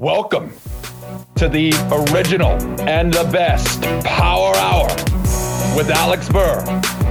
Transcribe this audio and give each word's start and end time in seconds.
Welcome 0.00 0.52
to 1.34 1.48
the 1.48 1.72
original 2.12 2.52
and 2.88 3.12
the 3.12 3.28
best 3.32 3.82
Power 4.04 4.54
Hour 4.54 4.86
with 5.76 5.90
Alex 5.90 6.28
Burr 6.28 6.60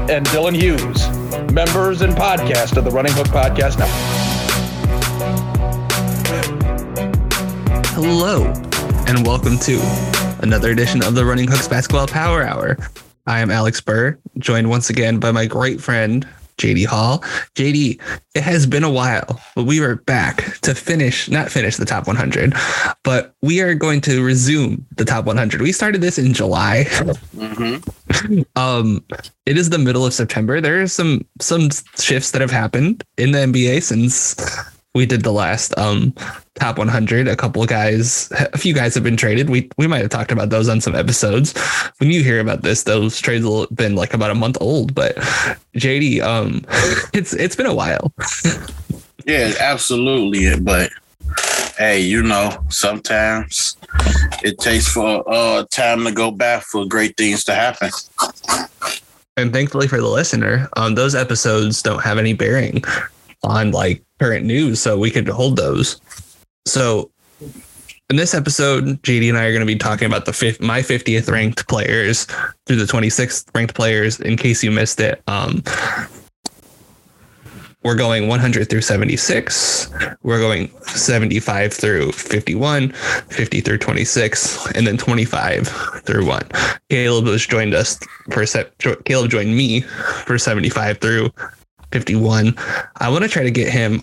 and 0.10 0.26
Dylan 0.28 0.56
Hughes, 0.56 1.10
members 1.52 2.02
and 2.02 2.14
podcast 2.14 2.78
of 2.78 2.86
the 2.86 2.90
Running 2.90 3.12
Hook 3.12 3.28
Podcast 3.28 3.78
Network. 3.78 3.92
Hello, 7.88 8.46
and 9.06 9.28
welcome 9.28 9.58
to 9.60 9.82
another 10.42 10.72
edition 10.72 11.04
of 11.04 11.14
the 11.14 11.26
Running 11.26 11.50
Hooks 11.50 11.68
Basketball 11.68 12.08
Power 12.08 12.42
Hour. 12.42 12.78
I 13.26 13.40
am 13.40 13.52
Alex 13.52 13.82
Burr, 13.82 14.18
joined 14.38 14.70
once 14.70 14.90
again 14.90 15.20
by 15.20 15.34
my 15.34 15.46
great 15.46 15.82
friend, 15.82 16.26
JD 16.58 16.86
Hall. 16.86 17.20
JD, 17.56 18.02
it 18.36 18.44
has 18.44 18.66
been 18.66 18.84
a 18.84 18.92
while, 18.92 19.42
but 19.56 19.64
we 19.64 19.80
are 19.82 19.96
back 19.96 20.60
to 20.62 20.74
finish, 20.74 21.30
not 21.30 21.52
finish 21.52 21.78
the 21.78 21.86
top 21.86 22.08
100, 22.08 22.54
but 23.04 23.36
we 23.42 23.62
are 23.62 23.74
going 23.74 24.02
to 24.02 24.24
resume 24.24 24.86
the 24.96 25.06
top 25.06 25.26
100. 25.26 25.62
We 25.62 25.72
started 25.72 26.02
this 26.02 26.18
in 26.18 26.34
July. 26.34 26.86
Mm-hmm. 27.38 28.42
um, 28.56 29.04
it 29.46 29.58
is 29.58 29.70
the 29.70 29.78
middle 29.78 30.06
of 30.06 30.14
September. 30.14 30.60
There 30.60 30.82
are 30.82 30.88
some 30.88 31.26
some 31.40 31.70
shifts 32.00 32.32
that 32.32 32.42
have 32.42 32.52
happened 32.52 33.04
in 33.18 33.32
the 33.32 33.40
NBA 33.40 33.84
since 33.84 34.36
we 34.98 35.06
did 35.06 35.22
the 35.22 35.32
last 35.32 35.78
um 35.78 36.14
top 36.56 36.80
100 36.80 37.28
a 37.28 37.36
couple 37.36 37.62
of 37.62 37.70
guys 37.70 38.32
a 38.54 38.58
few 38.58 38.74
guys 38.74 38.96
have 38.96 39.04
been 39.04 39.16
traded. 39.16 39.50
We 39.50 39.70
we 39.78 39.86
might 39.86 40.02
have 40.02 40.10
talked 40.10 40.32
about 40.32 40.50
those 40.50 40.68
on 40.68 40.82
some 40.82 40.96
episodes. 40.96 41.54
When 42.00 42.12
you 42.12 42.24
hear 42.24 42.40
about 42.40 42.64
this 42.64 42.84
those 42.84 43.22
trades 43.22 43.46
have 43.46 43.70
been 43.76 43.96
like 43.96 44.14
about 44.14 44.32
a 44.32 44.36
month 44.36 44.58
old 44.60 44.96
but 44.96 45.16
jd 45.76 46.22
um 46.22 46.66
it's 47.14 47.34
it's 47.34 47.56
been 47.56 47.68
a 47.68 47.76
while. 47.76 48.12
Yeah 49.26 49.52
absolutely 49.60 50.58
but 50.58 50.90
hey 51.78 52.00
you 52.00 52.24
know 52.24 52.64
sometimes 52.70 53.76
it 54.42 54.58
takes 54.58 54.88
for 54.88 55.22
uh 55.28 55.66
time 55.70 56.06
to 56.06 56.14
go 56.14 56.32
back 56.32 56.64
for 56.64 56.86
great 56.86 57.18
things 57.18 57.44
to 57.44 57.54
happen. 57.54 57.92
And 59.36 59.52
thankfully 59.52 59.90
for 59.90 60.00
the 60.00 60.08
listener 60.08 60.70
um 60.78 60.96
those 60.96 61.14
episodes 61.14 61.82
don't 61.82 62.02
have 62.02 62.18
any 62.18 62.32
bearing 62.32 62.86
on 63.44 63.72
like 63.72 64.02
current 64.20 64.46
news, 64.46 64.82
so 64.82 64.98
we 64.98 65.12
could 65.12 65.28
hold 65.28 65.58
those. 65.58 66.00
So 66.66 67.12
in 68.10 68.16
this 68.16 68.34
episode, 68.34 69.02
JD 69.04 69.30
and 69.30 69.38
I 69.38 69.46
are 69.46 69.52
going 69.52 69.62
to 69.62 69.66
be 69.66 69.76
talking 69.76 70.06
about 70.06 70.26
the 70.26 70.34
fifth, 70.34 70.62
my 70.62 70.80
50th 70.80 71.30
ranked 71.30 71.68
players 71.68 72.26
through 72.66 72.78
the 72.78 72.86
26th 72.86 73.54
ranked 73.54 73.76
players. 73.76 74.20
In 74.20 74.38
case 74.38 74.64
you 74.64 74.72
missed 74.72 75.00
it, 75.00 75.22
um, 75.28 75.62
we're 77.84 77.96
going 77.96 78.28
100 78.28 78.70
through 78.70 78.82
76. 78.82 79.90
We're 80.24 80.40
going 80.40 80.72
75 80.82 81.74
through 81.74 82.12
51, 82.12 82.92
50 82.92 83.62
through 83.62 83.78
26, 83.78 84.72
and 84.74 84.88
then 84.88 84.98
25 84.98 85.68
through 86.04 86.26
one. 86.26 86.44
Caleb 86.90 87.28
has 87.28 87.46
joined 87.46 87.74
us 87.74 88.00
for. 88.32 88.46
Caleb 89.06 89.32
joined 89.32 89.56
me 89.56 89.82
for 89.82 90.38
75 90.38 90.98
through 90.98 91.30
51. 91.92 92.56
I 92.98 93.10
want 93.10 93.24
to 93.24 93.30
try 93.30 93.44
to 93.44 93.52
get 93.52 93.72
him 93.72 94.02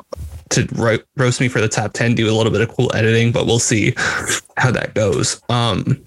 to 0.51 0.69
ro- 0.75 0.99
roast 1.17 1.41
me 1.41 1.49
for 1.49 1.61
the 1.61 1.69
top 1.69 1.93
10, 1.93 2.15
do 2.15 2.31
a 2.31 2.35
little 2.35 2.53
bit 2.53 2.61
of 2.61 2.69
cool 2.69 2.95
editing, 2.95 3.33
but 3.33 3.47
we'll 3.47 3.59
see 3.59 3.95
how 4.57 4.71
that 4.71 4.95
goes. 4.95 5.43
Um, 5.49 6.05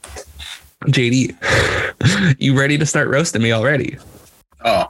JD, 0.85 2.35
you 2.39 2.57
ready 2.57 2.77
to 2.77 2.85
start 2.85 3.07
roasting 3.09 3.41
me 3.41 3.51
already? 3.51 3.97
Oh, 4.63 4.85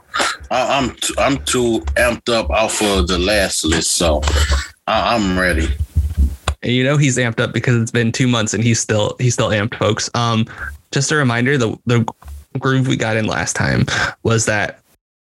I, 0.50 0.78
am 0.78 0.94
t- 0.96 1.14
I'm 1.18 1.44
too 1.44 1.80
amped 1.96 2.32
up 2.32 2.50
off 2.50 2.80
of 2.82 3.06
the 3.08 3.18
last 3.18 3.64
list, 3.64 3.92
so 3.92 4.20
I- 4.86 5.14
I'm 5.14 5.38
ready. 5.38 5.68
And 6.62 6.72
you 6.72 6.82
know 6.82 6.96
he's 6.96 7.16
amped 7.18 7.38
up 7.38 7.52
because 7.52 7.80
it's 7.80 7.90
been 7.92 8.10
two 8.10 8.26
months 8.26 8.52
and 8.52 8.64
he's 8.64 8.80
still 8.80 9.14
he's 9.20 9.34
still 9.34 9.50
amped, 9.50 9.76
folks. 9.76 10.10
Um, 10.14 10.44
just 10.90 11.12
a 11.12 11.16
reminder: 11.16 11.56
the 11.56 11.78
the 11.86 12.04
groove 12.58 12.88
we 12.88 12.96
got 12.96 13.16
in 13.16 13.26
last 13.28 13.54
time 13.54 13.86
was 14.24 14.46
that 14.46 14.80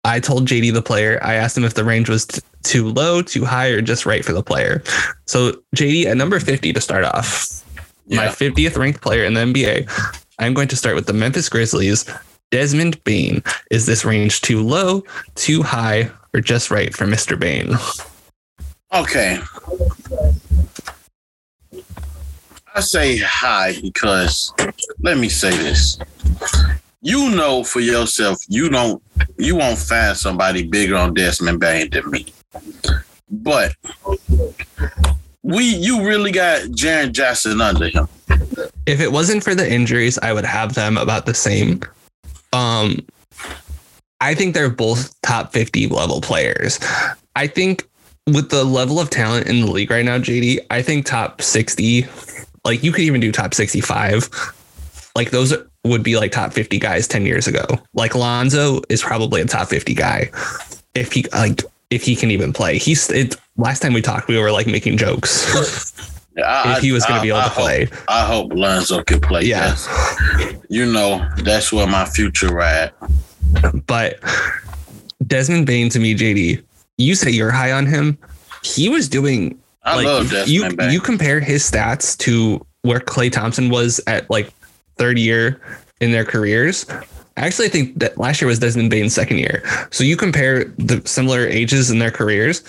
I 0.09 0.19
told 0.19 0.47
JD 0.47 0.73
the 0.73 0.81
player, 0.81 1.19
I 1.21 1.35
asked 1.35 1.55
him 1.55 1.63
if 1.63 1.75
the 1.75 1.83
range 1.83 2.09
was 2.09 2.25
t- 2.25 2.41
too 2.63 2.89
low, 2.89 3.21
too 3.21 3.45
high, 3.45 3.67
or 3.67 3.79
just 3.79 4.07
right 4.07 4.25
for 4.25 4.33
the 4.33 4.41
player. 4.41 4.81
So 5.27 5.51
JD 5.75 6.05
at 6.05 6.17
number 6.17 6.39
50 6.39 6.73
to 6.73 6.81
start 6.81 7.03
off, 7.03 7.63
yeah. 8.07 8.17
my 8.17 8.25
50th 8.25 8.75
ranked 8.75 9.01
player 9.01 9.23
in 9.23 9.35
the 9.35 9.41
NBA. 9.41 9.87
I'm 10.39 10.55
going 10.55 10.67
to 10.69 10.75
start 10.75 10.95
with 10.95 11.05
the 11.05 11.13
Memphis 11.13 11.47
Grizzlies. 11.47 12.09
Desmond 12.49 13.03
Bane. 13.03 13.43
Is 13.69 13.85
this 13.85 14.03
range 14.03 14.41
too 14.41 14.63
low, 14.63 15.03
too 15.35 15.61
high, 15.61 16.09
or 16.33 16.41
just 16.41 16.71
right 16.71 16.91
for 16.91 17.05
Mr. 17.05 17.39
Bane? 17.39 17.75
Okay. 18.91 19.39
I 22.73 22.79
say 22.79 23.17
high 23.17 23.79
because 23.79 24.53
let 25.01 25.19
me 25.19 25.29
say 25.29 25.51
this 25.51 25.99
you 27.01 27.29
know 27.29 27.63
for 27.63 27.79
yourself, 27.79 28.39
you 28.47 28.69
don't 28.69 29.01
you 29.37 29.55
won't 29.55 29.77
find 29.77 30.15
somebody 30.15 30.63
bigger 30.63 30.95
on 30.95 31.13
Desmond 31.13 31.59
Bane 31.59 31.89
than 31.89 32.09
me. 32.09 32.25
But 33.29 33.73
we 35.43 35.63
you 35.63 36.05
really 36.05 36.31
got 36.31 36.61
Jaren 36.69 37.11
Jackson 37.11 37.61
under 37.61 37.89
him. 37.89 38.07
If 38.85 38.99
it 38.99 39.11
wasn't 39.11 39.43
for 39.43 39.55
the 39.55 39.71
injuries, 39.71 40.17
I 40.19 40.33
would 40.33 40.45
have 40.45 40.73
them 40.73 40.97
about 40.97 41.25
the 41.25 41.33
same. 41.33 41.81
Um 42.53 43.05
I 44.21 44.35
think 44.35 44.53
they're 44.53 44.69
both 44.69 45.19
top 45.21 45.53
50 45.53 45.87
level 45.87 46.19
players. 46.19 46.79
I 47.35 47.47
think 47.47 47.87
with 48.27 48.49
the 48.49 48.65
level 48.65 48.99
of 48.99 49.09
talent 49.09 49.47
in 49.47 49.61
the 49.61 49.71
league 49.71 49.89
right 49.89 50.03
now, 50.03 50.17
JD, 50.17 50.59
I 50.69 50.81
think 50.81 51.05
top 51.05 51.41
60, 51.41 52.05
like 52.65 52.83
you 52.83 52.91
could 52.91 53.03
even 53.05 53.21
do 53.21 53.31
top 53.31 53.53
65. 53.53 54.29
Like 55.19 55.31
those 55.31 55.53
would 55.83 56.01
be 56.01 56.15
like 56.15 56.31
top 56.31 56.53
50 56.53 56.79
guys 56.79 57.05
10 57.05 57.25
years 57.25 57.45
ago. 57.45 57.65
Like 57.93 58.15
Lonzo 58.15 58.79
is 58.87 59.01
probably 59.01 59.41
a 59.41 59.45
top 59.45 59.67
50 59.67 59.93
guy 59.93 60.31
if 60.95 61.11
he 61.11 61.25
like 61.33 61.61
if 61.89 62.03
he 62.03 62.15
can 62.15 62.31
even 62.31 62.53
play. 62.53 62.77
He's 62.77 63.09
it 63.09 63.35
last 63.57 63.81
time 63.81 63.91
we 63.91 64.01
talked 64.01 64.29
we 64.29 64.37
were 64.37 64.49
like 64.49 64.65
making 64.65 64.95
jokes. 64.95 65.43
I, 66.41 66.77
if 66.77 66.81
he 66.81 66.93
was 66.93 67.05
going 67.05 67.17
to 67.17 67.21
be 67.21 67.27
able 67.27 67.39
I 67.39 67.43
to 67.43 67.49
play. 67.49 67.85
Hope, 67.85 67.99
I 68.07 68.25
hope 68.25 68.53
Lonzo 68.53 69.03
can 69.03 69.19
play. 69.19 69.41
Yeah. 69.41 69.75
Yes. 69.75 70.55
You 70.69 70.85
know, 70.85 71.27
that's 71.39 71.73
where 71.73 71.85
my 71.85 72.05
future 72.05 72.61
at. 72.61 72.93
But 73.87 74.19
Desmond 75.27 75.65
Bane 75.65 75.89
to 75.89 75.99
me, 75.99 76.15
JD, 76.15 76.63
you 76.97 77.15
say 77.15 77.29
you're 77.29 77.51
high 77.51 77.73
on 77.73 77.87
him. 77.87 78.17
He 78.63 78.87
was 78.87 79.09
doing 79.09 79.59
I 79.83 79.97
like, 79.97 80.05
love 80.05 80.29
Desmond 80.29 80.71
you, 80.71 80.77
Bane. 80.77 80.91
You 80.91 81.01
compare 81.01 81.41
his 81.41 81.69
stats 81.69 82.17
to 82.19 82.65
where 82.83 83.01
Klay 83.01 83.29
Thompson 83.29 83.69
was 83.69 83.99
at 84.07 84.29
like 84.29 84.53
third 84.99 85.17
year 85.17 85.59
in 86.01 86.11
their 86.11 86.25
careers. 86.25 86.85
I 87.37 87.47
actually 87.47 87.69
think 87.69 87.97
that 87.99 88.17
last 88.17 88.41
year 88.41 88.47
was 88.47 88.59
Desmond 88.59 88.89
Bane's 88.89 89.15
second 89.15 89.39
year. 89.39 89.63
So 89.91 90.03
you 90.03 90.17
compare 90.17 90.65
the 90.77 91.01
similar 91.05 91.47
ages 91.47 91.89
in 91.89 91.99
their 91.99 92.11
careers, 92.11 92.61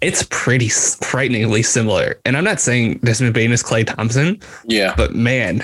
it's 0.00 0.24
pretty 0.30 0.68
frighteningly 0.68 1.62
similar. 1.64 2.20
And 2.24 2.36
I'm 2.36 2.44
not 2.44 2.60
saying 2.60 2.98
Desmond 2.98 3.34
Bane 3.34 3.50
is 3.50 3.62
Klay 3.62 3.84
Thompson. 3.84 4.40
Yeah. 4.64 4.94
But 4.96 5.14
man, 5.14 5.60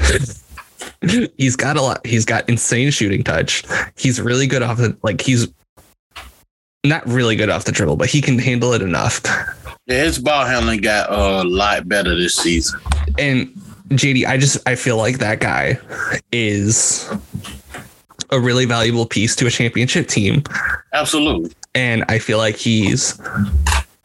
he's 1.39 1.55
got 1.55 1.77
a 1.77 1.83
lot. 1.83 2.05
He's 2.05 2.25
got 2.25 2.49
insane 2.49 2.91
shooting 2.91 3.23
touch. 3.23 3.63
He's 3.97 4.21
really 4.21 4.49
good 4.49 4.63
off 4.63 4.79
the 4.79 4.97
like 5.03 5.21
he's 5.21 5.47
not 6.85 7.07
really 7.07 7.37
good 7.37 7.49
off 7.49 7.65
the 7.65 7.73
dribble, 7.73 7.97
but 7.97 8.09
he 8.09 8.21
can 8.21 8.39
handle 8.39 8.73
it 8.73 8.83
enough. 8.83 9.21
Yeah, 9.87 10.03
his 10.03 10.19
ball 10.19 10.47
handling 10.47 10.81
got 10.81 11.11
a 11.13 11.45
lot 11.45 11.89
better 11.89 12.17
this 12.17 12.35
season. 12.35 12.81
And 13.19 13.53
JD, 13.99 14.27
I 14.27 14.37
just 14.37 14.59
I 14.69 14.75
feel 14.75 14.97
like 14.97 15.19
that 15.19 15.41
guy 15.41 15.79
is 16.33 17.09
a 18.31 18.41
really 18.41 18.65
valuable 18.65 19.07
piece 19.07 19.37
to 19.37 19.47
a 19.47 19.51
championship 19.51 20.09
team. 20.09 20.43
Absolutely. 20.93 21.53
And 21.75 22.05
I 22.09 22.19
feel 22.19 22.39
like 22.39 22.57
he's 22.57 23.21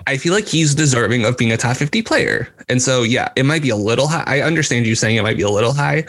I 0.07 0.17
feel 0.17 0.33
like 0.33 0.47
he's 0.47 0.73
deserving 0.73 1.25
of 1.25 1.37
being 1.37 1.51
a 1.51 1.57
top 1.57 1.77
50 1.77 2.01
player. 2.01 2.47
And 2.67 2.81
so 2.81 3.03
yeah, 3.03 3.29
it 3.35 3.43
might 3.43 3.61
be 3.61 3.69
a 3.69 3.75
little 3.75 4.07
high. 4.07 4.23
I 4.25 4.41
understand 4.41 4.87
you 4.87 4.95
saying 4.95 5.15
it 5.15 5.23
might 5.23 5.37
be 5.37 5.43
a 5.43 5.49
little 5.49 5.73
high, 5.73 6.05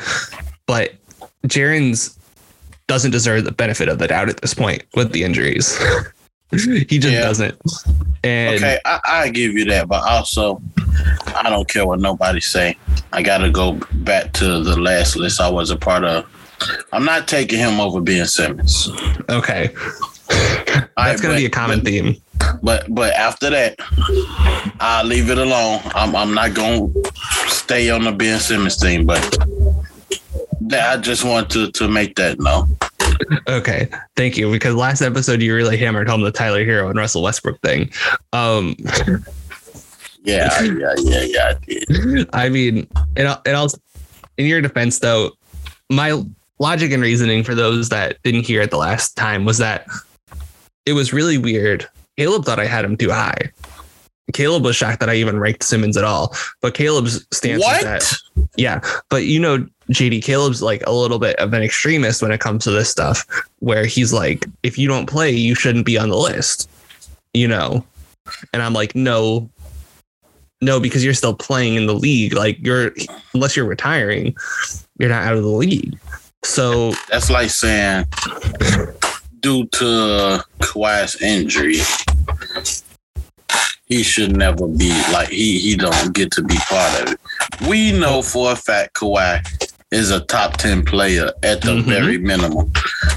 but 0.66 0.94
Jaren's 1.46 2.18
doesn't 2.86 3.12
deserve 3.12 3.44
the 3.44 3.52
benefit 3.52 3.88
of 3.88 3.98
the 3.98 4.08
doubt 4.08 4.28
at 4.28 4.40
this 4.40 4.52
point 4.54 4.82
with 4.94 5.12
the 5.12 5.22
injuries. 5.22 5.78
he 6.88 6.98
just 6.98 7.14
yeah. 7.14 7.20
doesn't. 7.20 7.60
And 8.24 8.56
okay, 8.56 8.78
I, 8.84 9.00
I 9.04 9.28
give 9.30 9.52
you 9.52 9.64
that, 9.66 9.88
but 9.88 10.02
also 10.02 10.60
I 11.34 11.48
don't 11.48 11.68
care 11.68 11.86
what 11.86 12.00
nobody 12.00 12.40
say. 12.40 12.76
I 13.12 13.22
got 13.22 13.38
to 13.38 13.50
go 13.50 13.80
back 13.92 14.32
to 14.34 14.62
the 14.62 14.78
last 14.78 15.16
list 15.16 15.40
I 15.40 15.48
was 15.48 15.70
a 15.70 15.76
part 15.76 16.04
of. 16.04 16.26
I'm 16.92 17.04
not 17.04 17.28
taking 17.28 17.58
him 17.58 17.80
over 17.80 18.00
Ben 18.00 18.26
Simmons. 18.26 18.88
Okay, 19.28 19.70
that's 20.96 21.20
going 21.20 21.34
to 21.34 21.40
be 21.40 21.46
a 21.46 21.50
common 21.50 21.78
but, 21.78 21.86
theme. 21.86 22.16
But 22.62 22.92
but 22.92 23.12
after 23.14 23.48
that, 23.50 23.76
I'll 24.80 25.06
leave 25.06 25.30
it 25.30 25.38
alone. 25.38 25.80
I'm 25.94 26.14
I'm 26.16 26.34
not 26.34 26.54
going 26.54 26.92
to 26.92 27.12
stay 27.46 27.90
on 27.90 28.04
the 28.04 28.12
Ben 28.12 28.40
Simmons 28.40 28.76
team, 28.76 29.06
but 29.06 29.22
I 30.72 30.96
just 30.98 31.24
want 31.24 31.50
to 31.50 31.70
to 31.72 31.88
make 31.88 32.16
that 32.16 32.40
known. 32.40 32.76
Okay, 33.48 33.88
thank 34.16 34.36
you. 34.36 34.50
Because 34.50 34.74
last 34.74 35.02
episode 35.02 35.42
you 35.42 35.54
really 35.54 35.76
hammered 35.76 36.08
home 36.08 36.22
the 36.22 36.30
Tyler 36.32 36.64
Herro 36.64 36.88
and 36.88 36.98
Russell 36.98 37.22
Westbrook 37.22 37.60
thing. 37.60 37.90
Um, 38.32 38.76
Yeah, 40.22 40.62
yeah, 40.62 40.94
yeah, 40.98 41.22
yeah. 41.22 41.48
I 41.48 41.54
did. 41.66 42.28
I 42.32 42.48
mean, 42.48 42.86
and 43.16 43.28
I'll, 43.28 43.42
and 43.46 43.56
I'll, 43.56 43.68
in 44.36 44.46
your 44.46 44.60
defense 44.60 44.98
though, 44.98 45.32
my 45.88 46.22
logic 46.58 46.92
and 46.92 47.02
reasoning 47.02 47.42
for 47.42 47.54
those 47.54 47.88
that 47.88 48.18
didn't 48.22 48.44
hear 48.44 48.60
it 48.60 48.70
the 48.70 48.76
last 48.76 49.16
time 49.16 49.44
was 49.44 49.58
that 49.58 49.86
it 50.86 50.92
was 50.92 51.12
really 51.12 51.38
weird. 51.38 51.88
Caleb 52.16 52.44
thought 52.44 52.60
I 52.60 52.66
had 52.66 52.84
him 52.84 52.96
too 52.96 53.10
high. 53.10 53.50
Caleb 54.32 54.64
was 54.64 54.76
shocked 54.76 55.00
that 55.00 55.10
I 55.10 55.14
even 55.14 55.38
ranked 55.38 55.62
Simmons 55.62 55.96
at 55.96 56.04
all. 56.04 56.34
But 56.60 56.74
Caleb's 56.74 57.26
stance 57.32 57.62
What? 57.62 57.76
is 57.78 57.84
that 57.84 58.16
yeah, 58.56 58.80
but 59.08 59.24
you 59.24 59.38
know, 59.40 59.66
JD 59.90 60.22
Caleb's 60.22 60.62
like 60.62 60.82
a 60.86 60.92
little 60.92 61.18
bit 61.18 61.36
of 61.36 61.52
an 61.52 61.62
extremist 61.62 62.22
when 62.22 62.32
it 62.32 62.40
comes 62.40 62.64
to 62.64 62.70
this 62.70 62.90
stuff, 62.90 63.26
where 63.60 63.86
he's 63.86 64.12
like, 64.12 64.46
if 64.62 64.78
you 64.78 64.88
don't 64.88 65.06
play, 65.06 65.30
you 65.30 65.54
shouldn't 65.54 65.86
be 65.86 65.98
on 65.98 66.08
the 66.08 66.16
list, 66.16 66.68
you 67.34 67.48
know. 67.48 67.84
And 68.52 68.62
I'm 68.62 68.72
like, 68.72 68.94
no, 68.94 69.48
no, 70.60 70.80
because 70.80 71.04
you're 71.04 71.14
still 71.14 71.34
playing 71.34 71.74
in 71.74 71.86
the 71.86 71.94
league. 71.94 72.34
Like 72.34 72.58
you're, 72.60 72.92
unless 73.34 73.56
you're 73.56 73.66
retiring, 73.66 74.36
you're 74.98 75.08
not 75.08 75.24
out 75.24 75.36
of 75.36 75.42
the 75.42 75.48
league. 75.48 75.98
So 76.42 76.92
That's 77.10 77.30
like 77.30 77.50
saying, 77.50 78.06
due 79.40 79.66
to 79.66 80.44
Kawhi's 80.60 81.20
injury, 81.20 81.76
he 83.90 84.02
should 84.04 84.34
never 84.36 84.66
be 84.68 84.88
like 85.12 85.28
he 85.28 85.58
he 85.58 85.76
don't 85.76 86.14
get 86.14 86.30
to 86.30 86.42
be 86.42 86.56
part 86.68 87.02
of 87.02 87.12
it. 87.12 87.20
We 87.68 87.92
know 87.92 88.22
for 88.22 88.52
a 88.52 88.56
fact 88.56 88.94
Kawhi 88.94 89.44
is 89.90 90.10
a 90.12 90.20
top 90.20 90.56
ten 90.56 90.84
player 90.84 91.32
at 91.42 91.60
the 91.62 91.72
Mhm. 91.72 91.84
very 91.84 92.16
minimum. 92.16 92.72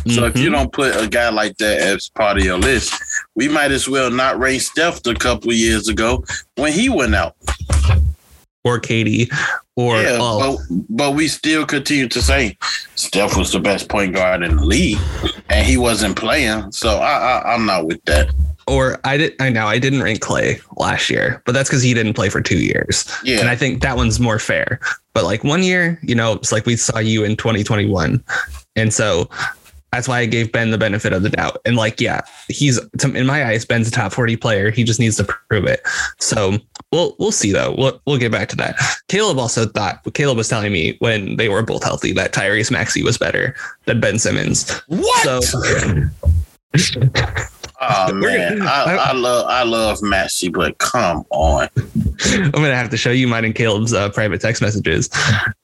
So 0.10 0.26
if 0.26 0.36
you 0.36 0.50
Mhm. 0.50 0.54
don't 0.54 0.74
put 0.74 0.96
a 1.02 1.08
guy 1.08 1.30
like 1.30 1.56
that 1.60 1.78
as 1.80 2.10
part 2.10 2.38
of 2.40 2.44
your 2.44 2.58
list, 2.58 2.92
we 3.36 3.48
might 3.48 3.72
as 3.72 3.88
well 3.88 4.10
not 4.10 4.40
raise 4.40 4.68
Steph 4.70 5.06
a 5.06 5.14
couple 5.14 5.52
of 5.52 5.56
years 5.56 5.88
ago 5.88 6.24
when 6.56 6.74
he 6.74 6.90
went 6.90 7.16
out. 7.16 7.36
or 8.66 8.80
KD, 8.80 9.30
or 9.76 10.02
yeah, 10.02 10.18
oh, 10.22 10.58
but 10.70 10.78
but 10.90 11.12
we 11.16 11.28
still 11.28 11.66
continue 11.66 12.08
to 12.08 12.22
say 12.22 12.58
Steph 12.96 13.36
was 13.36 13.52
the 13.52 13.60
best 13.60 13.90
point 13.90 14.16
guard 14.16 14.42
in 14.42 14.56
the 14.56 14.66
league, 14.66 14.98
and 15.50 15.66
he 15.68 15.76
wasn't 15.76 16.16
playing. 16.16 16.72
So 16.72 16.98
I, 17.00 17.12
I 17.42 17.54
I'm 17.54 17.66
not 17.66 17.86
with 17.88 18.02
that. 18.06 18.30
Or 18.68 19.00
I 19.04 19.18
did. 19.18 19.36
I 19.42 19.50
know 19.50 19.68
I 19.68 19.80
didn't 19.80 20.02
rank 20.02 20.22
Klay 20.22 20.62
last 20.78 21.10
year, 21.10 21.42
but 21.46 21.52
that's 21.54 21.70
because 21.70 21.84
he 21.84 21.94
didn't 21.94 22.14
play 22.14 22.30
for 22.30 22.42
two 22.42 22.60
years. 22.60 23.06
Yeah, 23.24 23.40
And 23.40 23.50
I 23.50 23.56
think 23.56 23.82
that 23.82 23.98
one's 23.98 24.20
more 24.20 24.40
fair. 24.40 24.80
But 25.14 25.24
like 25.26 25.44
one 25.44 25.64
year, 25.64 26.00
you 26.02 26.16
know, 26.16 26.34
it's 26.34 26.52
like 26.52 26.66
we 26.66 26.76
saw 26.76 27.00
you 27.00 27.24
in 27.24 27.36
2021. 27.36 28.24
And 28.76 28.94
so 28.94 29.30
that's 29.92 30.08
why 30.08 30.20
I 30.20 30.26
gave 30.26 30.52
Ben 30.52 30.72
the 30.72 30.78
benefit 30.78 31.14
of 31.14 31.22
the 31.22 31.30
doubt. 31.30 31.58
And 31.66 31.76
like, 31.76 32.02
yeah, 32.02 32.22
he's 32.48 32.80
in 33.04 33.26
my 33.28 33.46
eyes, 33.46 33.64
Ben's 33.64 33.88
a 33.88 33.92
top 33.92 34.12
40 34.12 34.38
player. 34.38 34.72
He 34.72 34.84
just 34.84 35.00
needs 35.00 35.18
to 35.18 35.24
prove 35.24 35.66
it. 35.66 35.82
So 36.20 36.58
we'll 36.92 37.16
we'll 37.20 37.32
see 37.32 37.52
though. 37.52 37.76
We'll 37.78 38.02
we'll 38.08 38.18
get 38.18 38.32
back 38.32 38.50
to 38.50 38.56
that. 38.56 38.76
Caleb 39.08 39.38
also 39.38 39.68
thought 39.68 40.02
Caleb 40.16 40.38
was 40.38 40.48
telling 40.48 40.72
me 40.74 40.96
when 41.00 41.36
they 41.36 41.48
were 41.48 41.62
both 41.62 41.84
healthy 41.84 42.12
that 42.14 42.34
Tyrese 42.34 42.72
Maxey 42.72 43.04
was 43.04 43.20
better 43.20 43.56
than 43.86 44.00
Ben 44.00 44.18
Simmons. 44.18 44.72
what? 44.88 45.44
So 45.44 46.10
oh 47.90 48.14
man, 48.14 48.62
I, 48.62 49.10
I 49.10 49.12
love 49.14 49.46
I 49.48 49.64
love 49.64 50.02
Maxey, 50.02 50.50
but 50.50 50.78
come 50.78 51.26
on. 51.30 51.68
I'm 52.26 52.52
gonna 52.52 52.76
have 52.76 52.90
to 52.90 52.98
show 52.98 53.12
you 53.12 53.28
mine 53.28 53.46
and 53.46 53.56
Caleb's 53.56 53.94
uh, 53.94 54.10
private 54.10 54.42
text 54.42 54.62
messages. 54.62 55.10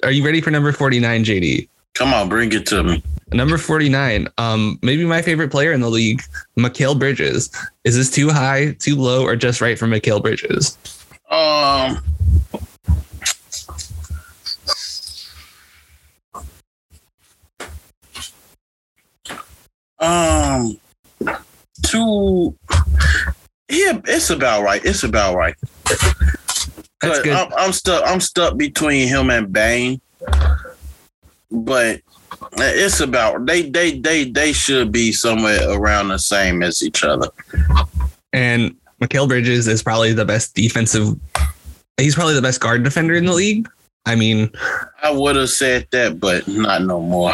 Are 0.03 0.11
you 0.11 0.25
ready 0.25 0.41
for 0.41 0.51
number 0.51 0.71
49, 0.71 1.23
JD? 1.23 1.67
Come 1.93 2.13
on, 2.13 2.29
bring 2.29 2.51
it 2.53 2.65
to 2.67 2.83
me. 2.83 3.03
Number 3.31 3.57
49, 3.57 4.27
um, 4.37 4.79
maybe 4.81 5.05
my 5.05 5.21
favorite 5.21 5.51
player 5.51 5.71
in 5.71 5.81
the 5.81 5.89
league, 5.89 6.21
Mikal 6.57 6.97
Bridges. 6.97 7.51
Is 7.83 7.95
this 7.95 8.09
too 8.09 8.29
high, 8.29 8.73
too 8.79 8.95
low, 8.95 9.23
or 9.23 9.35
just 9.35 9.61
right 9.61 9.77
for 9.77 9.85
Mikal 9.85 10.21
Bridges? 10.21 10.77
Um, 11.29 12.01
um, 19.99 20.78
two. 21.89 22.55
Yeah, 23.69 23.99
it's 24.05 24.29
about 24.29 24.63
right. 24.63 24.83
It's 24.83 25.03
about 25.03 25.35
right. 25.35 25.55
That's 27.01 27.21
good. 27.21 27.33
I'm, 27.33 27.51
I'm 27.57 27.71
stuck. 27.71 28.03
I'm 28.05 28.19
stuck 28.19 28.57
between 28.57 29.07
him 29.07 29.29
and 29.29 29.51
Bane, 29.51 30.01
but 31.51 32.01
it's 32.57 32.99
about 32.99 33.45
they 33.45 33.69
they 33.69 33.99
they 33.99 34.29
they 34.29 34.51
should 34.51 34.91
be 34.91 35.11
somewhere 35.11 35.69
around 35.69 36.09
the 36.09 36.19
same 36.19 36.63
as 36.63 36.83
each 36.83 37.03
other. 37.03 37.27
And 38.33 38.75
Mikal 39.01 39.27
Bridges 39.27 39.67
is 39.67 39.81
probably 39.81 40.13
the 40.13 40.25
best 40.25 40.55
defensive. 40.55 41.17
He's 41.97 42.15
probably 42.15 42.33
the 42.33 42.41
best 42.41 42.59
guard 42.59 42.83
defender 42.83 43.15
in 43.15 43.25
the 43.25 43.33
league. 43.33 43.69
I 44.09 44.15
mean, 44.15 44.51
I 45.03 45.11
would 45.11 45.35
have 45.35 45.49
said 45.49 45.87
that, 45.91 46.19
but 46.19 46.47
not 46.47 46.81
no 46.83 46.99
more. 46.99 47.33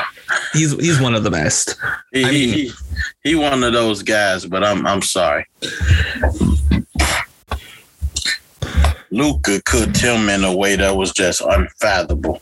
he's 0.53 0.71
he's 0.79 0.99
one 0.99 1.15
of 1.15 1.23
the 1.23 1.31
best. 1.31 1.75
He, 2.11 2.23
I 2.25 2.31
mean- 2.31 2.49
he, 2.53 2.71
he 3.23 3.35
one 3.35 3.63
of 3.63 3.73
those 3.73 4.03
guys, 4.03 4.45
but 4.45 4.63
I'm 4.63 4.85
I'm 4.85 5.01
sorry. 5.01 5.45
Luka 9.11 9.61
cooked 9.65 9.97
him 9.97 10.27
in 10.29 10.43
a 10.43 10.53
way 10.55 10.75
that 10.75 10.95
was 10.97 11.11
just 11.13 11.41
unfathomable. 11.41 12.39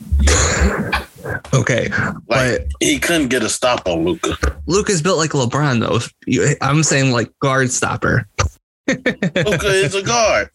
Okay, 1.53 1.89
Like 1.89 2.21
but 2.27 2.61
he 2.79 2.99
couldn't 2.99 3.27
get 3.27 3.43
a 3.43 3.49
stop 3.49 3.87
on 3.87 4.03
Luka. 4.03 4.35
Luke 4.65 4.89
is 4.89 5.01
built 5.01 5.17
like 5.19 5.31
LeBron 5.31 5.79
though. 5.79 6.55
I'm 6.61 6.83
saying 6.83 7.11
like 7.11 7.31
guard 7.39 7.69
stopper. 7.71 8.27
Luka 8.87 9.67
is 9.67 9.93
a 9.95 10.01
guard. 10.01 10.49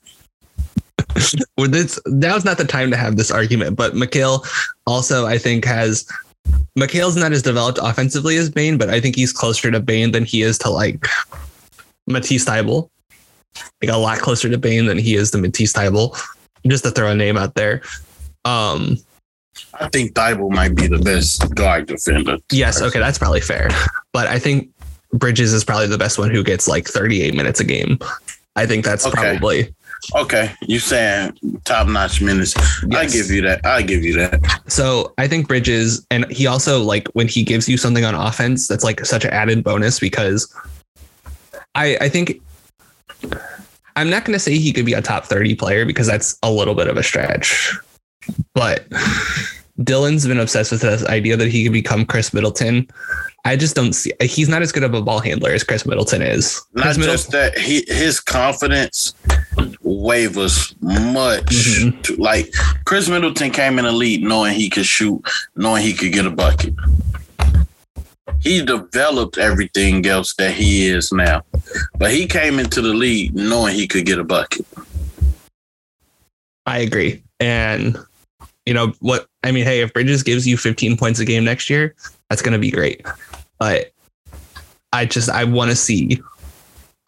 Well, 1.59 1.69
this 1.69 1.99
now's 2.07 2.45
not 2.45 2.59
the 2.59 2.65
time 2.65 2.91
to 2.91 2.97
have 2.97 3.17
this 3.17 3.31
argument, 3.31 3.77
but 3.77 3.95
Mikal 3.95 4.47
also 4.87 5.27
I 5.27 5.39
think 5.39 5.65
has 5.65 6.07
Mikal's 6.79 7.17
not 7.17 7.33
as 7.33 7.43
developed 7.43 7.79
offensively 7.83 8.37
as 8.37 8.49
Bane, 8.51 8.79
but 8.79 8.89
I 8.89 9.01
think 9.01 9.17
he's 9.17 9.33
closer 9.33 9.71
to 9.71 9.81
Bane 9.81 10.13
than 10.13 10.25
he 10.25 10.43
is 10.43 10.57
to 10.59 10.71
like 10.71 11.07
Matisse 12.07 12.45
Thybulle. 12.45 12.89
Like 13.83 13.91
a 13.91 13.97
lot 13.97 14.19
closer 14.19 14.49
to 14.49 14.59
Bane 14.59 14.87
than 14.87 14.99
he 14.99 15.15
is 15.15 15.31
to 15.33 15.39
Matisse 15.39 15.73
Thybulle. 15.73 16.17
Just 16.67 16.85
to 16.85 16.91
throw 16.91 17.11
a 17.11 17.15
name 17.15 17.37
out 17.37 17.55
there. 17.55 17.83
Um 18.45 18.97
I 19.75 19.89
think 19.89 20.15
Thybulle 20.15 20.51
might 20.53 20.75
be 20.77 20.87
the 20.87 20.99
best 20.99 21.55
guard 21.55 21.87
defender. 21.87 22.39
yes, 22.53 22.81
okay, 22.81 22.99
that's 23.01 23.19
probably 23.19 23.41
fair. 23.41 23.69
But 24.13 24.29
I 24.29 24.39
think 24.39 24.71
Bridges 25.13 25.53
is 25.53 25.65
probably 25.65 25.87
the 25.89 25.99
best 25.99 26.19
one 26.19 26.31
who 26.31 26.45
gets 26.45 26.69
like 26.69 26.87
38 26.87 27.35
minutes 27.35 27.59
a 27.61 27.65
game. 27.65 27.99
I 28.57 28.67
think 28.67 28.85
that's 28.85 29.07
Okay. 29.07 29.15
probably 29.21 29.75
Okay, 30.15 30.53
you 30.63 30.79
saying 30.79 31.39
top 31.65 31.89
notch 31.89 32.21
minutes? 32.21 32.55
I 32.93 33.07
give 33.07 33.31
you 33.31 33.43
that. 33.43 33.65
I 33.65 33.83
give 33.83 34.05
you 34.05 34.15
that. 34.15 34.41
So 34.69 35.13
I 35.19 35.29
think 35.29 35.49
Bridges, 35.49 36.07
and 36.11 36.31
he 36.31 36.47
also 36.47 36.83
like 36.83 37.09
when 37.09 37.29
he 37.29 37.43
gives 37.43 37.69
you 37.69 37.77
something 37.77 38.05
on 38.05 38.15
offense, 38.15 38.69
that's 38.69 38.85
like 38.85 39.05
such 39.05 39.25
an 39.25 39.31
added 39.31 39.65
bonus 39.65 39.99
because 40.01 40.53
I 41.75 41.99
I 42.01 42.09
think 42.09 42.41
I'm 43.97 44.09
not 44.09 44.25
going 44.25 44.35
to 44.35 44.39
say 44.39 44.57
he 44.57 44.73
could 44.73 44.87
be 44.87 44.93
a 44.93 45.03
top 45.03 45.25
30 45.25 45.57
player 45.57 45.85
because 45.85 46.07
that's 46.07 46.39
a 46.43 46.51
little 46.51 46.75
bit 46.75 46.87
of 46.87 46.97
a 46.97 47.03
stretch, 47.03 47.77
but 48.55 48.89
Dylan's 49.81 50.27
been 50.27 50.39
obsessed 50.39 50.73
with 50.73 50.83
this 50.83 51.05
idea 51.07 51.37
that 51.37 51.49
he 51.49 51.65
could 51.65 51.73
become 51.73 52.05
Khris 52.05 52.33
Middleton. 52.33 52.89
I 53.45 53.57
just 53.57 53.75
don't 53.75 53.93
see 53.93 54.13
he's 54.21 54.49
not 54.49 54.63
as 54.63 54.73
good 54.73 54.85
of 54.85 54.95
a 54.95 55.03
ball 55.03 55.21
handler 55.21 55.51
as 55.51 55.65
Khris 55.65 55.87
Middleton 55.87 56.23
is. 56.23 56.63
Not 56.75 56.95
Khris 56.95 56.97
just 56.99 57.31
that, 57.33 57.59
he 57.59 57.85
his 57.89 58.21
confidence 58.21 59.15
wavers 59.83 60.75
much. 60.81 61.45
Mhm. 61.47 62.03
To, 62.03 62.17
like 62.17 62.53
Khris 62.85 63.09
Middleton 63.09 63.51
came 63.51 63.79
in 63.79 63.85
the 63.85 63.93
league 63.93 64.23
knowing 64.23 64.55
he 64.55 64.69
could 64.69 64.87
shoot, 64.87 65.23
knowing 65.57 65.83
he 65.83 65.93
could 65.93 66.13
get 66.13 66.27
a 66.27 66.31
bucket. 66.31 66.75
He 68.41 68.65
developed 68.65 69.39
everything 69.39 70.07
else 70.07 70.35
that 70.35 70.53
he 70.53 70.87
is 70.87 71.13
now, 71.13 71.45
but 71.99 72.13
he 72.13 72.27
came 72.27 72.59
into 72.59 72.81
the 72.81 72.95
league 72.95 73.35
knowing 73.35 73.75
he 73.75 73.89
could 73.89 74.07
get 74.07 74.19
a 74.19 74.25
bucket. 74.25 74.65
I 76.67 76.79
agree. 76.79 77.23
And 77.41 77.97
you 78.67 78.75
know 78.75 78.93
what 79.01 79.27
I 79.43 79.51
mean, 79.51 79.65
hey, 79.65 79.81
if 79.81 79.93
Bridges 79.93 80.23
gives 80.23 80.47
you 80.47 80.57
15 80.57 80.97
points 80.97 81.19
a 81.21 81.25
game 81.25 81.45
next 81.45 81.71
year, 81.71 81.95
that's 82.29 82.43
going 82.43 82.53
to 82.53 82.59
be 82.59 82.71
great. 82.71 83.05
But 83.59 83.93
I 84.93 85.07
just 85.07 85.29
I 85.31 85.45
want 85.45 85.71
to 85.71 85.77
see 85.77 86.21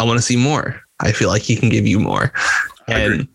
I 0.00 0.04
want 0.04 0.18
to 0.18 0.22
see 0.22 0.36
more. 0.36 0.80
I 1.00 1.12
feel 1.12 1.28
like 1.28 1.42
he 1.42 1.56
can 1.56 1.68
give 1.68 1.86
you 1.86 1.98
more. 1.98 2.32
And 2.88 3.28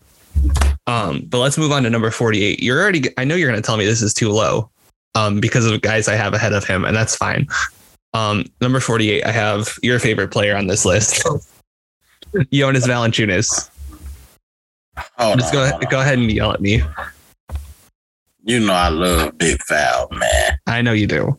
um 0.86 1.22
but 1.28 1.38
let's 1.38 1.56
move 1.58 1.72
on 1.72 1.82
to 1.84 1.90
number 1.90 2.10
48. 2.10 2.62
You're 2.62 2.80
already 2.80 3.04
I 3.18 3.24
know 3.24 3.34
you're 3.34 3.48
going 3.50 3.60
to 3.60 3.66
tell 3.66 3.76
me 3.76 3.84
this 3.86 4.02
is 4.02 4.12
too 4.14 4.30
low 4.30 4.70
um 5.14 5.40
because 5.40 5.64
of 5.66 5.80
guys 5.80 6.08
I 6.08 6.14
have 6.14 6.34
ahead 6.34 6.52
of 6.52 6.64
him 6.64 6.84
and 6.84 6.94
that's 6.96 7.16
fine. 7.16 7.46
Um 8.14 8.44
number 8.60 8.80
48 8.80 9.24
I 9.24 9.30
have 9.30 9.78
your 9.82 9.98
favorite 9.98 10.30
player 10.30 10.56
on 10.56 10.66
this 10.66 10.84
list. 10.84 11.26
Jonas 12.52 12.86
Valanciunas. 12.86 13.70
Hold 15.18 15.38
Just 15.38 15.54
on, 15.54 15.54
go 15.54 15.58
hold 15.60 15.68
ahead, 15.70 15.84
on. 15.84 15.90
go 15.90 16.00
ahead 16.00 16.18
and 16.18 16.30
yell 16.32 16.52
at 16.52 16.60
me. 16.60 16.82
You 18.44 18.60
know 18.60 18.72
I 18.74 18.88
love 18.88 19.36
Big 19.38 19.60
Foul, 19.62 20.08
man. 20.12 20.58
I 20.66 20.80
know 20.82 20.92
you 20.92 21.06
do. 21.06 21.36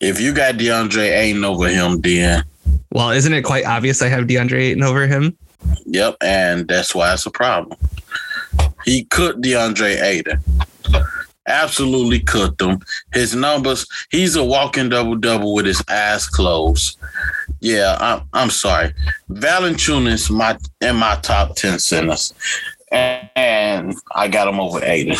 If 0.00 0.20
you 0.20 0.32
got 0.34 0.54
DeAndre 0.56 1.10
Ayton 1.16 1.44
over 1.44 1.68
him, 1.68 2.00
then 2.02 2.44
Well, 2.92 3.10
isn't 3.10 3.32
it 3.32 3.42
quite 3.42 3.64
obvious 3.64 4.02
I 4.02 4.08
have 4.08 4.26
DeAndre 4.26 4.60
Ayton 4.60 4.82
over 4.82 5.06
him? 5.06 5.36
Yep, 5.84 6.16
and 6.20 6.68
that's 6.68 6.94
why 6.94 7.12
it's 7.12 7.26
a 7.26 7.30
problem. 7.30 7.78
He 8.84 9.04
cooked 9.04 9.42
DeAndre 9.42 10.02
Ayton. 10.02 10.40
Absolutely 11.48 12.20
cooked 12.20 12.60
him. 12.60 12.80
His 13.12 13.34
numbers, 13.34 13.86
he's 14.10 14.36
a 14.36 14.44
walking 14.44 14.88
double 14.88 15.16
double 15.16 15.54
with 15.54 15.66
his 15.66 15.82
eyes 15.88 16.26
closed. 16.26 16.98
Yeah, 17.60 17.96
I'm, 18.00 18.28
I'm 18.32 18.50
sorry. 18.50 18.92
Valanciunas 19.30 20.30
my 20.30 20.58
in 20.80 20.96
my 20.96 21.16
top 21.16 21.56
10 21.56 21.78
centers. 21.78 22.34
And, 22.90 23.30
and 23.36 23.94
I 24.14 24.28
got 24.28 24.48
him 24.48 24.60
over 24.60 24.84
Ayton. 24.84 25.16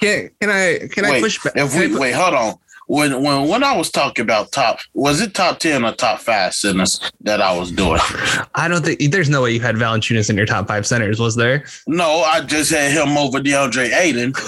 Can, 0.00 0.30
can 0.40 0.50
I 0.50 0.88
can 0.90 1.04
I 1.04 1.20
push 1.20 1.42
back? 1.42 1.54
if 1.56 1.74
we 1.74 1.94
wait, 1.96 2.12
hold 2.12 2.34
on. 2.34 2.54
When 2.86 3.22
when 3.22 3.48
when 3.48 3.64
I 3.64 3.76
was 3.76 3.90
talking 3.90 4.22
about 4.22 4.52
top, 4.52 4.78
was 4.94 5.20
it 5.20 5.34
top 5.34 5.58
ten 5.58 5.84
or 5.84 5.92
top 5.92 6.20
five 6.20 6.54
centers 6.54 7.00
that 7.22 7.40
I 7.42 7.56
was 7.58 7.72
doing? 7.72 8.00
I 8.54 8.68
don't 8.68 8.84
think 8.84 9.10
there's 9.10 9.28
no 9.28 9.42
way 9.42 9.50
you 9.52 9.60
had 9.60 9.74
Valanciunas 9.74 10.30
in 10.30 10.36
your 10.36 10.46
top 10.46 10.68
five 10.68 10.86
centers, 10.86 11.18
was 11.18 11.34
there? 11.34 11.64
No, 11.88 12.20
I 12.20 12.42
just 12.42 12.70
had 12.70 12.92
him 12.92 13.18
over 13.18 13.40
DeAndre 13.40 13.92
Ayton. 13.92 14.34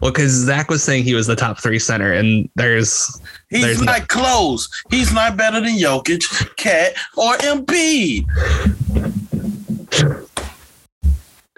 Well, 0.00 0.12
because 0.12 0.30
Zach 0.30 0.70
was 0.70 0.82
saying 0.82 1.02
he 1.02 1.14
was 1.14 1.26
the 1.26 1.34
top 1.34 1.60
three 1.60 1.80
center, 1.80 2.12
and 2.12 2.48
there's 2.54 3.20
He's 3.50 3.62
There's 3.62 3.82
no- 3.82 3.92
not 3.92 4.06
close. 4.08 4.68
He's 4.90 5.12
not 5.12 5.36
better 5.36 5.60
than 5.60 5.76
Jokic, 5.76 6.56
KAT, 6.56 6.94
or 7.16 7.34
Embiid. 7.38 8.24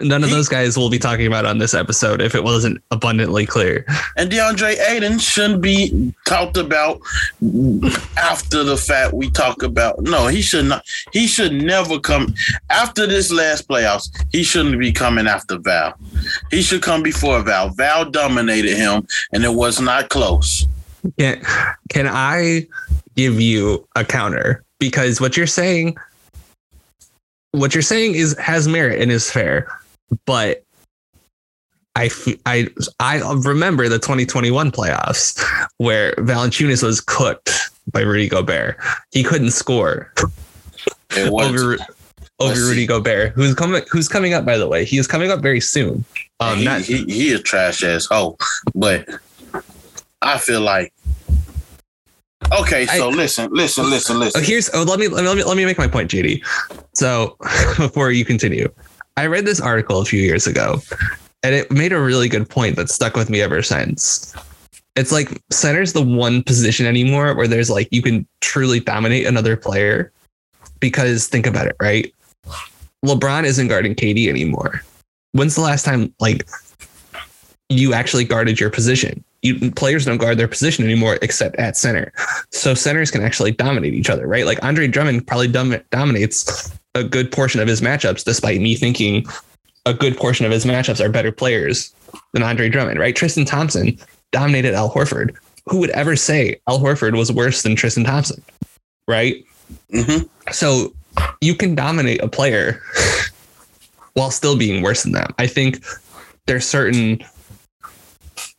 None 0.03 0.23
of 0.23 0.29
He- 0.29 0.35
those 0.35 0.49
guys 0.49 0.77
we'll 0.77 0.89
be 0.89 0.99
talking 0.99 1.27
about 1.27 1.45
on 1.45 1.57
this 1.57 1.73
episode 1.73 2.21
if 2.21 2.35
it 2.35 2.43
wasn't 2.43 2.81
abundantly 2.91 3.45
clear. 3.45 3.85
And 4.17 4.29
DeAndre 4.31 4.77
Ayton 4.89 5.19
shouldn't 5.19 5.61
be 5.61 6.13
talked 6.25 6.57
about 6.57 6.99
after 8.17 8.63
the 8.63 8.77
fact 8.77 9.13
we 9.13 9.29
talk 9.31 9.63
about. 9.63 10.01
No, 10.01 10.27
he 10.27 10.41
should 10.41 10.65
not. 10.65 10.85
He 11.13 11.27
should 11.27 11.53
never 11.53 11.99
come 11.99 12.33
after 12.69 13.05
this 13.07 13.31
last 13.31 13.67
playoffs. 13.67 14.09
He 14.31 14.43
shouldn't 14.43 14.79
be 14.79 14.91
coming 14.91 15.27
after 15.27 15.57
Val. 15.57 15.93
He 16.49 16.61
should 16.61 16.81
come 16.81 17.03
before 17.03 17.41
Val. 17.41 17.69
Val 17.69 18.05
dominated 18.09 18.75
him, 18.75 19.07
and 19.33 19.43
it 19.43 19.53
was 19.53 19.79
not 19.79 20.09
close. 20.09 20.65
Can 21.17 21.41
can 21.89 22.07
I 22.07 22.67
give 23.15 23.39
you 23.41 23.87
a 23.95 24.05
counter? 24.05 24.63
Because 24.79 25.19
what 25.19 25.35
you're 25.37 25.47
saying, 25.47 25.95
what 27.51 27.73
you're 27.75 27.81
saying 27.81 28.15
is 28.15 28.37
has 28.37 28.67
merit 28.67 29.01
and 29.01 29.11
is 29.11 29.29
fair, 29.29 29.67
but 30.25 30.63
I, 31.95 32.09
I, 32.45 32.67
I 32.99 33.33
remember 33.43 33.89
the 33.89 33.99
2021 33.99 34.71
playoffs 34.71 35.43
where 35.77 36.13
Valanciunas 36.13 36.83
was 36.83 37.01
cooked 37.01 37.51
by 37.91 38.01
Rudy 38.01 38.29
Gobert. 38.29 38.77
He 39.11 39.23
couldn't 39.23 39.51
score 39.51 40.13
over 41.17 41.77
over 42.39 42.59
Rudy. 42.59 42.85
Gobert, 42.85 43.33
who's 43.33 43.53
coming 43.53 43.83
who's 43.91 44.07
coming 44.07 44.33
up 44.33 44.45
by 44.45 44.57
the 44.57 44.67
way. 44.67 44.85
He 44.85 44.97
is 44.97 45.07
coming 45.07 45.31
up 45.31 45.41
very 45.41 45.59
soon. 45.59 46.03
Um, 46.39 46.59
he, 46.59 46.65
not 46.65 46.81
he 46.81 47.03
he 47.03 47.33
a 47.33 47.39
trash 47.39 47.83
ass 47.83 48.05
hoe, 48.05 48.37
but 48.73 49.07
I 50.21 50.37
feel 50.37 50.61
like. 50.61 50.93
Okay, 52.59 52.85
so 52.87 53.09
I- 53.09 53.13
listen, 53.13 53.49
listen, 53.51 53.89
listen, 53.89 54.19
listen. 54.19 54.41
Oh, 54.41 54.43
here's 54.43 54.69
oh, 54.73 54.83
let 54.83 54.99
me 54.99 55.07
let 55.07 55.23
me 55.35 55.43
let 55.43 55.55
me 55.57 55.65
make 55.65 55.77
my 55.77 55.87
point, 55.87 56.09
JD. 56.09 56.43
So 56.93 57.37
before 57.77 58.11
you 58.11 58.25
continue, 58.25 58.67
I 59.17 59.27
read 59.27 59.45
this 59.45 59.59
article 59.59 59.99
a 59.99 60.05
few 60.05 60.21
years 60.21 60.47
ago, 60.47 60.81
and 61.43 61.53
it 61.53 61.71
made 61.71 61.91
a 61.91 62.01
really 62.01 62.29
good 62.29 62.49
point 62.49 62.75
that 62.77 62.89
stuck 62.89 63.15
with 63.15 63.29
me 63.29 63.41
ever 63.41 63.61
since. 63.61 64.33
It's 64.95 65.11
like 65.11 65.41
center's 65.51 65.93
the 65.93 66.01
one 66.01 66.43
position 66.43 66.85
anymore 66.85 67.33
where 67.35 67.47
there's 67.47 67.69
like 67.69 67.87
you 67.91 68.01
can 68.01 68.27
truly 68.41 68.79
dominate 68.79 69.25
another 69.25 69.55
player. 69.55 70.11
Because 70.79 71.27
think 71.27 71.45
about 71.45 71.67
it, 71.67 71.75
right? 71.79 72.11
LeBron 73.05 73.45
isn't 73.45 73.67
guarding 73.67 73.95
KD 73.95 74.27
anymore. 74.27 74.81
When's 75.33 75.55
the 75.55 75.61
last 75.61 75.85
time 75.85 76.13
like 76.19 76.47
you 77.69 77.93
actually 77.93 78.25
guarded 78.25 78.59
your 78.59 78.69
position? 78.69 79.23
You 79.43 79.71
players 79.71 80.05
don't 80.05 80.17
guard 80.17 80.37
their 80.37 80.47
position 80.47 80.83
anymore 80.83 81.17
except 81.21 81.55
at 81.57 81.77
center. 81.77 82.11
So 82.51 82.73
centers 82.73 83.11
can 83.11 83.23
actually 83.23 83.51
dominate 83.51 83.93
each 83.93 84.09
other, 84.09 84.27
right? 84.27 84.45
Like 84.45 84.63
Andre 84.63 84.87
Drummond 84.87 85.25
probably 85.25 85.47
dom- 85.47 85.81
dominates 85.89 86.71
a 86.95 87.03
good 87.03 87.31
portion 87.31 87.61
of 87.61 87.67
his 87.67 87.81
matchups, 87.81 88.23
despite 88.23 88.61
me 88.61 88.75
thinking 88.75 89.25
a 89.85 89.93
good 89.93 90.17
portion 90.17 90.45
of 90.45 90.51
his 90.51 90.65
matchups 90.65 91.03
are 91.03 91.09
better 91.09 91.31
players 91.31 91.93
than 92.33 92.43
Andre 92.43 92.69
Drummond, 92.69 92.99
right? 92.99 93.15
Tristan 93.15 93.45
Thompson 93.45 93.97
dominated 94.31 94.73
Al 94.73 94.91
Horford. 94.91 95.35
Who 95.67 95.77
would 95.77 95.89
ever 95.91 96.15
say 96.15 96.59
Al 96.67 96.79
Horford 96.79 97.17
was 97.17 97.31
worse 97.31 97.61
than 97.61 97.75
Tristan 97.75 98.03
Thompson, 98.03 98.41
right? 99.07 99.43
hmm 99.91 100.23
So 100.51 100.93
you 101.39 101.55
can 101.55 101.75
dominate 101.75 102.21
a 102.21 102.27
player 102.27 102.81
while 104.13 104.31
still 104.31 104.57
being 104.57 104.81
worse 104.81 105.03
than 105.03 105.13
them. 105.13 105.33
I 105.37 105.47
think 105.47 105.83
there's 106.47 106.65
certain 106.65 107.19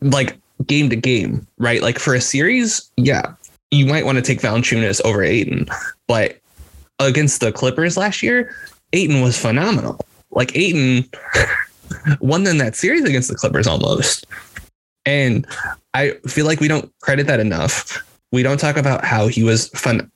like 0.00 0.38
game 0.66 0.90
to 0.90 0.96
game, 0.96 1.46
right? 1.58 1.82
Like 1.82 1.98
for 1.98 2.14
a 2.14 2.20
series, 2.20 2.90
yeah, 2.96 3.34
you 3.70 3.86
might 3.86 4.04
want 4.04 4.16
to 4.16 4.22
take 4.22 4.40
Valanciunas 4.40 5.00
over 5.04 5.22
Ayton, 5.22 5.66
but 6.06 6.38
against 6.98 7.40
the 7.40 7.52
Clippers 7.52 7.96
last 7.96 8.22
year, 8.22 8.54
Ayton 8.92 9.20
was 9.20 9.38
phenomenal. 9.38 10.00
Like 10.30 10.56
Ayton 10.56 11.08
won 12.20 12.46
in 12.46 12.58
that 12.58 12.76
series 12.76 13.04
against 13.04 13.28
the 13.28 13.36
Clippers 13.36 13.66
almost. 13.66 14.26
And 15.04 15.46
I 15.94 16.12
feel 16.26 16.46
like 16.46 16.60
we 16.60 16.68
don't 16.68 16.92
credit 17.00 17.26
that 17.26 17.40
enough. 17.40 18.04
We 18.30 18.42
don't 18.42 18.58
talk 18.58 18.78
about 18.78 19.04
how 19.04 19.26
he 19.26 19.42
was 19.42 19.68
fun. 19.70 20.10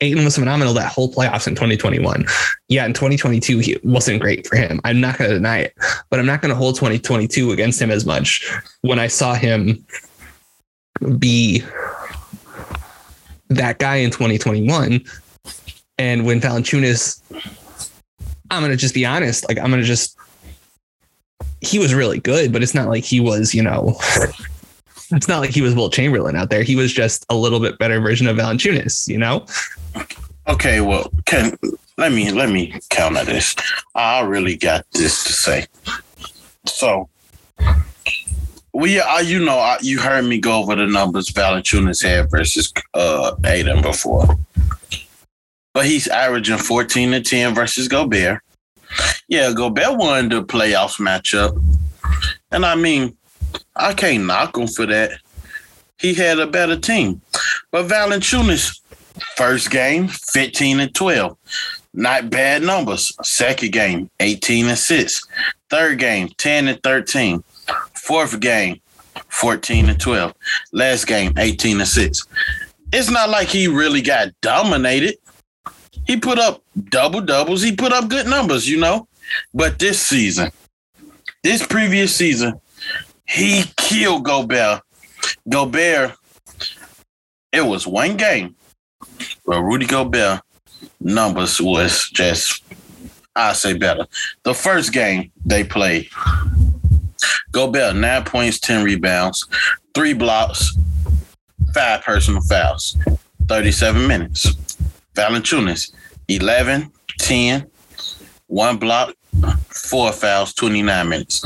Ayton 0.00 0.24
was 0.24 0.36
phenomenal 0.36 0.74
that 0.74 0.92
whole 0.92 1.10
playoffs 1.10 1.46
in 1.46 1.54
2021. 1.54 2.26
Yeah, 2.68 2.84
in 2.84 2.92
2022, 2.92 3.58
he 3.58 3.78
wasn't 3.84 4.20
great 4.20 4.46
for 4.46 4.56
him. 4.56 4.80
I'm 4.84 5.00
not 5.00 5.16
going 5.16 5.30
to 5.30 5.36
deny 5.36 5.60
it, 5.60 5.74
but 6.10 6.20
I'm 6.20 6.26
not 6.26 6.42
going 6.42 6.50
to 6.50 6.56
hold 6.56 6.74
2022 6.74 7.52
against 7.52 7.80
him 7.80 7.90
as 7.90 8.04
much 8.04 8.50
when 8.82 8.98
I 8.98 9.06
saw 9.06 9.32
him 9.32 9.82
be 11.18 11.62
that 13.48 13.78
guy 13.78 13.96
in 13.96 14.10
2021. 14.10 15.02
And 15.98 16.26
when 16.26 16.40
Valanciunas, 16.40 17.20
I'm 18.50 18.68
to 18.68 18.76
just 18.76 18.94
be 18.94 19.06
honest, 19.06 19.46
like, 19.48 19.58
I'm 19.58 19.70
to 19.70 19.82
just, 19.82 20.16
he 21.60 21.78
was 21.78 21.94
really 21.94 22.18
good, 22.20 22.52
but 22.52 22.62
it's 22.62 22.74
not 22.74 22.88
like 22.88 23.04
he 23.04 23.20
was, 23.20 23.54
you 23.54 23.62
know, 23.62 23.96
it's 25.10 25.28
not 25.28 25.40
like 25.40 25.50
he 25.50 25.62
was 25.62 25.74
Wilt 25.74 25.92
Chamberlain 25.92 26.36
out 26.36 26.50
there. 26.50 26.62
He 26.62 26.76
was 26.76 26.92
just 26.92 27.24
a 27.30 27.34
little 27.34 27.60
bit 27.60 27.78
better 27.78 28.00
version 28.00 28.26
of 28.26 28.36
Valanciunas, 28.36 29.08
you 29.08 29.18
know? 29.18 29.46
Okay, 30.46 30.80
well, 30.80 31.10
can 31.24 31.56
let 31.96 32.12
me 32.12 32.30
let 32.30 32.50
me 32.50 32.74
counter 32.90 33.24
this. 33.24 33.54
I 33.94 34.20
really 34.20 34.56
got 34.56 34.84
this 34.92 35.24
to 35.24 35.32
say. 35.32 35.66
So, 36.66 37.08
we, 38.72 38.98
uh, 38.98 39.20
you 39.20 39.44
know, 39.44 39.58
I, 39.58 39.78
you 39.80 40.00
heard 40.00 40.24
me 40.24 40.38
go 40.38 40.60
over 40.60 40.74
the 40.74 40.86
numbers 40.86 41.28
Valanciunas 41.30 42.02
had 42.02 42.30
versus 42.30 42.72
uh 42.94 43.36
Ayton 43.44 43.80
before, 43.80 44.36
but 45.74 45.84
he's 45.84 46.08
averaging 46.08 46.58
fourteen 46.58 47.10
to 47.10 47.20
ten 47.20 47.54
versus 47.54 47.88
Gobert. 47.88 48.40
Yeah, 49.28 49.52
Gobert 49.52 49.98
won 49.98 50.30
the 50.30 50.42
playoffs 50.42 50.98
matchup, 50.98 51.62
and 52.50 52.64
I 52.64 52.74
mean, 52.74 53.16
I 53.76 53.92
can't 53.92 54.24
knock 54.24 54.56
him 54.56 54.68
for 54.68 54.86
that. 54.86 55.18
He 55.98 56.14
had 56.14 56.38
a 56.38 56.46
better 56.46 56.78
team, 56.78 57.20
but 57.70 57.88
Valanciunas 57.88 58.80
First 59.36 59.70
game, 59.70 60.08
15 60.08 60.80
and 60.80 60.94
12. 60.94 61.36
Not 61.94 62.30
bad 62.30 62.62
numbers. 62.62 63.16
Second 63.22 63.72
game, 63.72 64.10
18 64.20 64.66
and 64.66 64.78
6. 64.78 65.28
Third 65.70 65.98
game, 65.98 66.28
10 66.36 66.68
and 66.68 66.82
13. 66.82 67.44
Fourth 67.94 68.40
game, 68.40 68.80
14 69.28 69.88
and 69.88 70.00
12. 70.00 70.34
Last 70.72 71.06
game, 71.06 71.32
18 71.38 71.78
and 71.78 71.88
6. 71.88 72.26
It's 72.92 73.10
not 73.10 73.30
like 73.30 73.48
he 73.48 73.68
really 73.68 74.02
got 74.02 74.28
dominated. 74.40 75.16
He 76.06 76.16
put 76.16 76.38
up 76.38 76.62
double 76.90 77.20
doubles. 77.20 77.62
He 77.62 77.74
put 77.74 77.92
up 77.92 78.08
good 78.08 78.26
numbers, 78.26 78.68
you 78.68 78.78
know. 78.78 79.08
But 79.52 79.78
this 79.78 80.00
season, 80.00 80.50
this 81.42 81.66
previous 81.66 82.14
season, 82.14 82.60
he 83.26 83.64
killed 83.76 84.24
Gobert. 84.24 84.82
Gobert, 85.48 86.12
it 87.52 87.64
was 87.64 87.86
one 87.86 88.16
game 88.16 88.54
well, 89.46 89.60
Rudy 89.60 89.86
Gobert 89.86 90.40
numbers 91.00 91.60
was 91.60 92.08
just, 92.10 92.62
I 93.36 93.52
say 93.52 93.74
better. 93.74 94.06
The 94.42 94.54
first 94.54 94.92
game 94.92 95.30
they 95.44 95.64
played, 95.64 96.08
Gobert 97.52 97.96
nine 97.96 98.24
points, 98.24 98.58
ten 98.58 98.84
rebounds, 98.84 99.46
three 99.94 100.14
blocks, 100.14 100.76
five 101.74 102.02
personal 102.02 102.40
fouls, 102.42 102.96
thirty-seven 103.48 104.06
minutes. 104.06 104.54
Valanciunas 105.14 105.92
11, 106.28 106.90
10, 107.18 107.70
one 108.46 108.76
block, 108.76 109.14
four 109.68 110.12
fouls, 110.12 110.54
twenty-nine 110.54 111.08
minutes. 111.08 111.44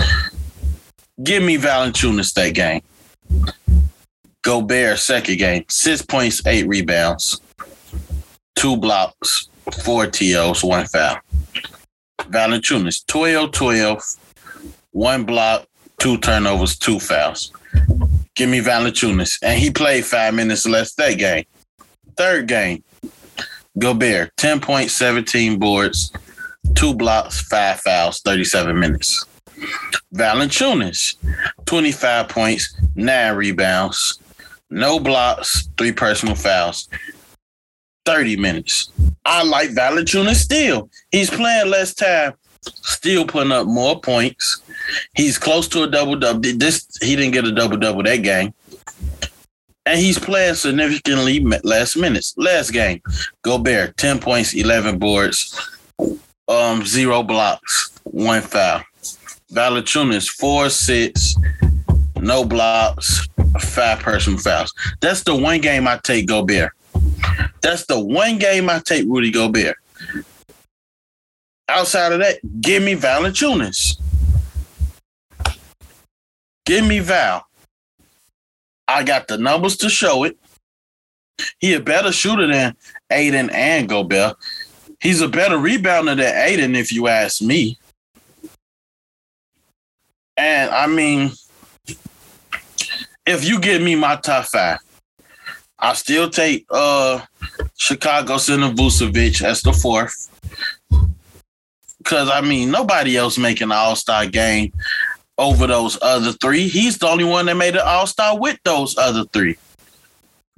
Give 1.22 1.42
me 1.42 1.56
Valanciunas 1.56 2.32
that 2.34 2.54
game. 2.54 2.82
Gobert 4.42 4.98
second 4.98 5.38
game, 5.38 5.64
six 5.68 6.02
points, 6.02 6.46
eight 6.46 6.66
rebounds 6.68 7.40
two 8.58 8.76
blocks, 8.76 9.48
four 9.84 10.08
TOs, 10.08 10.64
one 10.64 10.84
foul. 10.86 11.18
Valanciunas, 12.18 13.06
12 13.06 13.52
12, 13.52 14.02
one 14.90 15.24
block, 15.24 15.64
two 16.00 16.18
turnovers, 16.18 16.76
two 16.76 16.98
fouls. 16.98 17.52
Give 18.34 18.50
me 18.50 18.58
Valanciunas. 18.58 19.38
And 19.42 19.60
he 19.60 19.70
played 19.70 20.04
five 20.04 20.34
minutes 20.34 20.66
less 20.66 20.94
that 20.94 21.18
game. 21.18 21.44
Third 22.16 22.48
game, 22.48 22.82
Gobert, 23.78 24.36
10 24.36 24.60
points, 24.60 24.94
17 24.94 25.58
boards, 25.58 26.12
two 26.74 26.94
blocks, 26.94 27.40
five 27.42 27.80
fouls, 27.80 28.20
37 28.20 28.78
minutes. 28.78 29.24
Valanciunas, 30.14 31.16
25 31.66 32.28
points, 32.28 32.80
nine 32.94 33.34
rebounds, 33.34 34.20
no 34.70 35.00
blocks, 35.00 35.68
three 35.76 35.92
personal 35.92 36.34
fouls, 36.34 36.88
30 38.04 38.36
minutes. 38.36 38.90
I 39.24 39.42
like 39.42 39.70
Valanciunas 39.70 40.36
still. 40.36 40.88
He's 41.10 41.30
playing 41.30 41.70
less 41.70 41.94
time, 41.94 42.34
still 42.62 43.26
putting 43.26 43.52
up 43.52 43.66
more 43.66 44.00
points. 44.00 44.62
He's 45.14 45.38
close 45.38 45.68
to 45.68 45.82
a 45.82 45.90
double 45.90 46.16
double. 46.16 46.40
This 46.40 46.86
he 47.02 47.16
didn't 47.16 47.32
get 47.32 47.44
a 47.44 47.52
double 47.52 47.76
double 47.76 48.02
that 48.04 48.22
game. 48.22 48.54
And 49.88 49.98
he's 49.98 50.18
playing 50.18 50.54
significantly 50.54 51.40
less 51.64 51.96
minutes. 51.96 52.34
Last 52.36 52.72
game, 52.72 53.00
Gobert, 53.40 53.96
10 53.96 54.18
points, 54.18 54.52
11 54.52 54.98
boards, 54.98 55.58
um, 56.46 56.84
zero 56.84 57.22
blocks, 57.22 57.98
one 58.04 58.42
foul. 58.42 58.82
Valanciunas, 59.50 60.28
four, 60.28 60.68
six, 60.68 61.36
no 62.16 62.44
blocks, 62.44 63.26
five 63.60 63.98
personal 64.00 64.38
fouls. 64.38 64.74
That's 65.00 65.22
the 65.22 65.34
one 65.34 65.62
game 65.62 65.88
I 65.88 65.98
take 66.04 66.26
Gobert. 66.26 66.72
That's 67.62 67.86
the 67.86 67.98
one 67.98 68.36
game 68.36 68.68
I 68.68 68.80
take 68.80 69.06
Rudy 69.08 69.30
Gobert. 69.30 69.78
Outside 71.66 72.12
of 72.12 72.18
that, 72.18 72.40
give 72.60 72.82
me 72.82 72.94
Valanciunas. 72.94 73.98
Give 76.66 76.86
me 76.86 76.98
Val. 76.98 77.47
I 78.88 79.04
got 79.04 79.28
the 79.28 79.36
numbers 79.36 79.76
to 79.78 79.90
show 79.90 80.24
it. 80.24 80.38
He 81.60 81.74
a 81.74 81.80
better 81.80 82.10
shooter 82.10 82.46
than 82.46 82.74
Ayton 83.10 83.50
and 83.50 83.88
Gobert. 83.88 84.36
He's 85.00 85.20
a 85.20 85.28
better 85.28 85.56
rebounder 85.56 86.16
than 86.16 86.34
Ayton, 86.34 86.74
if 86.74 86.90
you 86.90 87.06
ask 87.06 87.40
me. 87.40 87.78
And 90.36 90.70
I 90.70 90.86
mean, 90.86 91.32
if 93.26 93.44
you 93.44 93.60
give 93.60 93.82
me 93.82 93.94
my 93.94 94.16
top 94.16 94.46
five, 94.46 94.78
I 95.78 95.92
still 95.94 96.30
take 96.30 96.66
uh 96.70 97.20
Chicago 97.76 98.38
Center 98.38 98.70
Vucevic 98.70 99.42
as 99.42 99.60
the 99.62 99.72
fourth. 99.72 100.30
Cause 102.04 102.30
I 102.30 102.40
mean 102.40 102.70
nobody 102.70 103.16
else 103.16 103.36
making 103.36 103.66
an 103.66 103.72
all-star 103.72 104.26
game 104.26 104.72
over 105.38 105.66
those 105.66 105.96
other 106.02 106.32
three. 106.32 106.68
He's 106.68 106.98
the 106.98 107.06
only 107.06 107.24
one 107.24 107.46
that 107.46 107.56
made 107.56 107.76
an 107.76 107.82
all-star 107.84 108.38
with 108.38 108.58
those 108.64 108.98
other 108.98 109.24
three. 109.24 109.56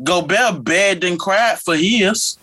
Gobert 0.02 0.64
begged 0.64 1.04
and 1.04 1.18
cried 1.18 1.58
for 1.58 1.76
his. 1.76 2.38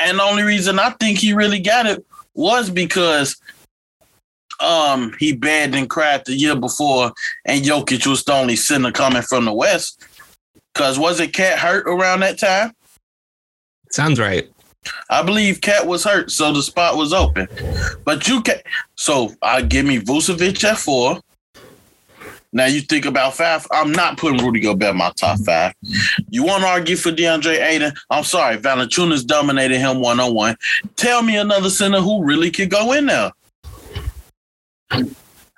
And 0.00 0.18
the 0.18 0.22
only 0.22 0.42
reason 0.42 0.78
I 0.78 0.90
think 0.90 1.18
he 1.18 1.32
really 1.32 1.60
got 1.60 1.86
it 1.86 2.04
was 2.34 2.68
because 2.68 3.40
um 4.60 5.14
he 5.18 5.32
begged 5.32 5.74
and 5.74 5.88
cried 5.88 6.24
the 6.24 6.34
year 6.34 6.56
before, 6.56 7.12
and 7.44 7.64
Jokic 7.64 8.06
was 8.06 8.24
the 8.24 8.32
only 8.32 8.56
center 8.56 8.90
coming 8.90 9.22
from 9.22 9.44
the 9.44 9.52
West. 9.52 10.04
Cause 10.74 10.98
was 10.98 11.20
it 11.20 11.32
KAT 11.32 11.58
hurt 11.58 11.86
around 11.86 12.20
that 12.20 12.38
time? 12.38 12.72
Sounds 13.90 14.18
right. 14.18 14.50
I 15.10 15.22
believe 15.22 15.60
KAT 15.60 15.86
was 15.86 16.04
hurt, 16.04 16.30
so 16.30 16.52
the 16.52 16.62
spot 16.62 16.96
was 16.96 17.12
open. 17.12 17.48
But 18.04 18.28
you 18.28 18.42
can 18.42 18.56
so 18.96 19.32
I 19.42 19.62
give 19.62 19.86
me 19.86 19.98
Vucevic 19.98 20.62
at 20.64 20.78
four. 20.78 21.20
Now 22.52 22.66
you 22.66 22.82
think 22.82 23.04
about 23.04 23.34
five. 23.34 23.66
I'm 23.72 23.90
not 23.90 24.16
putting 24.16 24.38
Rudy 24.38 24.60
Gobert 24.60 24.90
in 24.90 24.96
my 24.96 25.10
top 25.16 25.40
five. 25.40 25.74
You 26.30 26.44
want 26.44 26.62
to 26.62 26.68
argue 26.68 26.94
for 26.94 27.10
DeAndre 27.10 27.60
Ayton? 27.60 27.92
I'm 28.10 28.22
sorry, 28.22 28.56
Valanciunas 28.58 29.26
dominated 29.26 29.78
him 29.78 30.00
one 30.00 30.20
on 30.20 30.32
one. 30.34 30.56
Tell 30.94 31.22
me 31.22 31.36
another 31.36 31.68
center 31.68 32.00
who 32.00 32.24
really 32.24 32.52
could 32.52 32.70
go 32.70 32.92
in 32.92 33.06
there. 33.06 33.32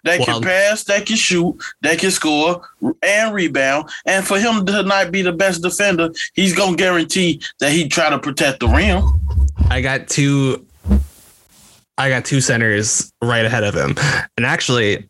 That 0.07 0.21
Well- 0.21 0.41
can 0.41 0.43
pass, 0.43 0.85
that 0.85 1.05
can 1.05 1.17
shoot, 1.17 1.57
that 1.83 1.99
can 1.99 2.13
score 2.13 2.63
and 3.03 3.35
rebound. 3.35 3.91
And 4.07 4.25
for 4.25 4.39
him 4.39 4.65
to 4.67 4.85
not 4.85 5.11
be 5.11 5.21
the 5.21 5.33
best 5.33 5.63
defender, 5.63 6.11
he's 6.35 6.55
gonna 6.55 6.77
guarantee 6.77 7.41
that 7.59 7.73
he 7.73 7.89
try 7.89 8.09
to 8.09 8.19
protect 8.19 8.61
the 8.61 8.69
rim. 8.69 9.03
I 9.69 9.81
got 9.81 10.07
two. 10.09 10.65
I 11.99 12.09
got 12.09 12.25
two 12.25 12.41
centers 12.41 13.11
right 13.21 13.45
ahead 13.45 13.65
of 13.65 13.75
him, 13.75 13.97
and 14.37 14.47
actually, 14.47 15.05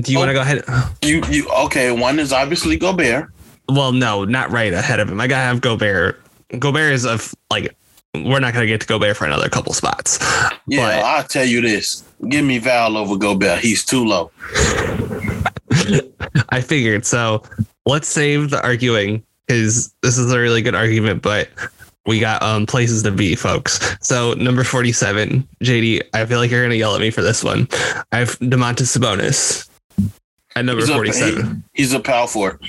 do 0.00 0.12
you 0.12 0.18
Oh. 0.18 0.20
want 0.20 0.28
to 0.28 0.34
go 0.34 0.40
ahead? 0.42 0.62
You 1.02 1.22
you 1.28 1.48
okay? 1.64 1.90
One 1.90 2.20
is 2.20 2.32
obviously 2.32 2.76
Gobert. 2.76 3.28
Well, 3.68 3.90
no, 3.92 4.24
not 4.24 4.52
right 4.52 4.72
ahead 4.72 5.00
of 5.00 5.08
him. 5.10 5.20
I 5.20 5.26
gotta 5.26 5.42
have 5.42 5.60
Gobert. 5.60 6.22
Gobert 6.60 6.92
is 6.92 7.04
a 7.04 7.18
like 7.50 7.74
we're 8.24 8.40
not 8.40 8.52
gonna 8.54 8.66
get 8.66 8.80
to 8.82 8.86
Gobert 8.86 9.16
for 9.16 9.24
another 9.26 9.48
couple 9.48 9.72
spots. 9.72 10.18
Yeah, 10.66 10.86
But- 11.00 11.04
I'll 11.04 11.24
tell 11.24 11.44
you 11.44 11.60
this. 11.60 12.02
Give 12.28 12.44
me 12.44 12.58
Val 12.58 12.96
over 12.96 13.16
Gobert. 13.16 13.60
He's 13.60 13.84
too 13.84 14.04
low. 14.04 14.30
I 16.50 16.60
figured. 16.60 17.04
So 17.04 17.42
let's 17.84 18.08
save 18.08 18.50
the 18.50 18.62
arguing 18.62 19.22
because 19.46 19.92
this 20.02 20.18
is 20.18 20.32
a 20.32 20.38
really 20.38 20.62
good 20.62 20.74
argument, 20.74 21.22
but 21.22 21.48
we 22.06 22.18
got 22.20 22.42
um 22.42 22.66
places 22.66 23.02
to 23.04 23.10
be, 23.10 23.34
folks. 23.34 23.96
So 24.00 24.32
number 24.34 24.64
forty-seven, 24.64 25.46
JD. 25.62 26.02
I 26.14 26.24
feel 26.26 26.38
like 26.38 26.50
you're 26.50 26.62
gonna 26.62 26.74
yell 26.76 26.94
at 26.94 27.00
me 27.00 27.10
for 27.10 27.22
this 27.22 27.44
one. 27.44 27.68
I 28.12 28.18
have 28.18 28.38
Domantas 28.38 28.96
Sabonis 28.96 29.68
at 30.54 30.64
number 30.64 30.80
He's 30.82 30.90
a- 30.90 30.94
forty-seven. 30.94 31.64
He's 31.74 31.92
a 31.92 32.00
power 32.00 32.26
forward. 32.26 32.60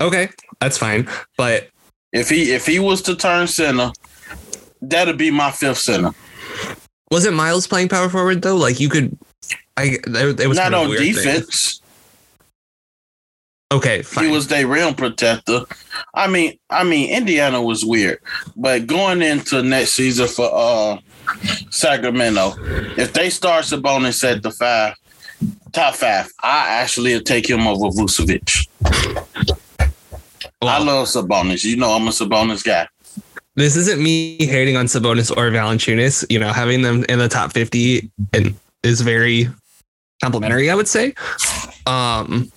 Okay, 0.00 0.28
that's 0.60 0.78
fine. 0.78 1.08
But 1.36 1.68
If 2.12 2.28
he 2.28 2.52
if 2.54 2.66
he 2.66 2.78
was 2.78 3.02
to 3.02 3.14
turn 3.16 3.46
center, 3.48 3.92
that'd 4.82 5.18
be 5.18 5.30
my 5.30 5.50
fifth 5.50 5.78
center. 5.78 6.12
wasn't 7.10 7.36
Miles 7.36 7.66
playing 7.66 7.88
power 7.88 8.08
forward 8.08 8.42
though? 8.42 8.56
Like 8.56 8.80
you 8.80 8.88
could. 8.88 9.16
I 9.76 9.98
it, 10.06 10.40
it 10.40 10.46
was 10.48 10.56
Not 10.56 10.64
kind 10.72 10.74
of 10.74 10.80
on 10.82 10.88
weird 10.90 11.00
thing. 11.02 11.14
defense. 11.14 11.80
Okay, 13.72 14.02
fine. 14.02 14.24
He 14.26 14.30
was 14.30 14.46
their 14.46 14.66
rim 14.66 14.94
protector. 14.94 15.62
I 16.14 16.28
mean, 16.28 16.56
I 16.70 16.84
mean, 16.84 17.10
Indiana 17.10 17.60
was 17.60 17.84
weird, 17.84 18.20
but 18.56 18.86
going 18.86 19.22
into 19.22 19.62
next 19.62 19.90
season 19.92 20.28
for 20.28 20.48
uh 20.52 20.98
Sacramento, 21.70 22.54
if 22.96 23.12
they 23.12 23.28
start 23.28 23.64
Sabonis 23.64 24.22
at 24.22 24.42
the 24.44 24.52
five, 24.52 24.94
top 25.72 25.94
five, 25.96 26.28
I 26.44 26.68
actually 26.80 27.14
will 27.14 27.22
take 27.22 27.50
him 27.50 27.66
over 27.66 27.86
Vucevic. 27.88 28.68
I 30.62 30.78
love 30.82 31.08
Sabonis. 31.08 31.64
You 31.64 31.76
know, 31.76 31.90
I'm 31.92 32.06
a 32.06 32.10
Sabonis 32.12 32.64
guy. 32.64 32.86
This 33.56 33.74
isn't 33.74 34.02
me 34.02 34.36
hating 34.38 34.76
on 34.76 34.86
Sabonis 34.86 35.30
or 35.30 35.50
Valanciunas. 35.50 36.24
You 36.30 36.38
know, 36.38 36.52
having 36.52 36.82
them 36.82 37.04
in 37.08 37.18
the 37.18 37.28
top 37.28 37.52
50 37.52 38.10
and 38.32 38.54
is 38.82 39.00
very 39.00 39.48
complimentary, 40.22 40.70
I 40.70 40.74
would 40.74 40.88
say. 40.88 41.14
Um, 41.86 42.50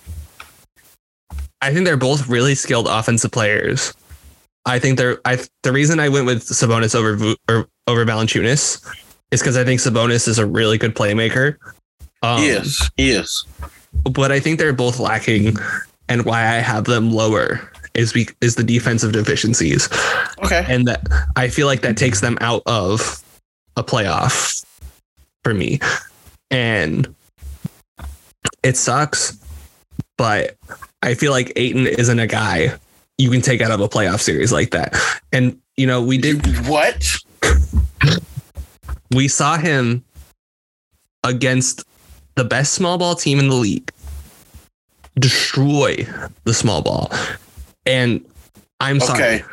I 1.62 1.72
think 1.72 1.84
they're 1.84 1.96
both 1.96 2.28
really 2.28 2.54
skilled 2.54 2.86
offensive 2.88 3.32
players. 3.32 3.92
I 4.66 4.78
think 4.78 4.98
they're 4.98 5.20
I 5.24 5.38
the 5.62 5.72
reason 5.72 6.00
I 6.00 6.08
went 6.08 6.26
with 6.26 6.44
Sabonis 6.44 6.94
over 6.94 7.34
or 7.48 7.66
over 7.86 8.04
Valanciunas 8.04 8.86
is 9.30 9.40
because 9.40 9.56
I 9.56 9.64
think 9.64 9.80
Sabonis 9.80 10.28
is 10.28 10.38
a 10.38 10.46
really 10.46 10.78
good 10.78 10.94
playmaker. 10.94 11.56
Um. 12.22 12.42
He 12.96 13.10
is. 13.10 13.44
but 14.12 14.30
I 14.30 14.38
think 14.38 14.58
they're 14.58 14.74
both 14.74 14.98
lacking, 14.98 15.56
and 16.08 16.24
why 16.24 16.40
I 16.40 16.58
have 16.58 16.84
them 16.84 17.10
lower 17.10 17.70
is 17.94 18.12
be, 18.12 18.28
is 18.40 18.54
the 18.54 18.62
defensive 18.64 19.12
deficiencies 19.12 19.88
Okay. 20.44 20.64
and 20.68 20.86
that 20.86 21.06
I 21.36 21.48
feel 21.48 21.66
like 21.66 21.80
that 21.82 21.96
takes 21.96 22.20
them 22.20 22.38
out 22.40 22.62
of 22.66 23.22
a 23.76 23.82
playoff 23.84 24.64
for 25.44 25.54
me. 25.54 25.80
And 26.50 27.14
it 28.62 28.76
sucks, 28.76 29.38
but 30.18 30.56
I 31.02 31.14
feel 31.14 31.32
like 31.32 31.52
Ayton 31.56 31.86
isn't 31.86 32.18
a 32.18 32.26
guy 32.26 32.72
you 33.18 33.30
can 33.30 33.40
take 33.42 33.60
out 33.60 33.70
of 33.70 33.80
a 33.80 33.88
playoff 33.88 34.20
series 34.20 34.52
like 34.52 34.70
that. 34.70 34.94
And 35.32 35.58
you 35.76 35.86
know, 35.86 36.02
we 36.02 36.18
did 36.18 36.44
What? 36.66 37.16
we 39.12 39.28
saw 39.28 39.56
him 39.58 40.04
against 41.24 41.84
the 42.36 42.44
best 42.44 42.74
small 42.74 42.96
ball 42.98 43.14
team 43.14 43.38
in 43.38 43.48
the 43.48 43.54
league 43.56 43.90
destroy 45.18 46.06
the 46.44 46.54
small 46.54 46.80
ball. 46.82 47.10
And 47.86 48.24
I'm 48.80 49.00
sorry. 49.00 49.42
Okay. 49.42 49.44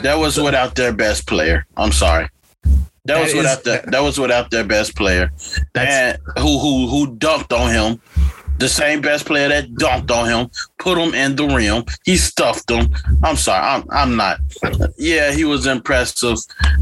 That 0.00 0.18
was 0.18 0.38
without 0.38 0.74
their 0.74 0.92
best 0.92 1.26
player. 1.26 1.66
I'm 1.76 1.92
sorry. 1.92 2.28
That, 2.64 3.14
That 3.16 3.20
was 3.20 3.30
is- 3.30 3.36
without 3.36 3.64
that. 3.64 3.90
That 3.90 4.02
was 4.02 4.18
without 4.18 4.50
their 4.50 4.64
best 4.64 4.94
player, 4.96 5.30
and 5.74 6.18
who 6.38 6.58
who 6.58 6.86
who 6.86 7.16
dunked 7.16 7.52
on 7.52 7.70
him 7.70 8.00
the 8.58 8.68
same 8.68 9.00
best 9.00 9.26
player 9.26 9.48
that 9.48 9.68
dunked 9.74 10.10
on 10.12 10.28
him, 10.28 10.48
put 10.78 10.96
him 10.96 11.12
in 11.14 11.34
the 11.34 11.44
rim. 11.48 11.82
He 12.04 12.16
stuffed 12.16 12.70
him. 12.70 12.94
I'm 13.24 13.34
sorry, 13.36 13.60
I'm 13.66 13.84
I'm 13.90 14.14
not. 14.16 14.38
Yeah, 14.96 15.32
he 15.32 15.44
was 15.44 15.66
impressive 15.66 16.38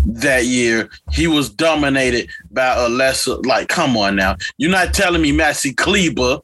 that 0.07 0.45
year. 0.45 0.91
He 1.11 1.27
was 1.27 1.49
dominated 1.49 2.29
by 2.51 2.75
a 2.75 2.89
lesser. 2.91 3.37
Like, 3.47 3.69
come 3.69 3.97
on 3.97 4.17
now, 4.17 4.37
you're 4.59 4.71
not 4.71 4.93
telling 4.93 5.23
me 5.23 5.33
Maxi 5.33 5.75
Kleber. 5.75 6.41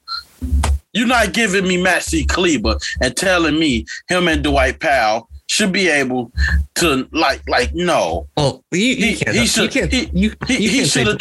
You're 0.96 1.06
not 1.06 1.32
giving 1.34 1.68
me 1.68 1.76
Maxi 1.76 2.26
Kleber 2.26 2.78
and 3.02 3.14
telling 3.14 3.58
me 3.58 3.84
him 4.08 4.28
and 4.28 4.42
Dwight 4.42 4.80
Powell 4.80 5.28
should 5.48 5.70
be 5.70 5.88
able 5.88 6.32
to 6.76 7.06
like 7.12 7.46
like 7.48 7.74
no. 7.74 8.26
Well, 8.36 8.64
you, 8.72 8.80
you 8.80 9.16
He 9.16 9.38
he 9.40 9.46
should 9.46 9.72
he, 9.72 10.10
you, 10.14 10.32
he, 10.46 10.68
he 10.68 10.84
should 10.86 11.06
have 11.06 11.20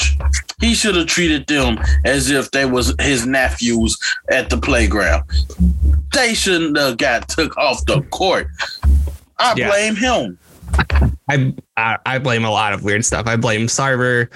he 0.61 0.73
should 0.73 0.95
have 0.95 1.07
treated 1.07 1.45
them 1.47 1.77
as 2.05 2.31
if 2.31 2.51
they 2.51 2.63
was 2.65 2.95
his 3.01 3.25
nephews 3.27 3.97
at 4.31 4.49
the 4.49 4.57
playground. 4.57 5.23
They 6.13 6.33
shouldn't 6.33 6.77
have 6.77 6.97
got 6.97 7.27
took 7.27 7.57
off 7.57 7.85
the 7.85 8.01
court. 8.03 8.47
I 9.38 9.53
Yeah. 9.57 9.69
blame 9.69 9.95
him. 9.97 10.39
I, 11.29 11.53
I 11.75 11.97
I 12.05 12.19
blame 12.19 12.45
a 12.45 12.51
lot 12.51 12.71
of 12.71 12.83
weird 12.83 13.03
stuff. 13.03 13.27
I 13.27 13.35
blame 13.35 13.67
Sarver, 13.67 14.29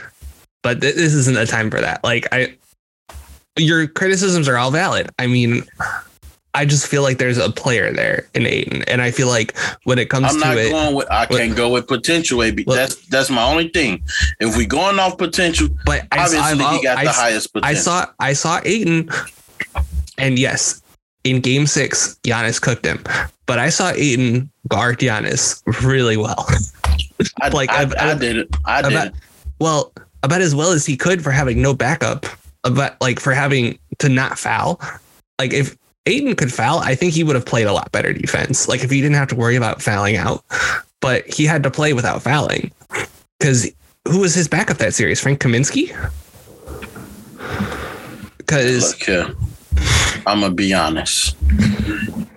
but 0.61 0.81
th- 0.81 0.95
this 0.95 1.13
isn't 1.13 1.37
a 1.37 1.45
time 1.45 1.71
for 1.71 1.79
that. 1.81 2.03
Like 2.03 2.27
I, 2.33 2.55
your 3.59 3.87
criticisms 3.87 4.47
are 4.47 4.57
all 4.57 4.71
valid. 4.71 5.09
I 5.19 5.27
mean, 5.27 5.63
I 6.53 6.65
just 6.65 6.87
feel 6.87 7.03
like 7.03 7.17
there's 7.19 7.37
a 7.37 7.51
player 7.51 7.91
there 7.93 8.27
in 8.33 8.45
Ayton, 8.45 8.83
and 8.83 9.01
I 9.01 9.11
feel 9.11 9.27
like 9.27 9.55
when 9.83 9.99
it 9.99 10.09
comes 10.09 10.27
I'm 10.33 10.39
to 10.41 10.47
not 10.47 10.57
it, 10.57 10.71
going 10.71 10.95
with 10.95 11.11
I 11.11 11.25
can't 11.27 11.55
go 11.55 11.69
with 11.69 11.87
potential 11.87 12.41
AB. 12.43 12.63
Look- 12.65 12.75
that's 12.75 12.95
that's 13.07 13.29
my 13.29 13.43
only 13.43 13.69
thing. 13.69 14.03
If 14.39 14.57
we're 14.57 14.67
going 14.67 14.97
off 14.99 15.17
potential, 15.17 15.67
but 15.85 16.07
I, 16.11 16.23
obviously 16.23 16.39
I've- 16.63 16.77
he 16.77 16.83
got 16.83 16.97
I, 16.97 17.03
the 17.03 17.11
highest 17.11 17.53
potential. 17.53 17.69
I 17.77 17.81
saw 17.81 18.05
I 18.19 18.33
saw 18.33 18.61
Ayton, 18.65 19.09
and 20.17 20.39
yes, 20.39 20.81
in 21.23 21.39
Game 21.41 21.67
Six, 21.67 22.17
Giannis 22.23 22.59
cooked 22.61 22.85
him, 22.85 23.03
but 23.45 23.59
I 23.59 23.69
saw 23.69 23.91
Ayton 23.91 24.49
guard 24.67 24.99
Giannis 24.99 25.61
really 25.83 26.17
well. 26.17 26.47
I, 27.41 27.47
like, 27.53 27.69
I, 27.69 27.83
I 27.83 28.11
I've- 28.11 28.19
did 28.19 28.37
it. 28.37 28.55
I 28.65 28.81
did 28.81 28.91
about, 28.93 29.07
it. 29.07 29.13
well 29.59 29.93
about 30.23 30.41
as 30.41 30.53
well 30.55 30.71
as 30.71 30.85
he 30.85 30.97
could 30.97 31.23
for 31.23 31.31
having 31.31 31.61
no 31.61 31.73
backup 31.73 32.25
about 32.63 32.99
like 33.01 33.19
for 33.19 33.33
having 33.33 33.77
to 33.99 34.09
not 34.09 34.37
foul 34.37 34.79
like 35.39 35.53
if 35.53 35.77
Ayton 36.05 36.35
could 36.35 36.53
foul 36.53 36.79
I 36.79 36.95
think 36.95 37.13
he 37.13 37.23
would 37.23 37.35
have 37.35 37.45
played 37.45 37.67
a 37.67 37.73
lot 37.73 37.91
better 37.91 38.13
defense 38.13 38.67
like 38.67 38.83
if 38.83 38.89
he 38.89 39.01
didn't 39.01 39.15
have 39.15 39.29
to 39.29 39.35
worry 39.35 39.55
about 39.55 39.81
fouling 39.81 40.17
out 40.17 40.43
but 40.99 41.25
he 41.27 41.45
had 41.45 41.63
to 41.63 41.71
play 41.71 41.93
without 41.93 42.21
fouling 42.21 42.71
because 43.39 43.71
who 44.07 44.19
was 44.19 44.33
his 44.35 44.47
backup 44.47 44.77
that 44.77 44.93
series 44.93 45.19
Frank 45.19 45.39
Kaminsky 45.39 45.95
because. 48.49 48.95
I'm 50.25 50.41
gonna 50.41 50.53
be 50.53 50.73
honest. 50.73 51.35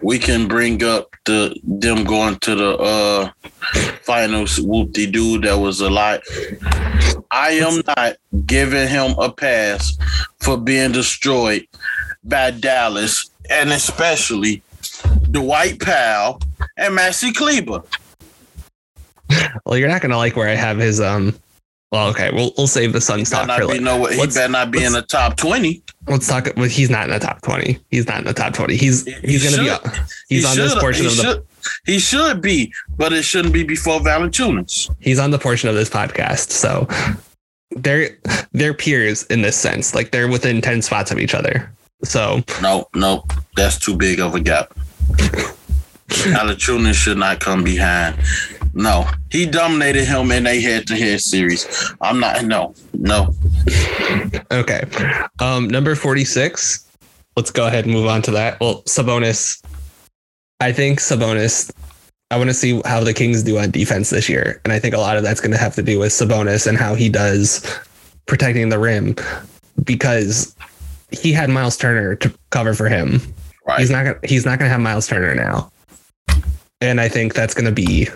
We 0.02 0.18
can 0.18 0.48
bring 0.48 0.82
up 0.82 1.14
the 1.24 1.56
them 1.62 2.04
going 2.04 2.36
to 2.40 2.54
the 2.54 2.76
uh 2.76 3.30
finals 4.02 4.60
whoop 4.60 4.92
de 4.92 5.06
doo 5.06 5.40
that 5.40 5.54
was 5.54 5.80
a 5.80 5.88
lot. 5.90 6.20
I 7.30 7.52
am 7.52 7.82
not 7.96 8.16
giving 8.46 8.88
him 8.88 9.14
a 9.18 9.30
pass 9.32 9.96
for 10.40 10.56
being 10.58 10.92
destroyed 10.92 11.66
by 12.24 12.50
Dallas 12.50 13.30
and 13.48 13.70
especially 13.70 14.62
Dwight 15.30 15.80
Powell 15.80 16.40
and 16.76 16.96
Maxi 16.98 17.32
Kleber. 17.34 17.82
well 19.64 19.78
you're 19.78 19.88
not 19.88 20.02
gonna 20.02 20.16
like 20.16 20.36
where 20.36 20.48
I 20.48 20.54
have 20.54 20.78
his 20.78 21.00
um 21.00 21.34
well 21.92 22.09
okay 22.09 22.31
we'll, 22.33 22.52
we'll 22.59 22.66
save 22.66 22.92
the 22.92 23.00
Suns 23.00 23.31
talk 23.31 23.48
for 23.61 23.68
be 23.68 23.78
no 23.78 24.05
he 24.07 24.18
let's- 24.18 24.35
better 24.35 24.50
not 24.50 24.70
be 24.72 24.83
in 24.83 24.92
the 24.92 25.02
top 25.02 25.37
twenty. 25.37 25.83
let's 26.09 26.26
talk 26.26 26.48
well, 26.57 26.68
he's 26.68 26.90
not 26.90 27.05
in 27.05 27.11
the 27.11 27.20
top 27.20 27.40
20 27.42 27.78
he's 27.90 28.09
not 28.09 28.18
in 28.18 28.24
the 28.24 28.33
top 28.33 28.55
20 28.55 28.76
he's 28.76 29.05
He 29.05 29.12
he's 29.22 29.44
gonna 29.57 29.68
should. 29.78 29.83
be 29.92 29.98
he's 30.28 30.42
He 30.44 30.48
on 30.50 30.57
this 30.57 30.74
portion 30.81 31.05
he 31.05 31.11
of 31.11 31.16
the 31.16 31.22
should, 31.22 31.46
he 31.87 31.98
should 32.00 32.40
be, 32.40 32.72
but 32.96 33.12
it 33.12 33.22
shouldn't 33.22 33.55
be 33.55 33.62
before 33.62 34.00
Valanciunas. 34.00 34.90
he's 34.98 35.20
on 35.20 35.31
the 35.31 35.38
portion 35.38 35.68
of 35.68 35.76
this 35.76 35.88
podcast 35.88 36.50
so 36.50 36.88
they're 37.76 38.11
they're 38.52 38.74
peers 38.74 39.22
in 39.26 39.42
this 39.42 39.57
sense 39.57 39.94
like 39.94 40.11
they're 40.11 40.28
within 40.28 40.61
10 40.61 40.83
spots 40.83 41.11
of 41.12 41.18
each 41.20 41.35
other 41.35 41.70
so 42.05 42.42
No, 42.61 42.88
no, 42.96 43.24
that's 43.57 43.78
too 43.78 43.96
big 43.96 44.18
of 44.18 44.35
a 44.35 44.40
gap. 44.40 44.72
Valanciunas 46.09 46.94
should 46.94 47.16
not 47.16 47.40
come 47.40 47.62
behind. 47.64 48.16
No, 48.74 49.08
he 49.30 49.46
dominated 49.46 50.06
him 50.06 50.30
in 50.30 50.46
a 50.46 50.61
head-to-head 50.61 51.20
series. 51.20 51.94
I'm 52.00 52.18
not. 52.20 52.44
No, 52.44 52.74
no. 52.94 53.35
okay 54.50 54.82
um 55.40 55.68
number 55.68 55.94
46 55.94 56.87
let's 57.37 57.50
go 57.50 57.66
ahead 57.66 57.85
and 57.85 57.94
move 57.94 58.06
on 58.06 58.20
to 58.22 58.30
that 58.32 58.58
well 58.61 58.82
sabonis 58.82 59.64
i 60.61 60.72
think 60.72 60.98
sabonis 60.98 61.70
i 62.30 62.37
want 62.37 62.50
to 62.50 62.54
see 62.54 62.80
how 62.85 63.02
the 63.02 63.14
kings 63.14 63.42
do 63.42 63.58
on 63.58 63.70
defense 63.70 64.11
this 64.11 64.28
year 64.28 64.61
and 64.64 64.72
i 64.72 64.78
think 64.78 64.94
a 64.94 64.98
lot 64.98 65.16
of 65.16 65.22
that's 65.22 65.40
going 65.40 65.52
to 65.52 65.58
have 65.58 65.74
to 65.74 65.82
do 65.82 65.98
with 65.98 66.12
sabonis 66.12 66.66
and 66.66 66.76
how 66.76 66.94
he 66.94 67.08
does 67.08 67.78
protecting 68.26 68.68
the 68.68 68.78
rim 68.78 69.14
because 69.85 70.54
he 71.11 71.32
had 71.32 71.48
miles 71.48 71.76
turner 71.76 72.14
to 72.16 72.32
cover 72.50 72.74
for 72.74 72.88
him 72.88 73.20
Right. 73.66 73.78
He's 73.80 73.90
not 73.90 74.04
gonna 74.04 74.18
he's 74.24 74.44
not 74.44 74.58
gonna 74.58 74.70
have 74.70 74.80
Miles 74.80 75.06
Turner 75.06 75.35
now. 75.35 75.70
And 76.80 77.00
I 77.00 77.08
think 77.08 77.35
that's 77.35 77.54
gonna 77.54 77.72
be 77.72 78.08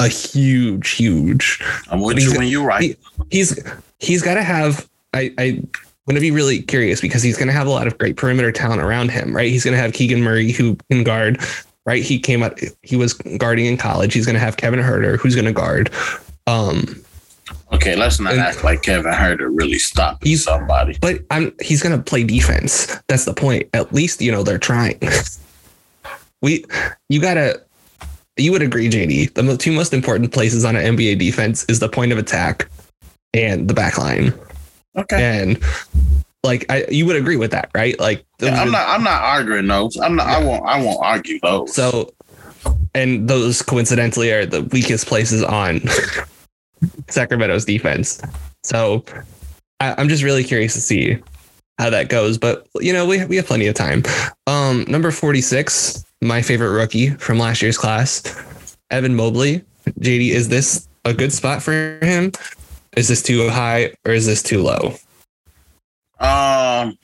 a 0.00 0.08
huge, 0.08 0.90
huge 0.90 1.62
I'm 1.90 2.00
with 2.00 2.18
you 2.18 2.36
when 2.36 2.48
you're 2.48 2.66
right. 2.66 2.98
he's 3.30 3.56
he's 4.00 4.22
gotta 4.22 4.42
have 4.42 4.88
I, 5.14 5.32
I'm 5.38 5.68
gonna 6.08 6.20
be 6.20 6.30
really 6.32 6.62
curious 6.62 7.00
because 7.00 7.22
he's 7.22 7.36
gonna 7.36 7.52
have 7.52 7.66
a 7.66 7.70
lot 7.70 7.86
of 7.86 7.96
great 7.98 8.16
perimeter 8.16 8.50
talent 8.50 8.80
around 8.82 9.10
him, 9.10 9.34
right? 9.36 9.48
He's 9.50 9.64
gonna 9.64 9.76
have 9.76 9.92
Keegan 9.92 10.22
Murray 10.22 10.50
who 10.52 10.76
can 10.90 11.04
guard, 11.04 11.38
right? 11.86 12.02
He 12.02 12.18
came 12.18 12.42
up, 12.42 12.58
he 12.82 12.96
was 12.96 13.14
guarding 13.14 13.66
in 13.66 13.76
college. 13.76 14.12
He's 14.14 14.26
gonna 14.26 14.38
have 14.40 14.56
Kevin 14.56 14.80
Huerter 14.80 15.18
who's 15.18 15.36
gonna 15.36 15.52
guard. 15.52 15.90
Um 16.46 17.02
Okay, 17.72 17.94
let's 17.96 18.18
not 18.20 18.32
and- 18.32 18.40
act 18.40 18.64
like 18.64 18.82
Kevin 18.82 19.12
Huerter 19.12 19.50
really 19.52 19.78
stopped 19.78 20.24
He's- 20.24 20.42
somebody. 20.44 20.96
but 21.00 21.20
I'm 21.30 21.52
he's 21.60 21.82
gonna 21.82 21.98
play 21.98 22.24
defense. 22.24 22.96
That's 23.08 23.24
the 23.26 23.34
point. 23.34 23.68
At 23.74 23.92
least 23.92 24.20
you 24.22 24.32
know 24.32 24.42
they're 24.42 24.58
trying. 24.58 24.98
we 26.42 26.64
you 27.08 27.20
gotta 27.20 27.62
you 28.40 28.52
would 28.52 28.62
agree, 28.62 28.88
JD. 28.88 29.34
The 29.34 29.56
two 29.56 29.72
most 29.72 29.92
important 29.94 30.32
places 30.32 30.64
on 30.64 30.76
an 30.76 30.96
NBA 30.96 31.18
defense 31.18 31.64
is 31.68 31.78
the 31.80 31.88
point 31.88 32.12
of 32.12 32.18
attack 32.18 32.68
and 33.34 33.68
the 33.68 33.74
back 33.74 33.98
line. 33.98 34.32
Okay. 34.96 35.22
And 35.22 35.62
like 36.42 36.64
I 36.70 36.86
you 36.90 37.06
would 37.06 37.16
agree 37.16 37.36
with 37.36 37.50
that, 37.52 37.70
right? 37.74 37.98
Like 38.00 38.24
Yeah, 38.40 38.60
I'm 38.60 38.68
are- 38.68 38.72
not. 38.72 38.88
I'm 38.88 39.04
not 39.04 39.22
arguing 39.22 39.66
those. 39.66 39.96
I'm 39.98 40.16
not. 40.16 40.26
I 40.26 40.42
won't. 40.44 40.64
I 40.66 40.82
won't 40.82 40.98
argue 41.04 41.38
those. 41.42 41.74
so 41.74 42.12
and 42.94 43.28
those 43.28 43.62
coincidentally 43.62 44.32
are 44.32 44.44
the 44.46 44.62
weakest 44.64 45.06
places 45.06 45.42
on 45.44 45.80
Sacramento's 47.08 47.64
defense. 47.64 48.20
So 48.64 49.04
I, 49.80 49.94
I'm 49.98 50.08
just 50.08 50.22
really 50.22 50.44
curious 50.44 50.74
to 50.74 50.80
see 50.80 51.18
how 51.80 51.90
that 51.90 52.08
goes. 52.08 52.38
But 52.38 52.66
you 52.80 52.92
know, 52.92 53.06
we 53.06 53.24
we 53.24 53.36
have 53.36 53.46
plenty 53.46 53.66
of 53.66 53.74
time. 53.74 54.02
Um, 54.46 54.84
number 54.86 55.10
46, 55.10 56.04
my 56.20 56.42
favorite 56.42 56.70
rookie 56.70 57.10
from 57.10 57.38
last 57.38 57.62
year's 57.62 57.78
class, 57.78 58.22
Evan 58.90 59.16
Mobley. 59.16 59.64
JD, 59.98 60.30
is 60.30 60.48
this 60.48 60.88
a 61.04 61.14
good 61.14 61.32
spot 61.32 61.62
for 61.62 61.98
him? 62.02 62.32
Is 62.96 63.08
this 63.08 63.22
too 63.22 63.48
high 63.48 63.94
or 64.04 64.12
is 64.12 64.26
this 64.26 64.42
too 64.42 64.62
low? 64.62 64.94
Um, 66.20 66.98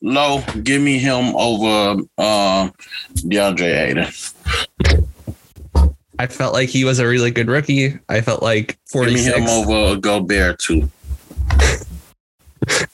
low. 0.00 0.42
Give 0.62 0.80
me 0.80 0.98
him 0.98 1.36
over 1.36 2.00
um 2.18 2.72
DeAndre 3.16 3.88
Ayton. 3.88 5.12
I 6.18 6.28
felt 6.28 6.54
like 6.54 6.68
he 6.68 6.84
was 6.84 7.00
a 7.00 7.06
really 7.06 7.32
good 7.32 7.48
rookie. 7.48 7.98
I 8.08 8.20
felt 8.20 8.42
like 8.42 8.78
Give 8.92 9.06
me 9.06 9.16
46. 9.26 9.36
him 9.36 9.48
over 9.48 9.94
a 9.94 9.96
Gobert 9.96 10.60
too. 10.60 10.88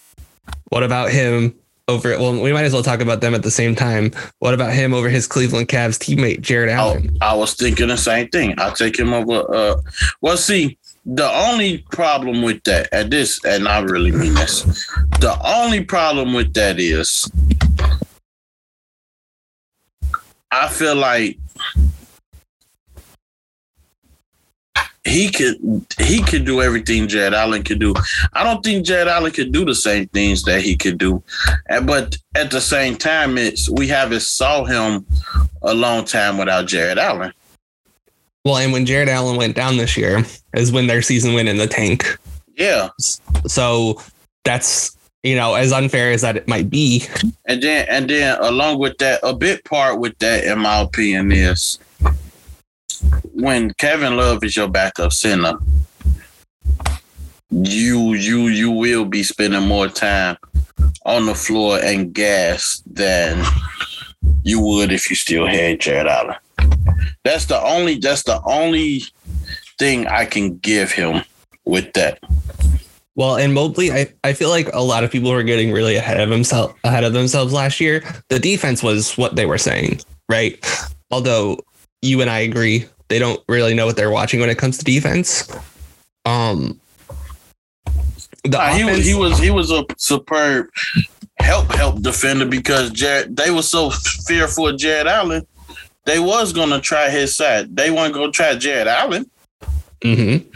What 0.71 0.83
about 0.83 1.11
him 1.11 1.55
over? 1.89 2.11
Well, 2.19 2.41
we 2.41 2.53
might 2.53 2.65
as 2.65 2.73
well 2.73 2.83
talk 2.83 3.01
about 3.01 3.21
them 3.21 3.35
at 3.35 3.43
the 3.43 3.51
same 3.51 3.75
time. 3.75 4.13
What 4.39 4.55
about 4.55 4.73
him 4.73 4.95
over 4.95 5.09
his 5.09 5.27
Cleveland 5.27 5.69
Cavs 5.69 5.99
teammate 5.99 6.41
Jarrett 6.41 6.71
Oh, 6.71 6.73
Allen? 6.75 7.19
I 7.21 7.35
was 7.35 7.55
thinking 7.55 7.89
the 7.89 7.97
same 7.97 8.29
thing. 8.29 8.55
I'll 8.59 8.73
take 8.73 8.99
him 8.99 9.13
over. 9.13 9.53
Uh, 9.55 9.77
well, 10.21 10.37
see, 10.37 10.79
the 11.05 11.29
only 11.29 11.79
problem 11.91 12.43
with 12.43 12.63
that, 12.65 12.89
and 12.93 13.11
this, 13.13 13.45
and 13.45 13.67
I 13.67 13.81
really 13.81 14.13
mean 14.13 14.35
this, 14.35 14.63
the 15.19 15.37
only 15.45 15.83
problem 15.85 16.35
with 16.35 16.55
that 16.55 16.79
is, 16.79 17.29
I 20.53 20.69
feel 20.69 20.95
like 20.97 21.39
he 25.11 25.29
could 25.31 25.57
he 25.99 26.23
could 26.23 26.45
do 26.45 26.63
everything 26.63 27.09
Jarrett 27.09 27.35
Allen 27.35 27.63
could 27.63 27.81
do. 27.81 27.95
I 28.33 28.45
don't 28.45 28.63
think 28.65 28.87
Jarrett 28.87 29.09
Allen 29.09 29.33
could 29.33 29.53
do 29.53 29.65
the 29.65 29.75
same 29.75 30.07
things 30.09 30.45
that 30.45 30.63
he 30.63 30.77
could 30.77 30.99
do, 30.99 31.23
And- 31.69 31.87
but 31.87 32.17
at 32.35 32.51
the 32.51 32.61
same 32.61 32.97
time, 32.97 33.37
it's 33.37 33.69
we 33.69 33.89
haven't 33.89 34.23
saw 34.23 34.65
him 34.65 35.05
a 35.63 35.75
long 35.75 36.05
time 36.05 36.39
without 36.39 36.67
Jarrett 36.67 36.99
Allen. 36.99 37.33
Well, 38.45 38.57
and 38.57 38.73
when 38.73 38.87
Jarrett 38.87 39.09
Allen 39.09 39.37
went 39.37 39.55
down 39.57 39.77
this 39.77 39.97
year 39.97 40.25
is 40.55 40.73
when 40.73 40.87
their 40.87 41.03
season 41.03 41.35
went 41.35 41.49
in 41.49 41.59
the 41.59 41.67
tank. 41.67 42.17
Yeah, 42.57 42.89
So 43.47 44.01
that's 44.45 44.97
you 45.23 45.37
know, 45.37 45.55
as 45.55 45.71
unfair 45.71 46.13
as 46.13 46.23
that 46.23 46.37
it 46.39 46.49
might 46.49 46.71
be. 46.71 47.05
And 47.47 47.63
then 47.63 47.87
and 47.91 48.09
then 48.09 48.39
along 48.41 48.79
with 48.79 48.97
that, 48.99 49.21
a 49.23 49.35
bit 49.35 49.65
part 49.65 49.99
with 49.99 50.17
that, 50.21 50.45
in 50.45 50.59
my 50.61 50.81
opinion, 50.81 51.31
is 51.33 51.79
when 53.33 53.73
Kevin 53.75 54.17
Love 54.17 54.45
is 54.45 54.57
your 54.57 54.69
backup 54.69 55.13
center, 55.13 55.55
you 57.51 58.15
you 58.15 58.49
you 58.49 58.71
will 58.71 59.05
be 59.05 59.23
spending 59.23 59.67
more 59.67 59.89
time 59.89 60.37
on 61.05 61.27
the 61.27 61.35
floor 61.35 61.79
and 61.83 62.13
gas 62.13 62.83
than 62.87 63.45
you 64.43 64.61
would 64.61 64.93
if 64.93 65.11
you 65.11 65.17
still 65.17 65.47
had 65.47 65.81
Jarrett 65.81 66.07
Allen. 66.07 66.37
That's 67.25 67.47
the 67.47 67.61
only 67.61 67.97
that's 67.97 68.23
the 68.23 68.41
only 68.45 69.03
thing 69.79 70.07
I 70.07 70.25
can 70.27 70.59
give 70.59 70.93
him 70.93 71.23
with 71.65 71.93
that. 71.95 72.21
Well, 73.17 73.37
and 73.37 73.53
Mobley, 73.53 73.93
I, 73.93 74.13
I 74.25 74.33
feel 74.33 74.49
like 74.49 74.73
a 74.73 74.83
lot 74.83 75.05
of 75.05 75.11
people 75.11 75.31
were 75.31 75.43
getting 75.43 75.73
really 75.73 75.97
ahead 75.97 76.21
of 76.21 76.31
himself 76.31 76.75
ahead 76.85 77.05
of 77.05 77.13
themselves 77.13 77.53
last 77.53 77.81
year. 77.81 78.03
The 78.29 78.39
defense 78.39 78.83
was 78.83 79.17
what 79.19 79.37
they 79.37 79.47
were 79.47 79.59
saying, 79.59 80.01
right? 80.29 80.65
Although 81.11 81.59
you 82.03 82.21
and 82.21 82.31
I 82.31 82.41
agree, 82.41 82.87
they 83.09 83.19
don't 83.19 83.43
really 83.49 83.75
know 83.75 83.87
what 83.87 83.97
they're 83.97 84.11
watching 84.11 84.41
when 84.41 84.51
it 84.51 84.59
comes 84.59 84.79
to 84.79 84.85
defense. 84.85 85.51
Um, 86.25 86.81
the 88.45 88.59
uh, 88.59 88.75
he 88.75 88.85
was 88.85 89.05
he 89.05 89.15
was 89.15 89.39
he 89.39 89.51
was 89.51 89.71
a 89.71 89.85
superb 89.97 90.69
help 91.39 91.71
help 91.73 92.01
defender 92.01 92.47
because 92.47 92.91
Jarrett 92.91 93.35
they 93.37 93.51
were 93.51 93.63
so 93.63 93.91
fearful 93.91 94.69
of 94.69 94.79
Jarrett 94.79 95.07
Allen. 95.07 95.47
They 96.07 96.19
was 96.19 96.53
gonna 96.53 96.81
try 96.81 97.11
his 97.11 97.37
side. 97.37 97.77
They 97.77 97.91
weren't 97.91 98.15
gonna 98.15 98.33
try 98.33 98.55
Jarrett 98.55 98.87
Allen. 98.87 99.31
Mm-hmm. 100.01 100.49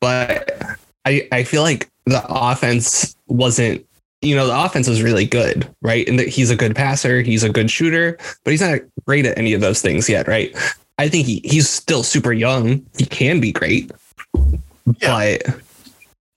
But 0.00 0.60
I 1.04 1.26
I 1.32 1.44
feel 1.44 1.62
like 1.62 1.88
the 2.06 2.24
offense 2.28 3.16
wasn't 3.26 3.84
you 4.20 4.36
know 4.36 4.46
the 4.46 4.64
offense 4.64 4.88
was 4.88 5.02
really 5.02 5.26
good 5.26 5.68
right 5.82 6.08
and 6.08 6.18
that 6.18 6.28
he's 6.28 6.50
a 6.50 6.56
good 6.56 6.76
passer 6.76 7.22
he's 7.22 7.42
a 7.42 7.48
good 7.48 7.70
shooter 7.70 8.16
but 8.44 8.50
he's 8.50 8.60
not 8.60 8.80
great 9.06 9.26
at 9.26 9.36
any 9.36 9.52
of 9.52 9.60
those 9.60 9.82
things 9.82 10.08
yet 10.08 10.28
right 10.28 10.56
i 10.98 11.08
think 11.08 11.26
he, 11.26 11.40
he's 11.44 11.68
still 11.68 12.02
super 12.02 12.32
young 12.32 12.84
he 12.96 13.04
can 13.04 13.40
be 13.40 13.52
great 13.52 13.90
yeah. 14.34 15.38
but 15.42 15.60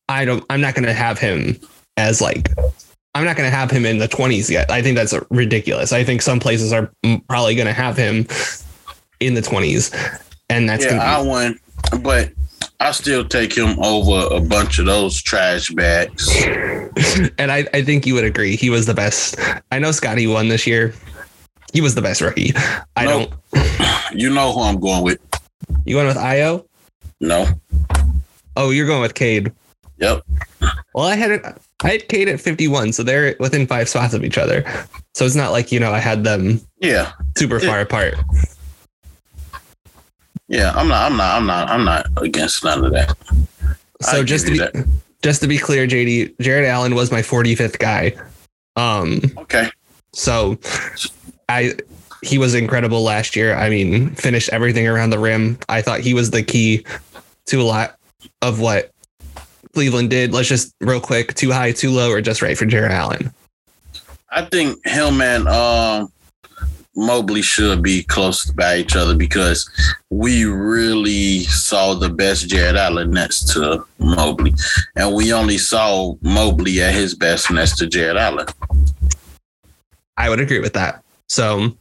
i 0.10 0.26
don't 0.26 0.44
i'm 0.50 0.62
not 0.62 0.76
going 0.76 0.86
to 0.86 0.94
have 0.94 1.20
him 1.20 1.60
as 1.98 2.22
like 2.22 2.50
i'm 3.14 3.26
not 3.26 3.36
going 3.36 3.50
to 3.50 3.56
have 3.56 3.72
him 3.72 3.86
in 3.86 3.98
the 3.98 4.08
20s 4.08 4.50
yet 4.50 4.70
i 4.72 4.82
think 4.82 4.96
that's 4.96 5.14
ridiculous 5.30 5.92
i 5.94 6.04
think 6.04 6.22
some 6.22 6.40
places 6.40 6.74
are 6.74 6.92
probably 7.28 7.56
going 7.56 7.68
to 7.68 7.74
have 7.74 7.98
him 7.98 8.28
in 9.20 9.34
the 9.34 9.42
20s 9.42 10.22
and 10.50 10.70
that's 10.70 10.86
yeah, 10.86 11.18
i 11.18 11.22
won 11.22 11.58
but 12.02 12.32
I 12.80 12.92
still 12.92 13.26
take 13.26 13.56
him 13.56 13.80
over 13.80 14.36
a 14.36 14.42
bunch 14.42 14.80
of 14.80 14.86
those 14.86 15.22
trash 15.22 15.70
bags. 15.72 16.30
and 17.38 17.52
I, 17.52 17.66
I 17.74 17.84
think 17.84 18.06
you 18.06 18.14
would 18.16 18.26
agree. 18.26 18.56
He 18.56 18.70
was 18.70 18.86
the 18.86 18.94
best. 18.94 19.38
I 19.72 19.80
know 19.80 19.92
Scottie 19.92 20.28
won 20.28 20.50
this 20.50 20.68
year. 20.68 20.94
He 21.76 21.82
was 21.82 21.94
the 21.94 22.02
best 22.02 22.22
rookie. 22.22 22.54
I 22.96 23.04
nope. 23.04 23.34
don't. 23.52 23.66
You 24.14 24.30
know 24.34 24.54
who 24.54 24.62
I'm 24.62 24.80
going 24.80 25.04
with. 25.04 25.20
You 25.84 25.96
going 25.96 26.08
with 26.08 26.16
Ayo? 26.16 26.66
No. 27.20 27.48
Oh, 28.56 28.70
you're 28.70 28.88
going 28.88 29.02
with 29.02 29.14
Cade. 29.14 29.52
Yep. 29.98 30.24
Well, 30.94 31.06
I 31.06 31.16
had 31.16 31.32
it. 31.32 31.42
I 31.84 31.90
had 31.90 32.08
Cade 32.08 32.30
at 32.30 32.40
51, 32.40 32.94
so 32.94 33.04
they're 33.04 33.36
within 33.42 33.68
five 33.68 33.90
spots 33.90 34.14
of 34.14 34.24
each 34.24 34.38
other. 34.38 34.64
So 35.16 35.26
it's 35.26 35.36
not 35.36 35.52
like 35.52 35.74
you 35.74 35.82
know 35.82 35.92
I 35.92 36.00
had 36.00 36.24
them. 36.24 36.62
Yeah. 36.80 37.12
Super 37.36 37.60
far 37.60 37.82
apart. 37.82 38.14
Yeah, 40.48 40.72
I'm 40.76 40.88
not. 40.88 41.12
I'm 41.12 41.18
not. 41.18 41.36
I'm 41.36 41.46
not. 41.46 41.70
I'm 41.70 41.84
not 41.84 42.08
against 42.24 42.64
none 42.64 42.86
of 42.86 42.94
that. 42.94 43.18
So 44.00 44.24
just 44.24 44.46
to 44.46 44.54
be 44.54 44.60
that. 44.60 44.88
just 45.24 45.42
to 45.42 45.48
be 45.48 45.58
clear, 45.58 45.88
JD, 45.88 46.40
Jarrett 46.40 46.70
Allen 46.70 46.96
was 46.96 47.12
my 47.12 47.22
45th 47.22 47.80
guy. 47.80 48.14
Um. 48.78 49.20
Okay. 49.40 49.70
So, 50.16 50.58
I 51.50 51.76
he 52.22 52.38
was 52.38 52.56
incredible 52.56 53.04
last 53.04 53.36
year. 53.36 53.56
I 53.56 53.70
mean, 53.70 54.10
finished 54.16 54.50
everything 54.50 54.88
around 54.88 55.12
the 55.12 55.20
rim. 55.20 55.60
I 55.70 55.82
thought 55.82 56.00
he 56.00 56.14
was 56.14 56.32
the 56.32 56.44
key 56.44 56.86
to 57.48 57.62
a 57.62 57.64
lot 57.64 57.98
of 58.42 58.60
what 58.60 58.92
Cleveland 59.74 60.10
did. 60.10 60.34
Let's 60.34 60.48
just 60.48 60.74
real 60.82 61.02
quick, 61.02 61.36
too 61.36 61.52
high, 61.52 61.72
too 61.72 61.92
low, 61.92 62.10
or 62.10 62.22
just 62.22 62.42
right 62.42 62.58
for 62.58 62.66
Jarrett 62.66 62.92
Allen. 62.92 63.32
I 64.32 64.46
think 64.46 64.86
him 64.86 65.22
and 65.22 65.48
um 65.48 66.12
Mobley 66.96 67.42
should 67.42 67.84
be 67.84 68.04
close 68.04 68.46
by 68.52 68.78
each 68.78 68.96
other 68.96 69.16
because 69.16 69.70
we 70.10 70.46
really 70.46 71.44
saw 71.44 71.94
the 71.94 72.10
best 72.10 72.48
Jarrett 72.48 72.78
Allen 72.78 73.12
next 73.12 73.50
to 73.54 73.86
Mobley. 74.00 74.54
And 74.96 75.14
we 75.14 75.34
only 75.34 75.58
saw 75.58 76.16
Mobley 76.22 76.82
at 76.82 76.94
his 76.94 77.14
best 77.14 77.52
next 77.52 77.78
to 77.78 77.88
Jarrett 77.88 78.18
Allen. 78.18 78.48
I 80.18 80.30
would 80.30 80.40
agree 80.40 80.60
with 80.60 80.74
that. 80.74 81.04
So 81.30 81.76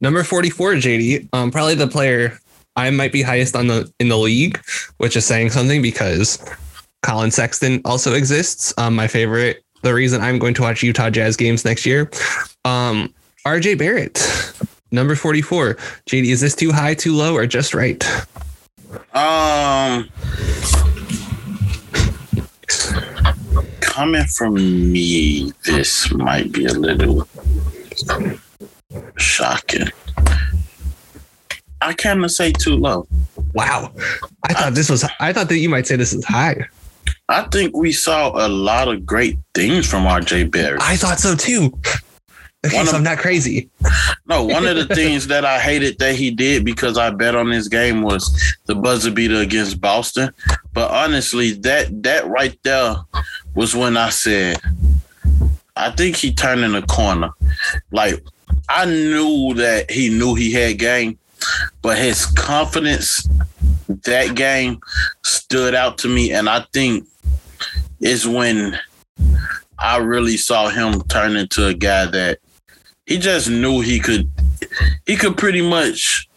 number 0.00 0.22
44, 0.22 0.74
JD, 0.74 1.28
um, 1.32 1.50
probably 1.50 1.74
the 1.74 1.88
player 1.88 2.38
I 2.76 2.90
might 2.90 3.12
be 3.12 3.22
highest 3.22 3.56
on 3.56 3.66
the 3.66 3.92
in 3.98 4.08
the 4.08 4.18
league, 4.18 4.60
which 4.98 5.16
is 5.16 5.26
saying 5.26 5.50
something 5.50 5.82
because 5.82 6.38
Collin 7.02 7.30
Sexton 7.30 7.80
also 7.84 8.14
exists. 8.14 8.72
Um, 8.78 8.94
my 8.94 9.08
favorite, 9.08 9.64
the 9.82 9.94
reason 9.94 10.20
I'm 10.20 10.38
going 10.38 10.54
to 10.54 10.62
watch 10.62 10.82
Utah 10.82 11.10
Jazz 11.10 11.36
games 11.36 11.64
next 11.64 11.84
year. 11.84 12.10
Um, 12.64 13.12
RJ 13.44 13.78
Barrett, 13.78 14.22
number 14.92 15.16
44. 15.16 15.74
JD, 16.08 16.26
is 16.26 16.40
this 16.40 16.54
too 16.54 16.70
high, 16.70 16.94
too 16.94 17.14
low, 17.14 17.34
or 17.34 17.46
just 17.46 17.74
right? 17.74 18.04
Um, 19.14 20.08
coming 23.80 24.24
from 24.24 24.54
me, 24.92 25.52
this 25.64 26.12
might 26.12 26.52
be 26.52 26.66
a 26.66 26.72
little 26.72 27.26
shocking. 29.16 29.88
I 31.80 31.92
can't 31.92 32.28
say 32.30 32.52
too 32.52 32.74
low. 32.74 33.06
Wow. 33.54 33.92
I 34.44 34.52
thought 34.52 34.66
I, 34.66 34.70
this 34.70 34.90
was, 34.90 35.08
I 35.20 35.32
thought 35.32 35.48
that 35.48 35.58
you 35.58 35.68
might 35.68 35.86
say 35.86 35.96
this 35.96 36.12
is 36.12 36.24
high. 36.24 36.66
I 37.28 37.42
think 37.42 37.76
we 37.76 37.92
saw 37.92 38.30
a 38.34 38.48
lot 38.48 38.88
of 38.88 39.06
great 39.06 39.38
things 39.54 39.88
from 39.88 40.04
RJ 40.04 40.50
Barrett. 40.50 40.82
I 40.82 40.96
thought 40.96 41.18
so 41.18 41.34
too. 41.34 41.72
Okay, 42.66 42.84
so 42.84 42.96
I'm 42.96 43.04
not 43.04 43.18
crazy. 43.18 43.70
No, 44.26 44.42
one 44.44 44.66
of 44.66 44.76
the 44.76 44.86
things 44.94 45.28
that 45.28 45.44
I 45.44 45.60
hated 45.60 45.98
that 45.98 46.16
he 46.16 46.30
did 46.30 46.64
because 46.64 46.98
I 46.98 47.10
bet 47.10 47.36
on 47.36 47.50
this 47.50 47.68
game 47.68 48.02
was 48.02 48.56
the 48.66 48.74
buzzer 48.74 49.12
beater 49.12 49.36
against 49.36 49.80
Boston. 49.80 50.30
But 50.72 50.90
honestly, 50.90 51.52
that 51.52 52.02
that 52.02 52.26
right 52.26 52.58
there 52.64 52.96
was 53.54 53.76
when 53.76 53.96
I 53.96 54.08
said, 54.08 54.58
I 55.76 55.92
think 55.92 56.16
he 56.16 56.34
turned 56.34 56.62
in 56.62 56.74
a 56.74 56.82
corner. 56.82 57.30
Like 57.92 58.24
I 58.68 58.84
knew 58.84 59.54
that 59.54 59.90
he 59.90 60.10
knew 60.10 60.34
he 60.34 60.52
had 60.52 60.78
game, 60.78 61.18
but 61.82 61.98
his 61.98 62.26
confidence 62.26 63.26
that 64.04 64.34
game 64.34 64.80
stood 65.24 65.74
out 65.74 65.98
to 65.98 66.08
me, 66.08 66.32
and 66.32 66.48
I 66.48 66.64
think 66.72 67.06
is 68.00 68.26
when 68.26 68.78
I 69.78 69.96
really 69.98 70.36
saw 70.36 70.68
him 70.68 71.00
turn 71.02 71.36
into 71.36 71.66
a 71.66 71.74
guy 71.74 72.06
that 72.06 72.38
he 73.06 73.18
just 73.18 73.48
knew 73.48 73.80
he 73.80 73.98
could 73.98 74.30
he 75.06 75.16
could 75.16 75.36
pretty 75.36 75.62
much 75.62 76.28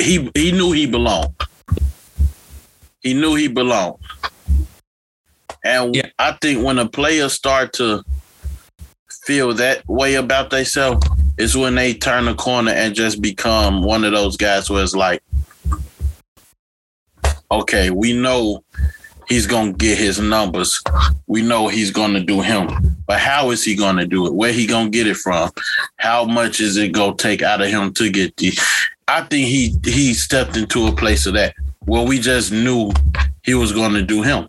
he 0.00 0.30
he 0.34 0.52
knew 0.52 0.72
he 0.72 0.86
belonged. 0.86 1.34
He 3.00 3.14
knew 3.14 3.34
he 3.34 3.48
belonged. 3.48 4.02
And 5.64 5.94
yeah. 5.94 6.08
I 6.18 6.32
think 6.32 6.64
when 6.64 6.78
a 6.78 6.88
player 6.88 7.28
start 7.28 7.72
to 7.74 8.02
feel 9.28 9.52
that 9.52 9.86
way 9.86 10.14
about 10.14 10.48
themselves, 10.48 11.06
is 11.36 11.54
when 11.54 11.74
they 11.74 11.92
turn 11.92 12.24
the 12.24 12.34
corner 12.34 12.72
and 12.72 12.94
just 12.94 13.20
become 13.20 13.82
one 13.82 14.02
of 14.02 14.12
those 14.12 14.38
guys 14.38 14.70
where 14.70 14.82
it's 14.82 14.96
like, 14.96 15.22
okay, 17.50 17.90
we 17.90 18.14
know 18.14 18.64
he's 19.28 19.46
gonna 19.46 19.74
get 19.74 19.98
his 19.98 20.18
numbers. 20.18 20.82
We 21.26 21.42
know 21.42 21.68
he's 21.68 21.90
gonna 21.90 22.20
do 22.20 22.40
him. 22.40 22.70
But 23.06 23.20
how 23.20 23.50
is 23.50 23.62
he 23.62 23.76
gonna 23.76 24.06
do 24.06 24.26
it? 24.26 24.32
Where 24.32 24.50
he 24.50 24.66
gonna 24.66 24.88
get 24.88 25.06
it 25.06 25.18
from? 25.18 25.50
How 25.98 26.24
much 26.24 26.62
is 26.62 26.78
it 26.78 26.92
gonna 26.92 27.14
take 27.14 27.42
out 27.42 27.60
of 27.60 27.68
him 27.68 27.92
to 27.94 28.10
get 28.10 28.34
the 28.38 28.58
I 29.08 29.20
think 29.24 29.46
he 29.46 29.74
he 29.84 30.14
stepped 30.14 30.56
into 30.56 30.86
a 30.86 30.96
place 30.96 31.26
of 31.26 31.34
that 31.34 31.54
where 31.80 32.06
we 32.06 32.18
just 32.18 32.50
knew 32.50 32.92
he 33.42 33.52
was 33.52 33.72
gonna 33.72 34.00
do 34.00 34.22
him. 34.22 34.48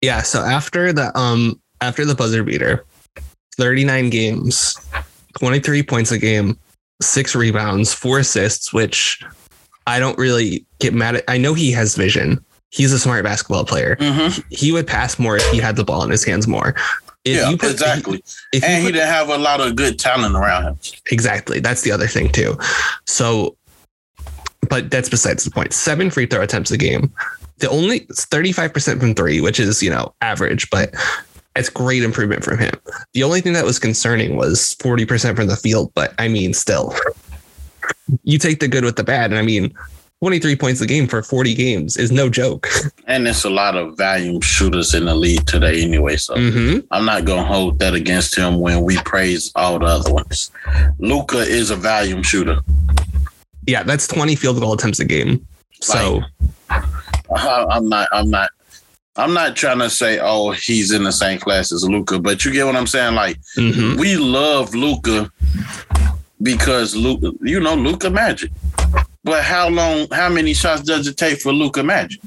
Yeah, 0.00 0.22
so 0.22 0.40
after 0.40 0.92
the 0.92 1.16
um 1.18 1.60
after 1.80 2.04
the 2.04 2.14
buzzer 2.14 2.44
beater, 2.44 2.86
39 3.54 4.10
games, 4.10 4.76
23 5.38 5.82
points 5.82 6.12
a 6.12 6.18
game, 6.18 6.58
six 7.00 7.34
rebounds, 7.34 7.92
four 7.92 8.18
assists, 8.18 8.72
which 8.72 9.24
I 9.86 9.98
don't 9.98 10.18
really 10.18 10.64
get 10.78 10.94
mad 10.94 11.16
at. 11.16 11.24
I 11.28 11.38
know 11.38 11.54
he 11.54 11.72
has 11.72 11.96
vision 11.96 12.44
he's 12.74 12.92
a 12.92 12.98
smart 12.98 13.24
basketball 13.24 13.64
player. 13.64 13.96
Mm-hmm. 13.96 14.40
He 14.50 14.72
would 14.72 14.86
pass 14.86 15.18
more 15.18 15.36
if 15.36 15.48
he 15.50 15.58
had 15.58 15.76
the 15.76 15.84
ball 15.84 16.02
in 16.02 16.10
his 16.10 16.24
hands 16.24 16.48
more. 16.48 16.74
If 17.24 17.36
yeah, 17.36 17.50
put, 17.52 17.70
exactly. 17.70 18.18
If, 18.18 18.62
if 18.62 18.64
and 18.64 18.84
he 18.84 18.92
didn't 18.92 19.08
have 19.08 19.30
a 19.30 19.38
lot 19.38 19.60
of 19.60 19.76
good 19.76 19.98
talent 19.98 20.34
around 20.34 20.64
him. 20.64 20.78
Exactly. 21.10 21.60
That's 21.60 21.82
the 21.82 21.92
other 21.92 22.06
thing 22.06 22.30
too. 22.30 22.58
So, 23.06 23.56
but 24.68 24.90
that's 24.90 25.08
besides 25.08 25.44
the 25.44 25.50
point. 25.50 25.72
Seven 25.72 26.10
free 26.10 26.26
throw 26.26 26.42
attempts 26.42 26.70
a 26.70 26.76
game, 26.76 27.12
The 27.58 27.70
only 27.70 28.00
35% 28.00 29.00
from 29.00 29.14
three, 29.14 29.40
which 29.40 29.60
is, 29.60 29.82
you 29.82 29.90
know, 29.90 30.12
average, 30.20 30.68
but 30.70 30.94
it's 31.56 31.68
great 31.68 32.02
improvement 32.02 32.44
from 32.44 32.58
him. 32.58 32.72
The 33.12 33.22
only 33.22 33.40
thing 33.40 33.52
that 33.54 33.64
was 33.64 33.78
concerning 33.78 34.36
was 34.36 34.76
40% 34.80 35.36
from 35.36 35.46
the 35.46 35.56
field, 35.56 35.92
but 35.94 36.12
I 36.18 36.28
mean, 36.28 36.52
still, 36.54 36.94
you 38.24 38.38
take 38.38 38.60
the 38.60 38.68
good 38.68 38.84
with 38.84 38.96
the 38.96 39.04
bad. 39.04 39.30
And 39.30 39.38
I 39.38 39.42
mean, 39.42 39.72
23 40.20 40.56
points 40.56 40.80
a 40.80 40.86
game 40.86 41.06
for 41.06 41.22
40 41.22 41.54
games 41.54 41.96
is 41.96 42.10
no 42.10 42.28
joke. 42.28 42.68
And 43.06 43.28
it's 43.28 43.44
a 43.44 43.50
lot 43.50 43.76
of 43.76 43.98
volume 43.98 44.40
shooters 44.40 44.94
in 44.94 45.04
the 45.04 45.14
league 45.14 45.44
today 45.46 45.82
anyway. 45.82 46.16
So 46.16 46.34
hmm 46.36 46.78
I'm 46.90 47.04
not 47.04 47.26
gonna 47.26 47.44
hold 47.44 47.78
that 47.80 47.92
against 47.94 48.34
him 48.34 48.58
when 48.60 48.82
we 48.82 48.96
praise 49.04 49.52
all 49.54 49.78
the 49.78 49.84
other 49.84 50.10
ones. 50.12 50.50
Luka 50.98 51.40
is 51.40 51.70
a 51.70 51.76
volume 51.76 52.22
shooter. 52.22 52.60
Yeah, 53.66 53.82
that's 53.82 54.06
20 54.08 54.34
field 54.36 54.58
goal 54.60 54.72
attempts 54.72 55.00
a 55.00 55.04
game. 55.04 55.46
So, 55.82 56.22
I- 56.70 57.66
I'm 57.70 57.88
not. 57.90 58.08
I'm 58.12 58.30
not. 58.30 58.50
I'm 59.16 59.32
not 59.32 59.54
trying 59.54 59.78
to 59.78 59.90
say, 59.90 60.18
oh, 60.20 60.50
he's 60.50 60.92
in 60.92 61.04
the 61.04 61.12
same 61.12 61.38
class 61.38 61.72
as 61.72 61.84
Luka, 61.88 62.18
but 62.18 62.44
you 62.44 62.52
get 62.52 62.66
what 62.66 62.76
I'm 62.76 62.86
saying. 62.86 63.14
Like 63.14 63.38
mhm. 63.56 63.98
we 63.98 64.16
love 64.16 64.74
Luka 64.74 65.30
because 66.42 66.96
Luka, 66.96 67.32
you 67.40 67.60
know, 67.60 67.74
Luka 67.74 68.10
Magic. 68.10 68.50
But 69.22 69.42
how 69.44 69.68
long? 69.68 70.08
How 70.10 70.28
many 70.28 70.52
shots 70.52 70.82
does 70.82 71.06
it 71.06 71.16
take 71.16 71.40
for 71.40 71.52
Luka 71.52 71.82
Magic? 71.82 72.20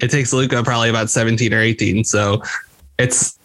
it 0.00 0.10
takes 0.10 0.32
Luka 0.32 0.62
probably 0.62 0.90
about 0.90 1.10
17 1.10 1.52
or 1.52 1.60
18. 1.60 2.04
So 2.04 2.42
it's 2.98 3.38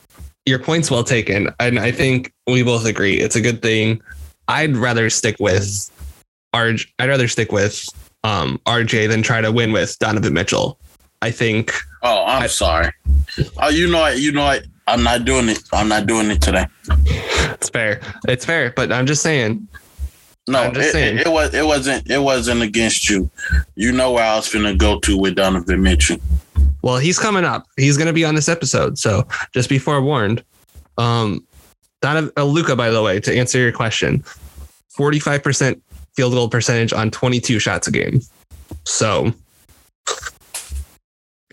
your 0.45 0.59
point's 0.59 0.91
well 0.91 1.03
taken. 1.03 1.49
And 1.59 1.79
I 1.79 1.91
think 1.91 2.33
we 2.47 2.63
both 2.63 2.85
agree 2.85 3.19
it's 3.19 3.35
a 3.35 3.41
good 3.41 3.61
thing. 3.61 4.01
I'd 4.47 4.75
rather 4.75 5.09
stick 5.09 5.37
with 5.39 5.89
RJ. 6.53 6.87
I'd 6.99 7.09
rather 7.09 7.27
stick 7.27 7.51
with 7.51 7.87
um, 8.23 8.59
RJ 8.65 9.07
than 9.09 9.23
try 9.23 9.41
to 9.41 9.51
win 9.51 9.71
with 9.71 9.97
Donovan 9.99 10.33
Mitchell. 10.33 10.79
I 11.23 11.31
think 11.31 11.71
Oh, 12.01 12.25
I'm 12.25 12.43
I- 12.43 12.47
sorry. 12.47 12.91
Oh, 13.61 13.69
you 13.69 13.89
know 13.89 14.01
what? 14.01 14.19
You 14.19 14.31
know 14.33 14.43
what? 14.43 14.65
I'm 14.87 15.01
not 15.03 15.23
doing 15.23 15.47
it. 15.47 15.59
I'm 15.71 15.87
not 15.87 16.05
doing 16.05 16.29
it 16.29 16.41
today. 16.41 16.65
it's 16.89 17.69
fair. 17.69 18.01
It's 18.27 18.43
fair, 18.45 18.73
but 18.75 18.91
I'm 18.91 19.05
just 19.05 19.21
saying. 19.23 19.65
No, 20.49 20.59
I'm 20.63 20.73
just 20.73 20.89
it, 20.89 20.91
saying. 20.91 21.17
it, 21.19 21.27
it 21.27 21.31
was 21.31 21.53
it 21.53 21.65
wasn't 21.65 22.09
it 22.11 22.19
wasn't 22.19 22.61
against 22.61 23.09
you. 23.09 23.29
You 23.75 23.93
know 23.93 24.11
where 24.11 24.25
I 24.25 24.35
was 24.35 24.51
gonna 24.53 24.75
go 24.75 24.99
to 24.99 25.17
with 25.17 25.35
Donovan 25.35 25.81
Mitchell. 25.81 26.17
Well, 26.81 26.97
he's 26.97 27.17
coming 27.17 27.45
up. 27.45 27.65
He's 27.77 27.95
going 27.95 28.07
to 28.07 28.13
be 28.13 28.25
on 28.25 28.35
this 28.35 28.49
episode, 28.49 28.97
so 28.99 29.25
just 29.53 29.69
be 29.69 29.79
forewarned. 29.79 30.43
Um, 30.97 31.47
Donovan 32.01 32.33
uh, 32.35 32.43
Luka, 32.43 32.75
by 32.75 32.89
the 32.89 33.01
way, 33.01 33.21
to 33.21 33.33
answer 33.33 33.57
your 33.57 33.71
question, 33.71 34.21
forty-five 34.89 35.41
percent 35.41 35.81
field 36.13 36.33
goal 36.33 36.49
percentage 36.49 36.91
on 36.91 37.09
twenty-two 37.09 37.59
shots 37.59 37.87
a 37.87 37.91
game. 37.91 38.19
So 38.83 39.31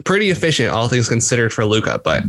pretty 0.05 0.31
efficient, 0.31 0.71
all 0.71 0.89
things 0.89 1.09
considered, 1.09 1.53
for 1.53 1.65
Luka. 1.65 2.01
But 2.03 2.25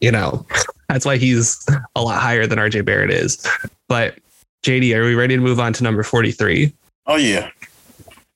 you 0.00 0.10
know, 0.10 0.46
that's 0.88 1.04
why 1.04 1.16
he's 1.16 1.66
a 1.94 2.02
lot 2.02 2.20
higher 2.20 2.46
than 2.46 2.58
RJ 2.58 2.84
Barrett 2.84 3.10
is. 3.10 3.46
But 3.88 4.18
JD, 4.64 4.94
are 4.94 5.04
we 5.04 5.14
ready 5.14 5.36
to 5.36 5.42
move 5.42 5.60
on 5.60 5.72
to 5.74 5.82
number 5.84 6.02
forty-three? 6.02 6.72
Oh 7.06 7.16
yeah. 7.16 7.50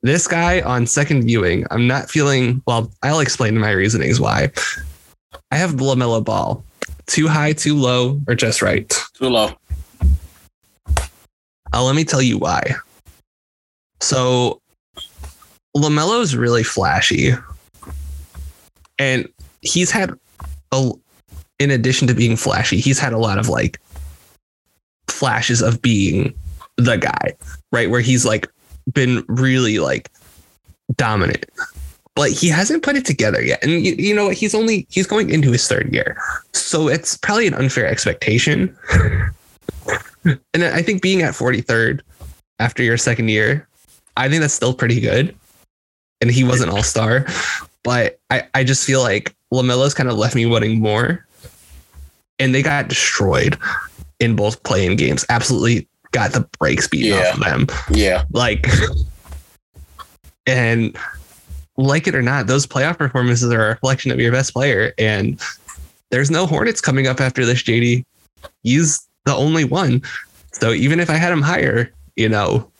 this 0.02 0.26
guy 0.26 0.60
on 0.62 0.86
second 0.86 1.22
viewing, 1.22 1.64
I'm 1.70 1.86
not 1.86 2.10
feeling 2.10 2.62
well. 2.66 2.90
I'll 3.02 3.20
explain 3.20 3.56
my 3.58 3.70
reasonings 3.70 4.20
why. 4.20 4.50
I 5.50 5.56
have 5.56 5.72
LaMelo 5.72 6.24
Ball, 6.24 6.64
too 7.06 7.28
high, 7.28 7.52
too 7.52 7.76
low, 7.76 8.20
or 8.26 8.34
just 8.34 8.62
right. 8.62 8.88
Too 9.14 9.28
low. 9.28 9.50
Uh, 11.72 11.82
let 11.82 11.94
me 11.94 12.04
tell 12.04 12.22
you 12.22 12.38
why. 12.38 12.74
So, 14.00 14.60
LaMelo 15.76 16.20
is 16.22 16.36
really 16.36 16.62
flashy, 16.62 17.32
and 18.98 19.28
he's 19.60 19.90
had 19.90 20.12
a. 20.72 20.90
In 21.60 21.70
addition 21.70 22.08
to 22.08 22.14
being 22.14 22.36
flashy, 22.36 22.80
he's 22.80 22.98
had 22.98 23.12
a 23.12 23.18
lot 23.18 23.38
of 23.38 23.48
like 23.48 23.80
flashes 25.06 25.62
of 25.62 25.80
being 25.80 26.34
the 26.76 26.96
guy, 26.96 27.36
right? 27.70 27.88
Where 27.88 28.00
he's 28.00 28.24
like 28.24 28.48
been 28.92 29.24
really 29.28 29.78
like 29.78 30.10
dominant, 30.96 31.46
but 32.16 32.30
he 32.30 32.48
hasn't 32.48 32.82
put 32.82 32.96
it 32.96 33.04
together 33.04 33.42
yet. 33.42 33.62
And 33.62 33.70
you, 33.72 33.94
you 33.94 34.14
know 34.14 34.26
what? 34.26 34.36
He's 34.36 34.54
only 34.54 34.86
he's 34.90 35.06
going 35.06 35.30
into 35.30 35.52
his 35.52 35.66
third 35.66 35.92
year, 35.92 36.16
so 36.52 36.88
it's 36.88 37.16
probably 37.16 37.46
an 37.46 37.54
unfair 37.54 37.86
expectation. 37.86 38.76
and 40.24 40.64
I 40.64 40.82
think 40.82 41.02
being 41.02 41.22
at 41.22 41.34
43rd 41.34 42.00
after 42.58 42.82
your 42.82 42.96
second 42.96 43.28
year, 43.28 43.68
I 44.16 44.28
think 44.28 44.40
that's 44.40 44.54
still 44.54 44.74
pretty 44.74 45.00
good. 45.00 45.34
And 46.20 46.30
he 46.30 46.44
was 46.44 46.60
an 46.60 46.68
all 46.68 46.82
star, 46.82 47.26
but 47.84 48.18
I, 48.30 48.42
I 48.54 48.64
just 48.64 48.84
feel 48.84 49.00
like 49.02 49.34
LaMelo's 49.52 49.94
kind 49.94 50.08
of 50.08 50.16
left 50.18 50.34
me 50.34 50.46
wanting 50.46 50.80
more. 50.80 51.24
And 52.40 52.52
they 52.52 52.62
got 52.62 52.88
destroyed 52.88 53.56
in 54.18 54.34
both 54.34 54.60
play-in 54.64 54.96
games. 54.96 55.24
Absolutely 55.28 55.86
got 56.10 56.32
the 56.32 56.40
brakes 56.58 56.88
beaten 56.88 57.16
Yeah. 57.16 57.28
off 57.28 57.34
of 57.34 57.40
them. 57.44 57.66
Yeah. 57.90 58.24
Like, 58.32 58.66
and 60.46 60.96
like 61.76 62.06
it 62.06 62.14
or 62.14 62.22
not, 62.22 62.46
those 62.46 62.66
playoff 62.66 62.98
performances 62.98 63.52
are 63.52 63.64
a 63.66 63.68
reflection 63.70 64.10
of 64.10 64.18
your 64.20 64.32
best 64.32 64.52
player. 64.52 64.92
And 64.98 65.40
there's 66.10 66.30
no 66.30 66.46
Hornets 66.46 66.80
coming 66.80 67.06
up 67.06 67.20
after 67.20 67.44
this, 67.46 67.62
JD. 67.62 68.04
He's 68.62 69.06
the 69.24 69.34
only 69.34 69.64
one. 69.64 70.02
So 70.52 70.72
even 70.72 71.00
if 71.00 71.10
I 71.10 71.14
had 71.14 71.32
him 71.32 71.42
higher, 71.42 71.90
you 72.16 72.28
know, 72.28 72.70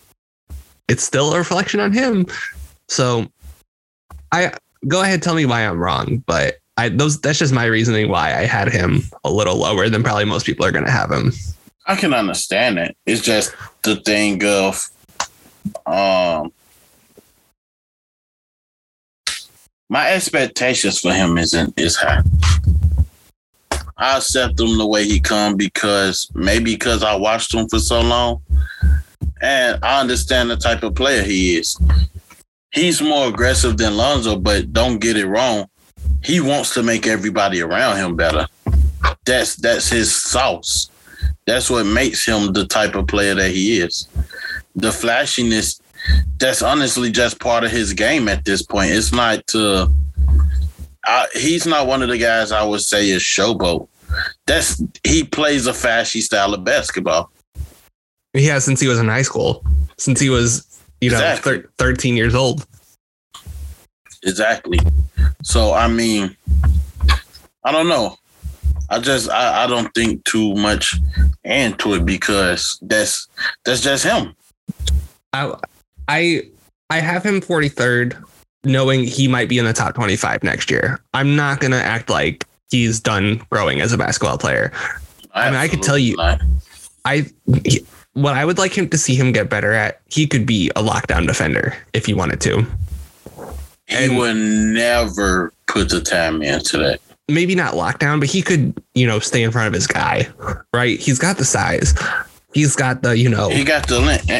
it's 0.89 1.03
still 1.03 1.33
a 1.33 1.39
reflection 1.39 1.81
on 1.81 1.93
him. 1.93 2.27
So 2.89 3.27
I 4.33 4.53
go 4.87 5.03
ahead, 5.03 5.23
tell 5.23 5.35
me 5.35 5.47
why 5.47 5.67
I'm 5.67 5.79
wrong, 5.79 6.23
but 6.27 6.59
I 6.77 6.89
those 6.89 7.21
that's 7.21 7.39
just 7.39 7.53
my 7.53 7.67
reasoning 7.67 8.09
why 8.09 8.35
I 8.35 8.45
had 8.45 8.73
him 8.73 9.03
a 9.25 9.31
little 9.31 9.57
lower 9.57 9.89
than 9.89 10.03
probably 10.03 10.25
most 10.25 10.47
people 10.47 10.65
are 10.67 10.73
gonna 10.73 10.91
have 10.91 11.11
him. 11.11 11.33
I 11.87 11.97
can 11.97 12.15
understand 12.15 12.79
it. 12.79 12.97
It's 13.07 13.21
just 13.21 13.55
the 13.83 13.97
thing 13.97 14.45
of 14.45 14.89
um 15.87 16.53
my 19.89 20.11
expectations 20.11 20.99
for 20.99 21.13
him 21.13 21.39
isn't 21.39 21.79
is 21.79 21.97
high. 21.97 22.23
I 23.97 24.17
accept 24.17 24.59
him 24.59 24.77
the 24.77 24.87
way 24.87 25.05
he 25.05 25.21
come 25.21 25.57
because 25.57 26.29
maybe 26.35 26.75
because 26.75 27.05
I 27.05 27.15
watched 27.15 27.55
him 27.55 27.69
for 27.69 27.79
so 27.79 28.01
long 28.01 28.43
and 29.41 29.79
I 29.85 30.01
understand 30.01 30.51
the 30.51 30.57
type 30.57 30.83
of 30.83 30.95
player 30.95 31.23
he 31.23 31.57
is. 31.57 31.79
He's 32.75 33.01
more 33.01 33.29
aggressive 33.29 33.77
than 33.77 33.97
Lonzo, 33.97 34.37
but 34.37 34.73
don't 34.73 34.99
get 34.99 35.17
it 35.17 35.27
wrong. 35.27 35.67
He 36.25 36.41
wants 36.41 36.75
to 36.75 36.83
make 36.83 37.07
everybody 37.07 37.61
around 37.63 37.97
him 37.99 38.17
better. 38.17 38.49
That's 39.25 39.57
that's 39.57 39.89
his 39.89 40.15
sauce. 40.15 40.91
That's 41.47 41.71
what 41.71 41.85
makes 41.87 42.27
him 42.27 42.53
the 42.53 42.67
type 42.67 42.95
of 42.95 43.07
player 43.07 43.35
that 43.35 43.51
he 43.51 43.81
is. 43.81 44.09
The 44.75 44.91
flashiness, 44.91 45.81
that's 46.39 46.63
honestly 46.63 47.13
just 47.13 47.39
part 47.39 47.65
of 47.65 47.71
his 47.71 47.93
game 47.93 48.29
at 48.29 48.45
this 48.45 48.63
point. 48.63 48.91
It's 48.91 49.13
not 49.13 49.47
to. 49.49 49.91
I, 51.07 51.27
he's 51.35 51.67
not 51.67 51.87
one 51.87 52.03
of 52.03 52.09
the 52.09 52.19
guys 52.19 52.51
I 52.51 52.65
would 52.65 52.81
say 52.81 53.09
is 53.11 53.23
showboat. 53.23 53.87
That's 54.47 54.83
he 55.05 55.23
plays 55.23 55.67
a 55.67 55.75
flashy 55.75 56.23
style 56.23 56.55
of 56.55 56.65
basketball. 56.65 57.31
He 58.33 58.47
has 58.47 58.65
since 58.65 58.81
he 58.81 58.89
was 58.89 58.99
in 58.99 59.09
high 59.09 59.23
school, 59.23 59.65
since 59.97 60.19
he 60.19 60.29
was, 60.29 60.74
you 61.05 61.11
know, 61.11 61.17
Exactly. 61.17 61.59
thir- 61.61 61.71
13 61.79 62.17
years 62.17 62.35
old. 62.35 62.67
Exactly. 64.23 64.79
So 65.43 65.73
I 65.73 65.87
mean, 65.89 66.37
I 67.65 67.73
don't 67.73 67.89
know. 67.89 68.17
I 68.91 68.99
just 68.99 69.29
I, 69.31 69.65
I 69.65 69.67
don't 69.67 69.93
think 69.95 70.25
too 70.25 70.55
much 70.55 70.95
into 71.45 71.95
it 71.95 72.05
because 72.07 72.79
that's 72.83 73.29
that's 73.65 73.83
just 73.83 74.05
him. 74.05 74.35
I, 75.33 75.55
I, 76.09 76.43
I 76.91 77.01
have 77.01 77.25
him 77.25 77.41
43rd, 77.41 78.23
knowing 78.65 79.05
he 79.05 79.27
might 79.27 79.49
be 79.49 79.59
in 79.59 79.65
the 79.65 79.73
top 79.73 79.95
25 79.95 80.43
next 80.45 80.71
year. 80.71 81.01
I'm 81.13 81.35
not 81.35 81.61
gonna 81.61 81.77
act 81.77 82.09
like 82.09 82.47
he's 82.71 83.01
done 83.01 83.43
growing 83.51 83.81
as 83.81 83.93
a 83.93 83.99
basketball 83.99 84.39
player. 84.39 84.71
I 85.35 85.47
mean, 85.51 85.59
I 85.59 85.69
could 85.69 85.83
tell 85.83 85.99
you- 85.99 86.17
not. 86.17 86.41
I, 87.07 87.27
what 88.15 88.35
I 88.35 88.45
would 88.45 88.59
like 88.59 88.77
him 88.77 88.89
to 88.89 88.99
see 88.99 89.15
him 89.15 89.33
get 89.33 89.49
better 89.51 89.73
at, 89.73 90.01
he 90.09 90.27
could 90.27 90.47
be 90.47 90.71
a 90.71 90.83
lockdown 90.83 91.27
defender 91.27 91.77
if 91.93 92.07
he 92.07 92.15
wanted 92.15 92.41
to. 92.43 92.67
He 93.87 93.97
and- 94.07 94.17
would 94.17 94.37
never 94.37 95.53
put 95.67 95.89
the 95.91 96.01
time 96.01 96.43
into 96.43 96.79
that. 96.79 97.01
maybe 97.29 97.55
not 97.55 97.75
lockdown, 97.75 98.21
but 98.21 98.29
he 98.29 98.43
could, 98.43 98.83
you 98.95 99.07
know, 99.07 99.19
stay 99.19 99.43
in 99.43 99.51
front 99.51 99.67
of 99.69 99.73
his 99.75 99.87
guy, 99.87 100.29
right? 100.73 100.99
He's 100.99 101.19
got 101.19 101.37
the 101.39 101.45
size. 101.45 101.95
He's 102.53 102.77
got 102.77 103.03
the, 103.03 103.17
you 103.17 103.29
know, 103.29 103.49
He 103.49 103.65
got 103.65 103.89
the 103.89 103.99
length. 103.99 104.31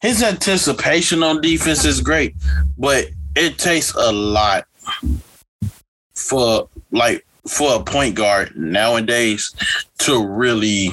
His 0.00 0.22
anticipation 0.22 1.22
on 1.22 1.40
defense 1.40 1.84
is 1.84 2.00
great, 2.00 2.34
but 2.76 3.06
it 3.36 3.58
takes 3.58 3.94
a 3.94 4.10
lot 4.12 4.66
for 6.14 6.68
like 6.90 7.24
for 7.46 7.76
a 7.76 7.82
point 7.82 8.14
guard 8.14 8.56
nowadays 8.56 9.54
to 9.98 10.26
really 10.26 10.90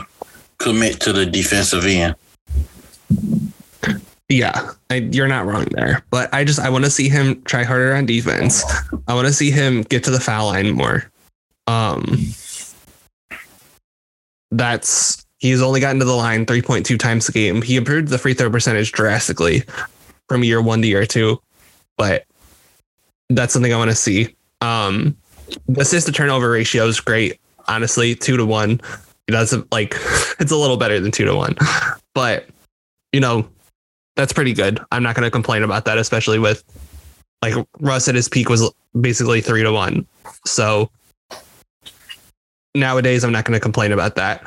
commit 0.58 1.00
to 1.02 1.14
the 1.14 1.26
defensive 1.26 1.86
end. 1.86 2.16
Yeah, 4.30 4.74
I, 4.92 4.96
you're 4.96 5.28
not 5.28 5.48
wrong 5.48 5.66
there. 5.72 6.06
But 6.12 6.32
I 6.34 6.44
just 6.44 6.60
I 6.60 6.70
want 6.70 6.86
to 6.86 6.92
see 6.92 7.10
him 7.10 7.42
try 7.44 7.64
harder 7.64 7.96
on 7.96 8.06
defense. 8.06 8.64
I 9.08 9.16
want 9.16 9.28
to 9.28 9.34
see 9.34 9.50
him 9.50 9.82
get 9.82 10.04
to 10.04 10.12
the 10.12 10.20
foul 10.20 10.48
line 10.48 10.72
more. 10.72 11.10
Um, 11.66 12.20
that's 14.52 15.26
he's 15.40 15.62
only 15.62 15.80
gotten 15.80 16.00
to 16.00 16.06
the 16.06 16.16
line 16.16 16.46
3.2 16.46 17.00
times 17.00 17.28
a 17.28 17.32
game. 17.32 17.64
He 17.64 17.76
improved 17.76 18.10
the 18.10 18.20
free 18.20 18.36
throw 18.36 18.52
percentage 18.52 18.92
drastically 18.92 19.64
from 20.28 20.44
year 20.44 20.62
one 20.62 20.82
to 20.84 20.88
year 20.88 21.08
two, 21.08 21.42
but 21.98 22.26
that's 23.30 23.52
something 23.52 23.74
I 23.74 23.78
want 23.78 23.92
to 23.92 23.96
see. 23.96 24.36
Um, 24.62 25.18
the 25.68 25.82
assist 25.82 26.06
to 26.06 26.12
turnover 26.12 26.52
ratio 26.52 26.86
is 26.86 27.00
great. 27.00 27.40
Honestly, 27.68 28.14
two 28.14 28.38
to 28.38 28.46
one. 28.46 28.80
Doesn't 29.28 29.72
like 29.72 29.96
it's 30.40 30.52
a 30.52 30.56
little 30.56 30.78
better 30.78 31.00
than 31.00 31.12
two 31.12 31.26
to 31.26 31.36
one, 31.36 31.56
but 32.14 32.48
you 33.12 33.20
know 33.20 33.48
that's 34.20 34.34
pretty 34.34 34.52
good. 34.52 34.82
I'm 34.92 35.02
not 35.02 35.16
going 35.16 35.24
to 35.24 35.32
complain 35.32 35.64
about 35.64 35.86
that, 35.86 35.98
especially 35.98 36.40
with 36.40 36.62
like 37.42 37.56
Russ 37.80 38.10
at 38.10 38.16
his 38.16 38.28
peak 38.28 38.50
was 38.50 38.70
basically 39.00 39.40
three 39.40 39.64
to 39.64 39.72
one. 39.72 40.06
So 40.46 40.92
nowadays, 42.76 43.24
I'm 43.24 43.32
not 43.32 43.46
going 43.46 43.58
to 43.58 43.62
complain 43.62 43.94
about 43.94 44.16
that. 44.16 44.44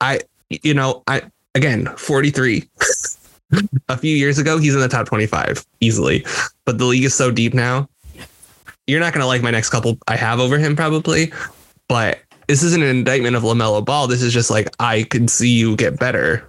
I, 0.00 0.18
you 0.50 0.74
know, 0.74 1.04
I 1.06 1.22
again 1.54 1.86
43. 1.86 2.68
a 3.88 3.96
few 3.96 4.16
years 4.16 4.38
ago, 4.38 4.58
he's 4.58 4.74
in 4.74 4.80
the 4.80 4.88
top 4.88 5.06
25 5.06 5.64
easily, 5.78 6.26
but 6.64 6.78
the 6.78 6.84
league 6.84 7.04
is 7.04 7.14
so 7.14 7.30
deep 7.30 7.54
now. 7.54 7.88
You're 8.88 8.98
not 8.98 9.12
going 9.12 9.20
to 9.20 9.28
like 9.28 9.40
my 9.40 9.52
next 9.52 9.70
couple 9.70 9.98
I 10.08 10.16
have 10.16 10.40
over 10.40 10.58
him 10.58 10.74
probably, 10.74 11.32
but 11.88 12.18
this 12.48 12.64
isn't 12.64 12.82
an 12.82 12.88
indictment 12.88 13.36
of 13.36 13.44
LaMelo 13.44 13.84
Ball. 13.84 14.08
This 14.08 14.20
is 14.20 14.32
just 14.32 14.50
like, 14.50 14.68
I 14.80 15.04
could 15.04 15.30
see 15.30 15.48
you 15.48 15.76
get 15.76 15.96
better. 16.00 16.48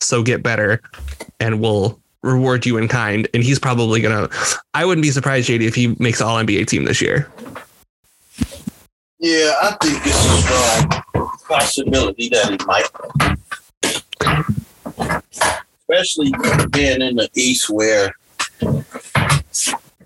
So 0.00 0.22
get 0.22 0.42
better 0.42 0.80
and 1.38 1.60
we'll 1.60 2.00
reward 2.22 2.66
you 2.66 2.76
in 2.76 2.88
kind. 2.88 3.28
And 3.34 3.42
he's 3.42 3.58
probably 3.58 4.02
to, 4.02 4.28
I 4.74 4.84
wouldn't 4.84 5.02
be 5.02 5.10
surprised, 5.10 5.48
JD, 5.48 5.62
if 5.62 5.74
he 5.74 5.94
makes 5.98 6.20
all 6.20 6.36
NBA 6.36 6.66
team 6.66 6.84
this 6.84 7.00
year. 7.00 7.28
Yeah, 9.18 9.54
I 9.62 9.76
think 9.82 10.00
it's 10.04 10.24
a 10.24 10.42
strong 10.42 11.04
possibility 11.46 12.30
that 12.30 12.50
he 12.50 12.58
might. 12.66 12.88
Especially 15.80 16.32
being 16.70 17.02
in 17.02 17.16
the 17.16 17.28
East 17.34 17.68
where 17.68 18.14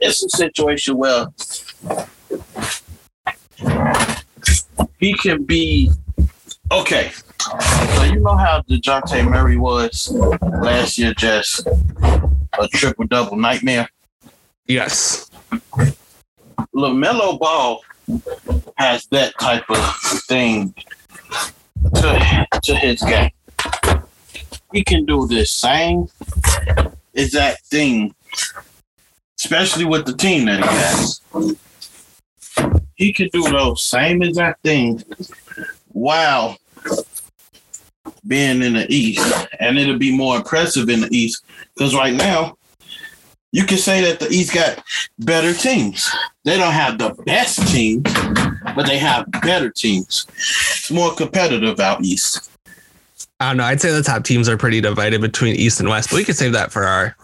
it's 0.01 0.25
a 0.25 0.29
situation 0.31 0.97
where 0.97 1.27
he 4.99 5.15
can 5.15 5.45
be 5.45 5.91
okay. 6.73 7.13
You 8.05 8.21
know 8.21 8.37
how 8.37 8.61
Dejounte 8.69 9.29
Murray 9.29 9.57
was 9.57 10.11
last 10.63 10.99
year, 10.99 11.15
just 11.15 11.67
a 11.67 12.69
triple 12.69 13.07
double 13.07 13.37
nightmare. 13.37 13.89
Yes. 14.67 15.31
LaMelo 16.75 17.39
Ball 17.39 17.83
has 18.77 19.07
that 19.07 19.39
type 19.39 19.65
of 19.69 19.97
thing 20.29 20.75
to, 21.95 22.47
to 22.63 22.75
his 22.77 23.03
game. 23.03 23.31
He 24.73 24.85
can 24.85 25.05
do 25.05 25.27
the 25.27 25.45
same 25.45 26.09
exact 27.15 27.67
thing, 27.67 28.15
especially 29.39 29.85
with 29.85 30.05
the 30.07 30.15
team 30.15 30.47
that 30.47 30.61
he 30.61 30.67
has. 30.67 31.21
He 32.97 33.13
can 33.13 33.29
do 33.33 33.43
those 33.43 33.85
same 33.85 34.23
exact 34.23 34.63
things 34.63 35.05
while 35.89 36.57
being 38.27 38.62
in 38.62 38.75
the 38.75 38.87
East, 38.93 39.49
and 39.61 39.79
it'll 39.79 39.99
be 39.99 40.16
more 40.16 40.37
impressive 40.37 40.89
in 40.89 41.01
the 41.01 41.09
East 41.16 41.45
because 41.75 41.95
right 41.95 42.14
now 42.14 42.57
you 43.53 43.64
can 43.64 43.79
say 43.79 44.01
that 44.03 44.18
the 44.18 44.29
East 44.31 44.53
got 44.53 44.83
better 45.20 45.55
teams. 45.55 46.11
They 46.45 46.57
don't 46.57 46.72
have 46.72 46.99
the 46.99 47.11
best 47.25 47.66
teams, 47.72 48.03
but 48.75 48.87
they 48.87 48.99
have 48.99 49.31
better 49.43 49.70
teams. 49.70 50.27
It's 50.29 50.91
more 50.91 51.14
competitive 51.14 51.79
out 51.79 52.03
East. 52.03 52.51
I 53.39 53.51
don't 53.51 53.59
know. 53.59 53.64
I'd 53.64 53.81
say 53.81 53.93
the 53.93 54.03
top 54.03 54.25
teams 54.25 54.49
are 54.49 54.57
pretty 54.57 54.81
divided 54.81 55.20
between 55.20 55.55
East 55.55 55.79
and 55.79 55.89
West, 55.89 56.11
but 56.11 56.16
we 56.16 56.25
could 56.25 56.37
save 56.37 56.53
that 56.53 56.72
for 56.72 56.85
our 56.85 57.16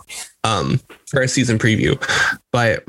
um 0.45 0.81
for 1.09 1.21
our 1.21 1.27
season 1.27 1.59
preview. 1.59 2.01
But 2.53 2.85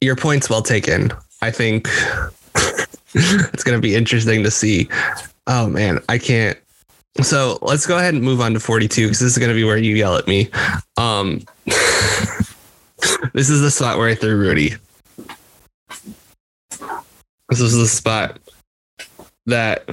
your 0.00 0.16
point's 0.16 0.48
well 0.48 0.62
taken. 0.62 1.12
I 1.40 1.50
think 1.50 1.88
it's 3.14 3.64
gonna 3.64 3.80
be 3.80 3.94
interesting 3.96 4.44
to 4.44 4.50
see. 4.50 4.88
Oh 5.46 5.68
man, 5.68 6.00
I 6.08 6.18
can't. 6.18 6.58
So 7.20 7.58
let's 7.62 7.86
go 7.86 7.98
ahead 7.98 8.14
and 8.14 8.22
move 8.22 8.40
on 8.40 8.54
to 8.54 8.60
42 8.60 9.06
because 9.06 9.20
this 9.20 9.32
is 9.32 9.38
gonna 9.38 9.54
be 9.54 9.64
where 9.64 9.76
you 9.76 9.94
yell 9.94 10.16
at 10.16 10.26
me. 10.26 10.50
Um 10.96 11.42
this 13.32 13.50
is 13.50 13.60
the 13.60 13.70
spot 13.70 13.98
where 13.98 14.08
I 14.08 14.14
threw 14.14 14.36
Rudy. 14.36 14.74
This 17.48 17.60
is 17.60 17.76
the 17.76 17.86
spot 17.86 18.38
that 19.46 19.88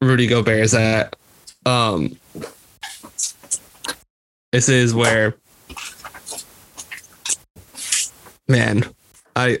Rudy 0.00 0.26
Gobert 0.26 0.60
is 0.60 0.74
at. 0.74 1.16
Um, 1.64 2.16
this 4.52 4.68
is 4.68 4.94
where, 4.94 5.34
man, 8.48 8.84
I, 9.34 9.58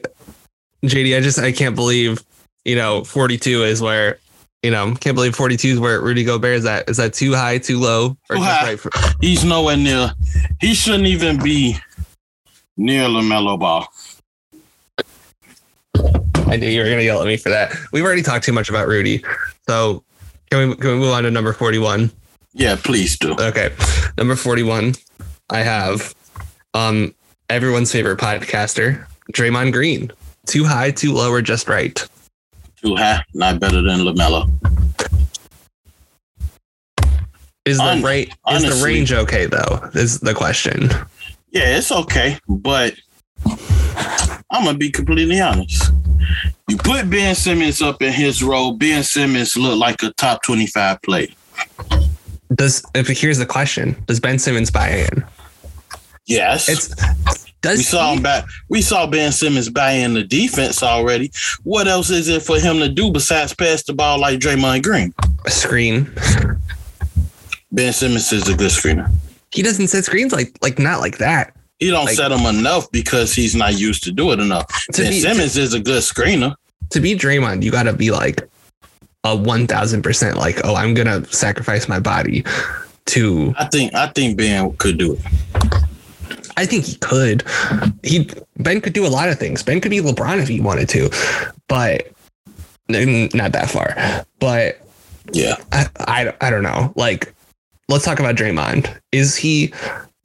JD, 0.84 1.16
I 1.16 1.20
just 1.20 1.38
I 1.38 1.52
can't 1.52 1.74
believe, 1.74 2.24
you 2.64 2.76
know, 2.76 3.04
42 3.04 3.64
is 3.64 3.82
where, 3.82 4.18
you 4.66 4.72
know, 4.72 4.96
can't 4.96 5.14
believe 5.14 5.36
42 5.36 5.68
is 5.68 5.78
where 5.78 6.00
Rudy 6.00 6.24
Gobert 6.24 6.56
is 6.56 6.66
at. 6.66 6.90
Is 6.90 6.96
that 6.96 7.14
too 7.14 7.32
high, 7.34 7.58
too 7.58 7.78
low, 7.78 8.16
or 8.28 8.34
Too 8.36 8.42
just 8.42 8.58
high. 8.58 8.66
right 8.66 8.80
for? 8.80 8.90
He's 9.20 9.44
nowhere 9.44 9.76
near. 9.76 10.10
He 10.60 10.74
shouldn't 10.74 11.06
even 11.06 11.40
be 11.40 11.76
near 12.76 13.04
LaMelo 13.04 13.60
Ball. 13.60 13.86
I 16.48 16.56
knew 16.56 16.66
you 16.68 16.80
were 16.82 16.88
gonna 16.88 17.02
yell 17.02 17.20
at 17.20 17.28
me 17.28 17.36
for 17.36 17.48
that. 17.50 17.72
We've 17.92 18.02
already 18.04 18.22
talked 18.22 18.44
too 18.44 18.52
much 18.52 18.68
about 18.68 18.88
Rudy, 18.88 19.24
so 19.68 20.02
can 20.50 20.68
we 20.70 20.74
can 20.74 20.90
we 20.90 20.96
move 20.96 21.12
on 21.12 21.22
to 21.22 21.30
number 21.30 21.52
41? 21.52 22.10
Yeah, 22.52 22.74
please 22.82 23.16
do. 23.16 23.36
Okay. 23.38 23.70
Number 24.18 24.34
41, 24.34 24.94
I 25.50 25.58
have 25.58 26.12
um 26.74 27.14
everyone's 27.50 27.92
favorite 27.92 28.18
podcaster, 28.18 29.06
Draymond 29.32 29.72
Green. 29.72 30.10
Too 30.46 30.64
high, 30.64 30.90
too 30.90 31.12
low, 31.12 31.30
or 31.30 31.40
just 31.40 31.68
right? 31.68 32.04
Too 32.82 32.94
high, 32.96 33.22
not 33.34 33.58
better 33.60 33.82
than 33.82 34.00
LaMelo. 34.00 34.50
Is 37.64 37.78
the 37.78 37.82
Hon- 37.82 38.02
rate 38.02 38.32
is 38.50 38.62
the 38.62 38.84
range 38.84 39.12
okay 39.12 39.46
though? 39.46 39.90
Is 39.94 40.20
the 40.20 40.34
question. 40.34 40.88
Yeah, 41.50 41.76
it's 41.78 41.90
okay, 41.90 42.38
but 42.48 42.94
I'm 44.50 44.64
gonna 44.64 44.74
be 44.78 44.90
completely 44.90 45.40
honest. 45.40 45.90
You 46.68 46.76
put 46.76 47.08
Ben 47.10 47.34
Simmons 47.34 47.80
up 47.82 48.02
in 48.02 48.12
his 48.12 48.42
role. 48.42 48.72
Ben 48.72 49.02
Simmons 49.02 49.56
look 49.56 49.78
like 49.78 50.02
a 50.02 50.12
top 50.12 50.42
25 50.42 51.02
player. 51.02 51.28
Does 52.54 52.84
if 52.94 53.08
here's 53.08 53.38
the 53.38 53.46
question, 53.46 53.96
does 54.06 54.20
Ben 54.20 54.38
Simmons 54.38 54.70
buy 54.70 54.90
in? 54.90 55.24
Yes, 56.26 56.68
It's 56.68 57.45
does 57.62 57.78
we 57.78 57.84
saw 57.84 58.10
he- 58.10 58.16
him 58.16 58.22
back. 58.22 58.44
We 58.68 58.82
saw 58.82 59.06
Ben 59.06 59.32
Simmons 59.32 59.68
buy 59.68 59.92
in 59.92 60.14
the 60.14 60.22
defense 60.22 60.82
already. 60.82 61.30
What 61.64 61.88
else 61.88 62.10
is 62.10 62.28
it 62.28 62.42
for 62.42 62.58
him 62.60 62.78
to 62.78 62.88
do 62.88 63.10
besides 63.10 63.54
pass 63.54 63.82
the 63.82 63.92
ball 63.94 64.20
like 64.20 64.38
Draymond 64.40 64.82
Green? 64.82 65.12
a 65.44 65.50
screen. 65.50 66.10
Ben 67.72 67.92
Simmons 67.92 68.32
is 68.32 68.48
a 68.48 68.54
good 68.56 68.70
screener. 68.70 69.10
He 69.52 69.62
doesn't 69.62 69.88
set 69.88 70.04
screens 70.04 70.32
like 70.32 70.56
like 70.62 70.78
not 70.78 71.00
like 71.00 71.18
that. 71.18 71.54
He 71.78 71.90
don't 71.90 72.06
Like- 72.06 72.16
set 72.16 72.28
them 72.28 72.46
enough 72.46 72.90
because 72.90 73.34
he's 73.34 73.54
not 73.54 73.78
used 73.78 74.02
to 74.04 74.12
do 74.12 74.32
it 74.32 74.40
enough. 74.40 74.66
To 74.92 75.02
ben 75.02 75.10
be- 75.12 75.20
Simmons 75.20 75.56
is 75.56 75.74
a 75.74 75.80
good 75.80 76.02
screener. 76.02 76.54
To 76.90 77.00
be 77.00 77.14
Draymond, 77.16 77.62
you 77.62 77.70
gotta 77.70 77.92
be 77.92 78.10
like 78.10 78.48
a 79.24 79.34
one 79.36 79.66
thousand 79.66 80.02
percent 80.02 80.36
like, 80.36 80.60
oh, 80.64 80.74
I'm 80.76 80.94
gonna 80.94 81.24
sacrifice 81.26 81.88
my 81.88 81.98
body 82.00 82.44
to 83.06 83.54
I 83.58 83.66
think 83.66 83.94
I 83.94 84.06
think 84.08 84.36
Ben 84.38 84.72
could 84.76 84.98
do 84.98 85.14
it. 85.14 85.20
I 86.56 86.66
think 86.66 86.84
he 86.84 86.96
could. 86.96 87.44
He 88.02 88.30
Ben 88.58 88.80
could 88.80 88.92
do 88.92 89.06
a 89.06 89.08
lot 89.08 89.28
of 89.28 89.38
things. 89.38 89.62
Ben 89.62 89.80
could 89.80 89.90
be 89.90 90.00
LeBron 90.00 90.40
if 90.42 90.48
he 90.48 90.60
wanted 90.60 90.88
to, 90.90 91.10
but 91.68 92.10
not 92.88 93.52
that 93.52 93.68
far. 93.70 94.24
But 94.38 94.80
Yeah. 95.32 95.56
I, 95.72 95.86
I, 95.98 96.34
I 96.40 96.50
don't 96.50 96.62
know. 96.62 96.92
Like, 96.96 97.32
let's 97.88 98.04
talk 98.04 98.20
about 98.20 98.36
Draymond. 98.36 98.94
Is 99.12 99.36
he? 99.36 99.72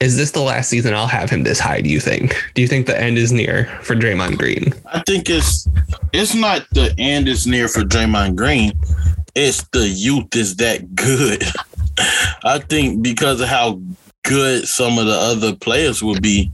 Is 0.00 0.16
this 0.16 0.32
the 0.32 0.40
last 0.40 0.68
season 0.68 0.94
I'll 0.94 1.06
have 1.06 1.30
him 1.30 1.44
this 1.44 1.60
high? 1.60 1.80
Do 1.80 1.88
you 1.88 2.00
think? 2.00 2.34
Do 2.54 2.62
you 2.62 2.66
think 2.66 2.86
the 2.86 3.00
end 3.00 3.18
is 3.18 3.30
near 3.30 3.66
for 3.82 3.94
Draymond 3.94 4.36
Green? 4.36 4.72
I 4.92 5.00
think 5.06 5.30
it's 5.30 5.68
it's 6.12 6.34
not 6.34 6.66
the 6.72 6.92
end 6.98 7.28
is 7.28 7.46
near 7.46 7.68
for 7.68 7.82
Draymond 7.82 8.34
Green. 8.34 8.72
It's 9.36 9.62
the 9.72 9.88
youth 9.88 10.34
is 10.34 10.56
that 10.56 10.94
good. 10.96 11.44
I 12.44 12.58
think 12.58 13.02
because 13.02 13.40
of 13.40 13.48
how 13.48 13.80
good 14.24 14.66
some 14.66 14.98
of 14.98 15.06
the 15.06 15.16
other 15.16 15.54
players 15.54 16.02
will 16.02 16.20
be, 16.20 16.50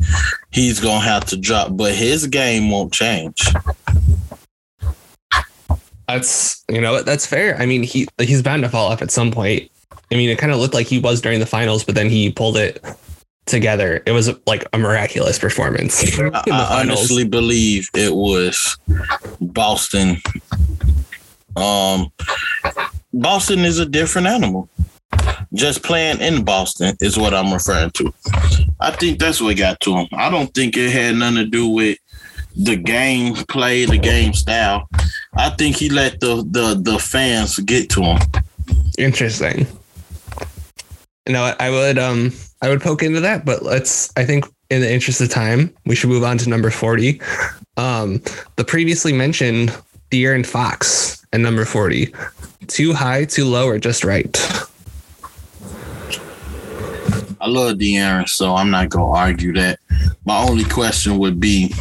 he's 0.51 0.81
gonna 0.81 1.01
have 1.01 1.25
to 1.27 1.37
drop, 1.37 1.77
but 1.77 1.95
his 1.95 2.27
game 2.27 2.71
won't 2.71 2.93
change. 2.93 3.47
That's 6.07 6.65
you 6.71 6.81
know 6.81 7.03
that's 7.03 7.27
fair. 7.27 7.57
I 7.59 7.67
mean 7.67 7.83
he 7.83 8.09
he's 8.19 8.43
bound 8.43 8.63
to 8.63 8.69
fall 8.69 8.91
off 8.91 9.03
at 9.03 9.11
some 9.11 9.31
point. 9.31 9.71
I 10.11 10.15
mean, 10.15 10.31
it 10.31 10.39
kind 10.39 10.53
of 10.53 10.59
looked 10.59 10.75
like 10.75 10.87
he 10.87 10.99
was 10.99 11.21
during 11.21 11.39
the 11.39 11.47
finals, 11.47 11.85
but 11.85 11.95
then 11.95 12.09
he 12.09 12.33
pulled 12.33 12.57
it 12.57 12.83
together. 13.45 14.03
It 14.07 14.13
was 14.13 14.31
like 14.47 14.67
a 14.73 14.79
miraculous 14.79 15.39
performance. 15.39 16.19
I, 16.21 16.43
I 16.47 16.81
honestly 16.81 17.25
believe 17.25 17.91
it 17.95 18.15
was 18.15 18.79
Boston. 19.41 20.17
Um, 21.57 22.11
Boston 23.13 23.61
is 23.61 23.79
a 23.79 23.87
different 23.87 24.29
animal. 24.29 24.69
Just 25.59 25.83
playing 25.83 26.21
in 26.21 26.45
Boston 26.45 26.97
is 27.01 27.19
what 27.19 27.35
I'm 27.35 27.53
referring 27.53 27.91
to. 27.91 28.15
I 28.79 28.93
think 28.93 29.19
that's 29.19 29.41
what 29.41 29.57
got 29.57 29.81
to 29.81 29.97
him. 29.97 30.07
I 30.13 30.31
don't 30.31 30.55
think 30.55 30.77
it 30.77 30.93
had 30.93 31.17
nothing 31.17 31.39
to 31.39 31.47
do 31.47 31.67
with 31.67 31.99
the 32.55 32.77
game 32.77 33.35
play, 33.35 33.85
the 33.85 33.99
game 33.99 34.35
style. 34.35 34.89
I 35.37 35.51
think 35.51 35.75
he 35.75 35.91
let 35.91 36.21
the 36.21 36.47
the 36.49 36.81
the 36.81 37.01
fans 37.01 37.59
get 37.59 37.91
to 37.91 38.03
him. 38.03 38.19
Interesting. 38.99 39.67
You 41.27 41.33
know, 41.33 41.53
I 41.59 41.71
would 41.71 41.99
um 41.99 42.33
I 42.63 42.69
would 42.69 42.81
poke 42.81 43.03
into 43.03 43.19
that, 43.21 43.45
but 43.45 43.65
let's 43.65 44.13
I 44.17 44.25
think 44.25 44.45
in 44.71 44.81
the 44.81 44.93
interest 44.93 45.21
of 45.21 45.29
time, 45.29 45.75
we 45.87 45.97
should 45.97 46.11
move 46.11 46.23
on 46.23 46.39
to 46.39 46.49
number 46.49 46.71
40. 46.71 47.21
Um 47.77 48.23
the 48.55 48.65
previously 48.65 49.13
mentioned 49.13 49.77
De'Aaron 50.13 50.47
Fox 50.47 51.27
and 51.33 51.43
number 51.43 51.65
40. 51.65 52.15
Too 52.69 52.93
high, 52.93 53.25
too 53.25 53.45
low, 53.45 53.67
or 53.67 53.81
just 53.81 54.05
right? 54.05 54.39
I 57.41 57.47
love 57.49 57.77
De'Aaron, 57.79 58.29
so 58.29 58.55
I'm 58.55 58.71
not 58.71 58.89
gonna 58.91 59.11
argue 59.11 59.53
that. 59.55 59.79
My 60.25 60.39
only 60.43 60.65
question 60.65 61.19
would 61.19 61.39
be: 61.41 61.73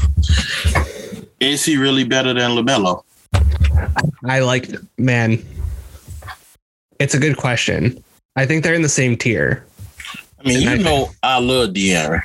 Is 1.40 1.66
he 1.66 1.78
really 1.78 2.04
better 2.04 2.34
than 2.34 2.52
LaMelo? 2.52 3.04
I 4.26 4.40
like 4.40 4.70
man. 4.98 5.44
It's 7.00 7.14
a 7.14 7.20
good 7.20 7.38
question. 7.38 8.04
I 8.36 8.46
think 8.46 8.64
they're 8.64 8.74
in 8.74 8.82
the 8.82 8.90
same 8.90 9.16
tier. 9.18 9.66
I 10.40 10.48
mean, 10.48 10.56
And 10.58 10.64
you 10.64 10.70
I- 10.72 10.78
know, 10.78 11.10
I 11.24 11.40
love 11.40 11.70
De'Aaron. 11.72 12.22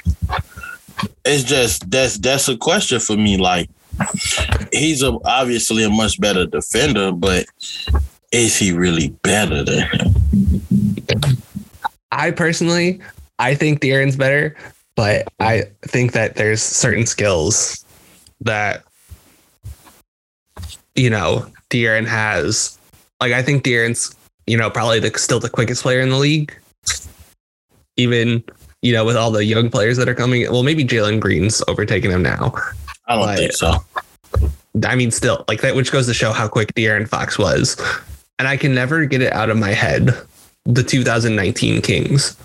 It's 1.24 1.44
just 1.44 1.90
that's 1.90 2.18
that's 2.18 2.48
a 2.48 2.56
question 2.56 3.00
for 3.00 3.16
me. 3.16 3.36
Like, 3.38 3.68
he's 4.72 5.02
a, 5.02 5.16
obviously 5.24 5.84
a 5.84 5.90
much 5.90 6.20
better 6.20 6.46
defender, 6.46 7.12
but 7.12 7.46
is 8.32 8.56
he 8.58 8.72
really 8.72 9.08
better 9.22 9.62
than 9.64 9.82
him? 9.90 10.14
I 12.10 12.30
personally, 12.30 13.00
I 13.38 13.54
think 13.54 13.80
De'Aaron's 13.80 14.16
better, 14.16 14.56
but 14.94 15.26
I 15.40 15.64
think 15.82 16.12
that 16.12 16.36
there's 16.36 16.62
certain 16.62 17.06
skills 17.06 17.84
that 18.40 18.84
you 20.94 21.10
know 21.10 21.46
De'Aaron 21.70 22.06
has. 22.06 22.78
Like 23.20 23.32
I 23.32 23.42
think 23.42 23.64
De'Aaron's, 23.64 24.14
you 24.46 24.56
know, 24.56 24.70
probably 24.70 24.98
the, 25.00 25.16
still 25.18 25.40
the 25.40 25.48
quickest 25.50 25.82
player 25.82 26.00
in 26.00 26.10
the 26.10 26.18
league. 26.18 26.56
Even 27.96 28.42
you 28.82 28.92
know, 28.92 29.04
with 29.04 29.16
all 29.16 29.30
the 29.30 29.44
young 29.44 29.70
players 29.70 29.96
that 29.96 30.08
are 30.08 30.14
coming, 30.14 30.42
well, 30.50 30.64
maybe 30.64 30.84
Jalen 30.84 31.20
Green's 31.20 31.62
overtaking 31.68 32.10
him 32.10 32.22
now. 32.22 32.52
I 33.06 33.14
don't 33.14 33.26
Like- 33.26 33.38
think 33.38 33.52
so. 33.52 33.74
I 34.86 34.96
mean, 34.96 35.10
still 35.10 35.44
like 35.48 35.60
that, 35.60 35.76
which 35.76 35.92
goes 35.92 36.06
to 36.06 36.14
show 36.14 36.32
how 36.32 36.48
quick 36.48 36.74
De'Aaron 36.74 37.06
Fox 37.06 37.38
was. 37.38 37.76
And 38.38 38.48
I 38.48 38.56
can 38.56 38.74
never 38.74 39.04
get 39.04 39.20
it 39.20 39.32
out 39.32 39.50
of 39.50 39.56
my 39.58 39.70
head. 39.72 40.16
The 40.64 40.82
2019 40.82 41.82
Kings, 41.82 42.36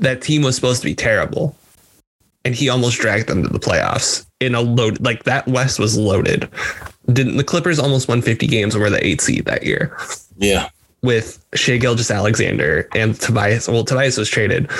that 0.00 0.22
team 0.22 0.42
was 0.42 0.54
supposed 0.54 0.80
to 0.82 0.86
be 0.86 0.94
terrible, 0.94 1.56
and 2.44 2.54
he 2.54 2.68
almost 2.68 2.98
dragged 2.98 3.28
them 3.28 3.42
to 3.42 3.48
the 3.48 3.58
playoffs 3.58 4.26
in 4.40 4.54
a 4.54 4.60
load. 4.60 5.00
Like 5.04 5.24
that 5.24 5.46
West 5.48 5.78
was 5.78 5.96
loaded. 5.96 6.48
Didn't 7.12 7.36
the 7.36 7.44
Clippers 7.44 7.78
almost 7.78 8.08
won 8.08 8.22
50 8.22 8.46
games 8.46 8.74
and 8.74 8.82
were 8.82 8.90
the 8.90 9.04
eight 9.04 9.20
seed 9.20 9.46
that 9.46 9.64
year 9.64 9.96
Yeah, 10.36 10.68
with 11.02 11.44
Shai 11.54 11.78
Gilgeous-Alexander 11.78 12.88
and 12.94 13.18
Tobias? 13.18 13.68
Well, 13.68 13.84
Tobias 13.84 14.18
was 14.18 14.28
traded, 14.28 14.70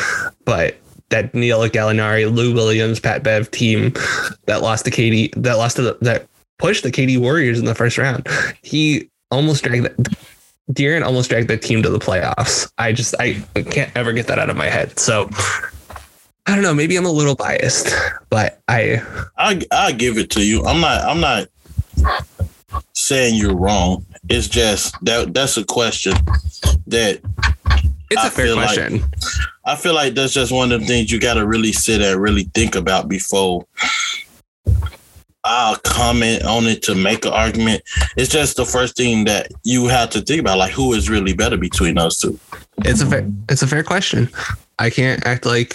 but 0.44 0.76
that 1.10 1.34
Neil 1.34 1.66
Gallinari, 1.68 2.32
Lou 2.32 2.54
Williams, 2.54 3.00
Pat 3.00 3.22
Bev 3.22 3.50
team 3.50 3.94
that 4.46 4.62
lost 4.62 4.84
to 4.84 4.90
KD, 4.90 5.32
that 5.42 5.54
lost 5.54 5.76
to 5.76 5.82
the, 5.82 5.98
that 6.02 6.26
pushed 6.58 6.82
the 6.82 6.92
KD 6.92 7.18
Warriors 7.18 7.58
in 7.58 7.64
the 7.64 7.74
first 7.74 7.98
round. 7.98 8.26
He 8.62 9.08
almost 9.30 9.64
dragged 9.64 9.84
that. 9.86 10.16
De'Aaron 10.72 11.04
almost 11.04 11.30
dragged 11.30 11.48
the 11.48 11.56
team 11.56 11.82
to 11.82 11.90
the 11.90 11.98
playoffs. 11.98 12.70
I 12.78 12.92
just 12.92 13.14
I 13.18 13.44
can't 13.70 13.90
ever 13.96 14.12
get 14.12 14.26
that 14.26 14.38
out 14.38 14.50
of 14.50 14.56
my 14.56 14.66
head. 14.66 14.98
So 14.98 15.30
I 16.46 16.54
don't 16.54 16.62
know. 16.62 16.74
Maybe 16.74 16.96
I'm 16.96 17.06
a 17.06 17.10
little 17.10 17.34
biased, 17.34 17.88
but 18.30 18.60
I 18.68 19.02
I 19.36 19.62
I 19.70 19.92
give 19.92 20.18
it 20.18 20.30
to 20.30 20.44
you. 20.44 20.64
I'm 20.64 20.80
not 20.80 21.04
I'm 21.04 21.20
not 21.20 21.48
saying 22.92 23.36
you're 23.36 23.56
wrong. 23.56 24.04
It's 24.28 24.48
just 24.48 24.94
that 25.04 25.32
that's 25.32 25.56
a 25.56 25.64
question 25.64 26.12
that 26.86 27.20
it's 28.10 28.24
a 28.24 28.30
fair 28.30 28.46
feel 28.46 28.56
like- 28.56 28.66
question. 28.66 29.04
I 29.64 29.76
feel 29.76 29.92
like 29.92 30.14
that's 30.14 30.32
just 30.32 30.50
one 30.50 30.72
of 30.72 30.80
the 30.80 30.86
things 30.86 31.12
you 31.12 31.20
got 31.20 31.34
to 31.34 31.46
really 31.46 31.72
sit 31.72 32.00
and 32.00 32.18
really 32.18 32.44
think 32.54 32.74
about 32.74 33.06
before 33.06 33.66
I'll 35.49 35.76
comment 35.76 36.44
on 36.44 36.66
it 36.66 36.82
to 36.82 36.94
make 36.94 37.24
an 37.24 37.32
argument. 37.32 37.82
It's 38.18 38.30
just 38.30 38.57
the 38.59 38.66
first 38.66 38.99
thing 38.99 39.24
that 39.24 39.51
you 39.64 39.86
have 39.86 40.11
to 40.11 40.20
think 40.20 40.40
about, 40.40 40.59
like 40.59 40.72
who 40.72 40.92
is 40.92 41.09
really 41.09 41.32
better 41.32 41.57
between 41.57 41.94
those 41.94 42.18
two. 42.18 42.38
It's 42.84 43.01
a 43.01 43.07
fair 43.07 43.26
it's 43.49 43.62
a 43.62 43.66
fair 43.66 43.82
question. 43.82 44.28
I 44.78 44.90
can't 44.90 45.26
act 45.26 45.46
like 45.46 45.74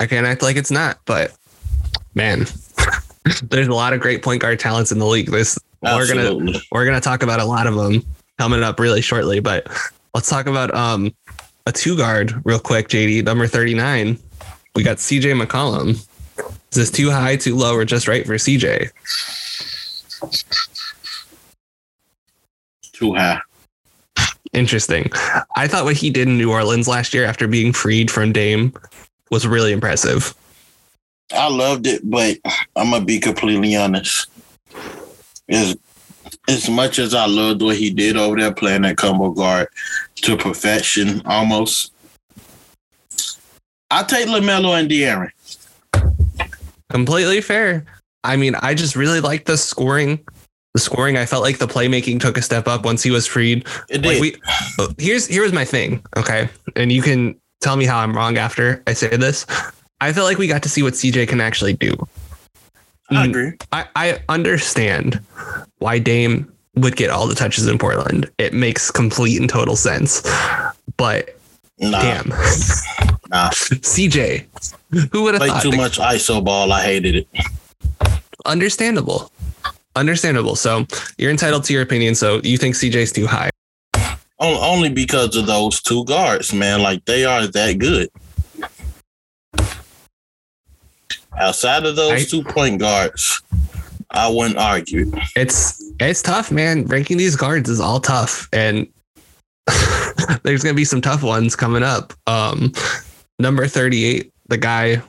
I 0.00 0.06
can't 0.06 0.26
act 0.26 0.42
like 0.42 0.56
it's 0.56 0.72
not, 0.72 0.98
but 1.04 1.32
man, 2.14 2.46
there's 3.44 3.68
a 3.68 3.74
lot 3.74 3.92
of 3.92 4.00
great 4.00 4.24
point 4.24 4.42
guard 4.42 4.58
talents 4.58 4.90
in 4.90 4.98
the 4.98 5.06
league. 5.06 5.30
This 5.30 5.56
we're 5.80 6.08
gonna 6.08 6.58
we're 6.72 6.86
gonna 6.86 7.00
talk 7.00 7.22
about 7.22 7.38
a 7.38 7.44
lot 7.44 7.68
of 7.68 7.76
them 7.76 8.04
coming 8.36 8.64
up 8.64 8.80
really 8.80 9.00
shortly, 9.00 9.38
but 9.38 9.68
let's 10.12 10.28
talk 10.28 10.48
about 10.48 10.74
um 10.74 11.14
a 11.66 11.72
two 11.72 11.96
guard 11.96 12.34
real 12.44 12.58
quick, 12.58 12.88
JD, 12.88 13.24
number 13.24 13.46
39. 13.46 14.18
We 14.74 14.82
got 14.82 14.96
CJ 14.96 15.40
McCollum. 15.40 16.04
Is 16.70 16.76
this 16.76 16.90
too 16.90 17.10
high, 17.10 17.36
too 17.36 17.56
low, 17.56 17.74
or 17.74 17.84
just 17.84 18.08
right 18.08 18.26
for 18.26 18.34
CJ? 18.34 18.90
Too 22.92 23.14
high. 23.14 23.40
Interesting. 24.52 25.10
I 25.56 25.68
thought 25.68 25.84
what 25.84 25.96
he 25.96 26.10
did 26.10 26.28
in 26.28 26.38
New 26.38 26.50
Orleans 26.50 26.88
last 26.88 27.14
year 27.14 27.24
after 27.24 27.46
being 27.46 27.72
freed 27.72 28.10
from 28.10 28.32
Dame 28.32 28.72
was 29.30 29.46
really 29.46 29.72
impressive. 29.72 30.34
I 31.32 31.48
loved 31.48 31.86
it, 31.86 32.00
but 32.04 32.38
I'm 32.74 32.90
gonna 32.90 33.04
be 33.04 33.18
completely 33.18 33.76
honest. 33.76 34.28
As 35.48 35.76
as 36.48 36.68
much 36.68 36.98
as 36.98 37.14
I 37.14 37.26
loved 37.26 37.62
what 37.62 37.76
he 37.76 37.90
did 37.90 38.16
over 38.16 38.36
there 38.36 38.52
playing 38.52 38.82
that 38.82 38.96
combo 38.96 39.30
guard 39.30 39.68
to 40.16 40.36
perfection 40.36 41.22
almost. 41.26 41.92
I 43.90 44.02
take 44.02 44.28
LaMelo 44.28 44.78
and 44.78 44.90
De'Aaron. 44.90 45.30
Completely 46.90 47.40
fair. 47.40 47.84
I 48.24 48.36
mean, 48.36 48.54
I 48.56 48.74
just 48.74 48.96
really 48.96 49.20
like 49.20 49.44
the 49.44 49.56
scoring. 49.56 50.24
The 50.74 50.80
scoring, 50.80 51.16
I 51.16 51.26
felt 51.26 51.42
like 51.42 51.58
the 51.58 51.66
playmaking 51.66 52.20
took 52.20 52.36
a 52.36 52.42
step 52.42 52.68
up 52.68 52.84
once 52.84 53.02
he 53.02 53.10
was 53.10 53.26
freed. 53.26 53.66
It 53.88 54.04
Like 54.04 54.20
did. 54.20 54.20
we, 54.20 54.36
here's 54.98 55.26
here's 55.26 55.52
my 55.52 55.64
thing, 55.64 56.04
okay, 56.16 56.48
and 56.76 56.92
you 56.92 57.00
can 57.02 57.38
tell 57.60 57.76
me 57.76 57.84
how 57.86 57.98
I'm 57.98 58.14
wrong 58.14 58.36
after 58.38 58.82
I 58.86 58.92
say 58.92 59.08
this. 59.16 59.46
I 60.00 60.12
feel 60.12 60.24
like 60.24 60.38
we 60.38 60.46
got 60.46 60.62
to 60.64 60.68
see 60.68 60.82
what 60.82 60.92
CJ 60.94 61.26
can 61.28 61.40
actually 61.40 61.72
do. 61.72 61.94
I 63.10 63.14
Mm, 63.26 63.28
agree. 63.30 63.52
I, 63.72 63.86
I 63.96 64.22
understand 64.28 65.18
why 65.78 65.98
Dame 65.98 66.52
would 66.76 66.94
get 66.96 67.08
all 67.10 67.26
the 67.26 67.34
touches 67.34 67.66
in 67.66 67.78
Portland. 67.78 68.30
It 68.38 68.52
makes 68.52 68.90
complete 68.90 69.40
and 69.40 69.48
total 69.48 69.74
sense. 69.76 70.22
But 70.98 71.37
Nah, 71.80 72.00
damn, 72.02 72.28
nah. 73.30 73.50
CJ, 73.50 74.46
who 75.12 75.22
would 75.22 75.34
have 75.34 75.40
Play 75.40 75.48
thought? 75.48 75.62
too 75.62 75.72
much 75.72 75.98
ISO 75.98 76.44
ball. 76.44 76.72
I 76.72 76.82
hated 76.82 77.14
it. 77.16 77.28
Understandable. 78.46 79.30
Understandable. 79.94 80.56
So 80.56 80.86
you're 81.18 81.30
entitled 81.30 81.64
to 81.64 81.72
your 81.72 81.82
opinion. 81.82 82.14
So 82.14 82.40
you 82.44 82.56
think 82.58 82.74
CJ's 82.74 83.12
too 83.12 83.26
high. 83.26 83.50
Only 84.40 84.88
because 84.88 85.34
of 85.36 85.46
those 85.46 85.80
two 85.82 86.04
guards, 86.04 86.52
man. 86.54 86.82
Like 86.82 87.04
they 87.04 87.24
are 87.24 87.46
that 87.48 87.78
good. 87.78 88.08
Outside 91.36 91.84
of 91.86 91.96
those 91.96 92.22
I- 92.22 92.24
two 92.24 92.42
point 92.42 92.78
guards, 92.80 93.42
I 94.10 94.28
wouldn't 94.28 94.58
argue. 94.58 95.12
It's 95.36 95.82
it's 96.00 96.22
tough, 96.22 96.50
man. 96.50 96.84
Ranking 96.86 97.16
these 97.18 97.36
guards 97.36 97.68
is 97.68 97.80
all 97.80 98.00
tough, 98.00 98.48
and 98.52 98.86
there's 100.42 100.62
gonna 100.62 100.74
be 100.74 100.84
some 100.84 101.00
tough 101.00 101.22
ones 101.22 101.56
coming 101.56 101.82
up. 101.82 102.12
Um, 102.26 102.72
number 103.38 103.66
38, 103.66 104.32
the 104.48 104.56
guy 104.58 105.02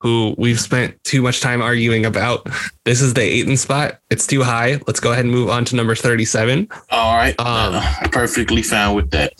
who 0.00 0.34
we've 0.38 0.58
spent 0.60 1.02
too 1.04 1.20
much 1.20 1.40
time 1.40 1.60
arguing 1.60 2.06
about. 2.06 2.46
This 2.86 3.02
is 3.02 3.12
the 3.12 3.20
Ayton 3.20 3.56
spot. 3.58 4.00
It's 4.10 4.26
too 4.26 4.42
high. 4.42 4.80
Let's 4.86 4.98
go 4.98 5.12
ahead 5.12 5.26
and 5.26 5.32
move 5.32 5.50
on 5.50 5.66
to 5.66 5.76
number 5.76 5.94
37. 5.94 6.68
All 6.90 7.16
right, 7.16 7.38
Um, 7.38 7.74
uh, 7.74 8.08
perfectly 8.10 8.62
fine 8.62 8.94
with 8.94 9.10
that. 9.10 9.34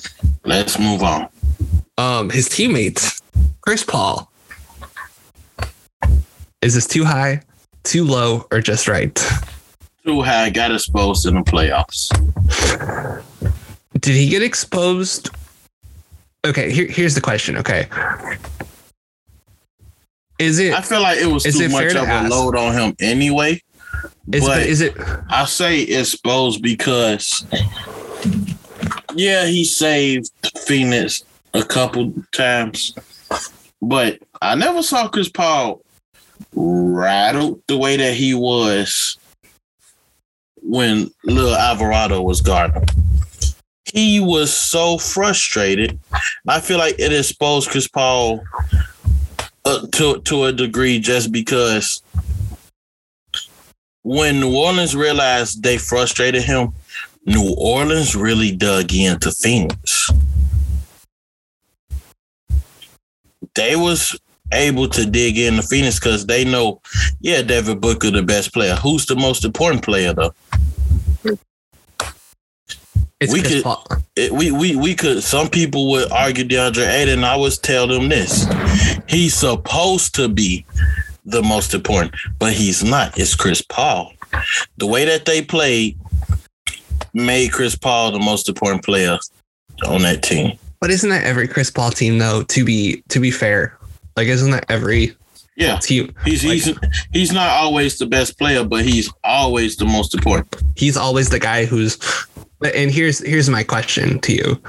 Let's 0.44 0.78
move 0.78 1.02
on. 1.02 1.28
Um, 1.96 2.28
his 2.28 2.48
teammate, 2.48 3.20
Chris 3.62 3.82
Paul. 3.82 4.30
Is 6.60 6.74
this 6.74 6.86
too 6.86 7.04
high, 7.06 7.40
too 7.84 8.04
low, 8.04 8.46
or 8.50 8.60
just 8.60 8.86
right? 8.86 9.14
Too 10.04 10.20
high, 10.20 10.50
got 10.50 10.72
exposed 10.72 11.26
in 11.26 11.34
the 11.36 11.40
playoffs. 11.40 12.10
Did 14.01 14.14
he 14.16 14.28
get 14.28 14.42
exposed? 14.42 15.30
Okay, 16.46 16.70
here, 16.72 16.86
here's 16.86 17.14
the 17.14 17.20
question. 17.20 17.57
Okay. 17.59 17.86
Is 20.38 20.59
it 20.59 20.72
I 20.72 20.80
feel 20.80 21.03
like 21.03 21.18
it 21.18 21.26
was 21.26 21.42
too 21.44 21.64
it 21.64 21.70
much 21.70 21.92
to 21.92 22.03
of 22.03 22.09
ask? 22.09 22.30
a 22.30 22.34
load 22.34 22.57
on 22.57 22.72
him 22.72 22.96
anyway. 23.01 23.61
is, 24.32 24.44
but- 24.46 24.62
is 24.62 24.80
it 24.80 24.94
I 25.28 25.44
say 25.44 25.82
exposed 25.82 26.62
because, 26.62 27.44
yeah, 29.14 29.46
he 29.46 29.64
saved 29.64 30.30
Phoenix 30.64 31.24
a 31.53 31.62
couple 31.62 32.14
times, 32.32 32.94
but 33.82 34.18
I 34.40 34.55
never 34.55 34.82
saw 34.82 35.09
Chris 35.09 35.28
Paul 35.28 35.82
rattled 36.55 37.61
the 37.66 37.76
way 37.76 37.98
that 37.98 38.14
he 38.14 38.32
was 38.32 39.18
when 40.62 41.11
Lil 41.24 41.55
Alvarado 41.55 42.22
was 42.22 42.40
guarding. 42.40 42.84
He 43.93 44.20
was 44.20 44.53
so 44.53 44.99
frustrated. 44.99 45.99
I 46.47 46.61
feel 46.61 46.78
like 46.78 46.97
it 46.99 47.12
exposed 47.12 47.70
Chris 47.70 47.88
Paul 47.88 48.41
uh, 49.64 49.86
to 49.93 50.20
to 50.20 50.45
a 50.45 50.53
degree 50.53 50.99
just 50.99 51.32
because 51.32 52.03
when 54.03 54.41
New 54.41 54.57
Orleans 54.57 54.97
realized 54.97 55.62
they 55.62 55.76
frustrated 55.76 56.43
him, 56.43 56.72
New 57.26 57.55
Orleans 57.59 58.16
really 58.16 58.55
dug 58.55 58.93
into 58.95 59.30
Phoenix. 59.30 60.11
They 63.55 63.76
was 63.76 64.18
able 64.53 64.88
to 64.88 65.07
dig 65.07 65.38
into 65.38 65.62
Phoenix 65.62 65.99
because 65.99 66.26
they 66.26 66.45
know, 66.45 66.80
yeah, 67.20 67.43
Devin 67.43 67.78
Booker 67.78 68.11
the 68.11 68.22
best 68.22 68.53
player. 68.53 68.74
Who's 68.76 69.07
the 69.07 69.16
most 69.16 69.45
important 69.45 69.84
player 69.84 70.12
though? 70.12 70.34
It's 73.20 73.32
we 73.32 73.40
Chris 73.40 73.54
could- 73.54 73.64
Paul? 73.64 73.86
It, 74.16 74.32
we 74.32 74.50
we 74.50 74.76
we 74.76 74.94
could. 74.94 75.22
Some 75.22 75.48
people 75.48 75.88
would 75.90 76.10
argue 76.10 76.44
DeAndre 76.44 76.86
Ayton. 76.88 77.24
I 77.24 77.30
always 77.30 77.58
tell 77.58 77.86
them 77.86 78.08
this: 78.08 78.46
he's 79.08 79.34
supposed 79.34 80.14
to 80.16 80.28
be 80.28 80.64
the 81.24 81.42
most 81.42 81.74
important, 81.74 82.14
but 82.38 82.52
he's 82.52 82.82
not. 82.82 83.18
It's 83.18 83.34
Chris 83.34 83.62
Paul. 83.62 84.12
The 84.78 84.86
way 84.86 85.04
that 85.04 85.24
they 85.26 85.42
played 85.42 85.98
made 87.14 87.52
Chris 87.52 87.74
Paul 87.76 88.12
the 88.12 88.18
most 88.18 88.48
important 88.48 88.84
player 88.84 89.18
on 89.86 90.02
that 90.02 90.22
team. 90.22 90.58
But 90.80 90.90
isn't 90.90 91.08
that 91.10 91.24
every 91.24 91.46
Chris 91.48 91.70
Paul 91.70 91.90
team 91.90 92.18
though? 92.18 92.42
To 92.42 92.64
be 92.64 93.02
to 93.08 93.20
be 93.20 93.30
fair, 93.30 93.78
like 94.16 94.28
isn't 94.28 94.50
that 94.50 94.64
every 94.68 95.14
Yeah, 95.56 95.78
team? 95.78 96.14
he's 96.24 96.42
he's 96.42 96.68
he's 97.12 97.32
not 97.32 97.48
always 97.50 97.98
the 97.98 98.06
best 98.06 98.38
player, 98.38 98.64
but 98.64 98.84
he's 98.84 99.12
always 99.24 99.76
the 99.76 99.84
most 99.86 100.14
important. 100.14 100.54
He's 100.76 100.96
always 100.96 101.28
the 101.30 101.38
guy 101.38 101.64
who's. 101.64 101.98
And 102.62 102.90
here's 102.90 103.18
here's 103.24 103.48
my 103.48 103.62
question 103.62 104.18
to 104.20 104.32
you: 104.32 104.62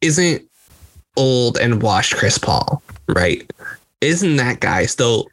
Isn't 0.00 0.42
old 1.16 1.56
and 1.58 1.82
washed 1.82 2.14
Chris 2.16 2.36
Paul 2.38 2.82
right? 3.08 3.50
Isn't 4.00 4.36
that 4.36 4.60
guy 4.60 4.86
still 4.86 5.28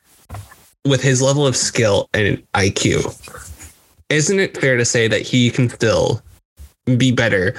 with 0.85 1.01
his 1.01 1.21
level 1.21 1.45
of 1.45 1.55
skill 1.55 2.09
and 2.13 2.43
IQ? 2.53 3.19
Isn't 4.09 4.39
it 4.39 4.57
fair 4.57 4.77
to 4.77 4.85
say 4.85 5.07
that 5.07 5.21
he 5.21 5.49
can 5.49 5.69
still 5.69 6.21
be 6.97 7.11
better 7.11 7.55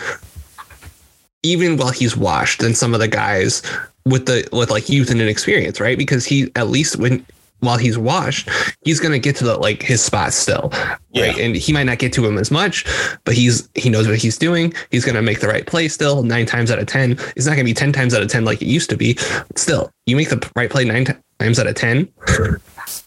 even 1.42 1.76
while 1.76 1.90
he's 1.90 2.16
washed 2.16 2.60
than 2.60 2.74
some 2.74 2.94
of 2.94 3.00
the 3.00 3.08
guys 3.08 3.62
with 4.06 4.26
the 4.26 4.46
with 4.52 4.70
like 4.70 4.88
youth 4.88 5.10
and 5.10 5.20
inexperience, 5.20 5.80
right? 5.80 5.98
Because 5.98 6.24
he 6.24 6.50
at 6.56 6.68
least 6.68 6.96
when 6.96 7.24
while 7.60 7.78
he's 7.78 7.96
washed, 7.96 8.48
he's 8.82 9.00
gonna 9.00 9.18
get 9.18 9.36
to 9.36 9.44
the 9.44 9.56
like 9.56 9.82
his 9.82 10.02
spot 10.02 10.32
still, 10.32 10.70
right? 10.72 10.98
Yeah. 11.12 11.36
And 11.36 11.56
he 11.56 11.72
might 11.72 11.84
not 11.84 11.98
get 11.98 12.12
to 12.14 12.26
him 12.26 12.36
as 12.38 12.50
much, 12.50 12.84
but 13.24 13.34
he's 13.34 13.68
he 13.74 13.88
knows 13.90 14.06
what 14.06 14.18
he's 14.18 14.36
doing. 14.36 14.72
He's 14.90 15.04
gonna 15.04 15.22
make 15.22 15.40
the 15.40 15.48
right 15.48 15.66
play 15.66 15.88
still. 15.88 16.22
Nine 16.22 16.46
times 16.46 16.70
out 16.70 16.78
of 16.78 16.86
ten, 16.86 17.12
it's 17.36 17.46
not 17.46 17.52
gonna 17.52 17.64
be 17.64 17.74
ten 17.74 17.92
times 17.92 18.14
out 18.14 18.22
of 18.22 18.28
ten 18.28 18.44
like 18.44 18.60
it 18.60 18.66
used 18.68 18.90
to 18.90 18.96
be. 18.96 19.14
But 19.14 19.58
still, 19.58 19.90
you 20.06 20.16
make 20.16 20.28
the 20.28 20.50
right 20.56 20.70
play 20.70 20.84
nine 20.84 21.04
ti- 21.06 21.14
times 21.38 21.58
out 21.58 21.66
of 21.66 21.74
ten. 21.74 22.08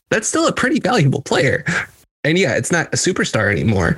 That's 0.09 0.27
still 0.27 0.47
a 0.47 0.53
pretty 0.53 0.79
valuable 0.79 1.21
player. 1.21 1.65
And 2.23 2.37
yeah, 2.37 2.55
it's 2.55 2.71
not 2.71 2.87
a 2.87 2.97
superstar 2.97 3.51
anymore. 3.51 3.95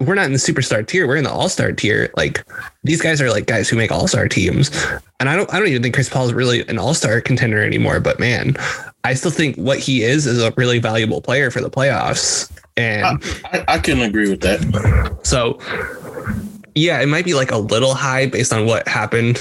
We're 0.00 0.14
not 0.14 0.26
in 0.26 0.32
the 0.32 0.38
superstar 0.38 0.86
tier. 0.86 1.06
We're 1.06 1.16
in 1.16 1.24
the 1.24 1.30
all-star 1.30 1.72
tier. 1.72 2.10
Like 2.16 2.44
these 2.82 3.00
guys 3.00 3.20
are 3.20 3.30
like 3.30 3.46
guys 3.46 3.68
who 3.68 3.76
make 3.76 3.92
all-star 3.92 4.28
teams. 4.28 4.70
And 5.20 5.28
I 5.28 5.36
don't 5.36 5.52
I 5.54 5.58
don't 5.58 5.68
even 5.68 5.82
think 5.82 5.94
Chris 5.94 6.08
Paul 6.08 6.26
is 6.26 6.32
really 6.32 6.66
an 6.68 6.78
all-star 6.78 7.20
contender 7.20 7.62
anymore, 7.62 8.00
but 8.00 8.18
man, 8.18 8.56
I 9.04 9.14
still 9.14 9.30
think 9.30 9.56
what 9.56 9.78
he 9.78 10.02
is 10.02 10.26
is 10.26 10.42
a 10.42 10.52
really 10.56 10.78
valuable 10.78 11.22
player 11.22 11.50
for 11.50 11.60
the 11.60 11.70
playoffs. 11.70 12.50
And 12.76 13.22
I, 13.44 13.64
I 13.68 13.78
can 13.78 14.00
agree 14.00 14.28
with 14.28 14.40
that. 14.40 15.18
so 15.22 15.60
yeah, 16.74 17.00
it 17.00 17.06
might 17.06 17.24
be 17.24 17.34
like 17.34 17.52
a 17.52 17.58
little 17.58 17.94
high 17.94 18.26
based 18.26 18.52
on 18.52 18.66
what 18.66 18.88
happened. 18.88 19.40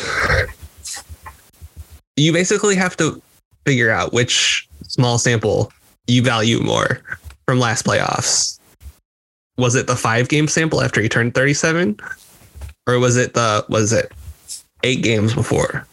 You 2.16 2.32
basically 2.32 2.76
have 2.76 2.96
to 2.98 3.20
figure 3.66 3.90
out 3.90 4.14
which 4.14 4.68
small 4.88 5.18
sample 5.18 5.72
you 6.08 6.22
value 6.22 6.60
more 6.60 7.02
from 7.48 7.60
last 7.60 7.86
playoffs. 7.86 8.60
Was 9.58 9.76
it 9.76 9.88
the 9.88 9.96
five 9.96 10.30
game 10.30 10.48
sample 10.48 10.82
after 10.82 11.02
he 11.02 11.10
turned 11.10 11.36
37? 11.36 11.98
Or 12.88 13.00
was 13.00 13.18
it 13.18 13.34
the 13.34 13.66
was 13.70 13.94
it 13.94 14.12
eight 14.84 15.04
games 15.04 15.34
before? 15.34 15.88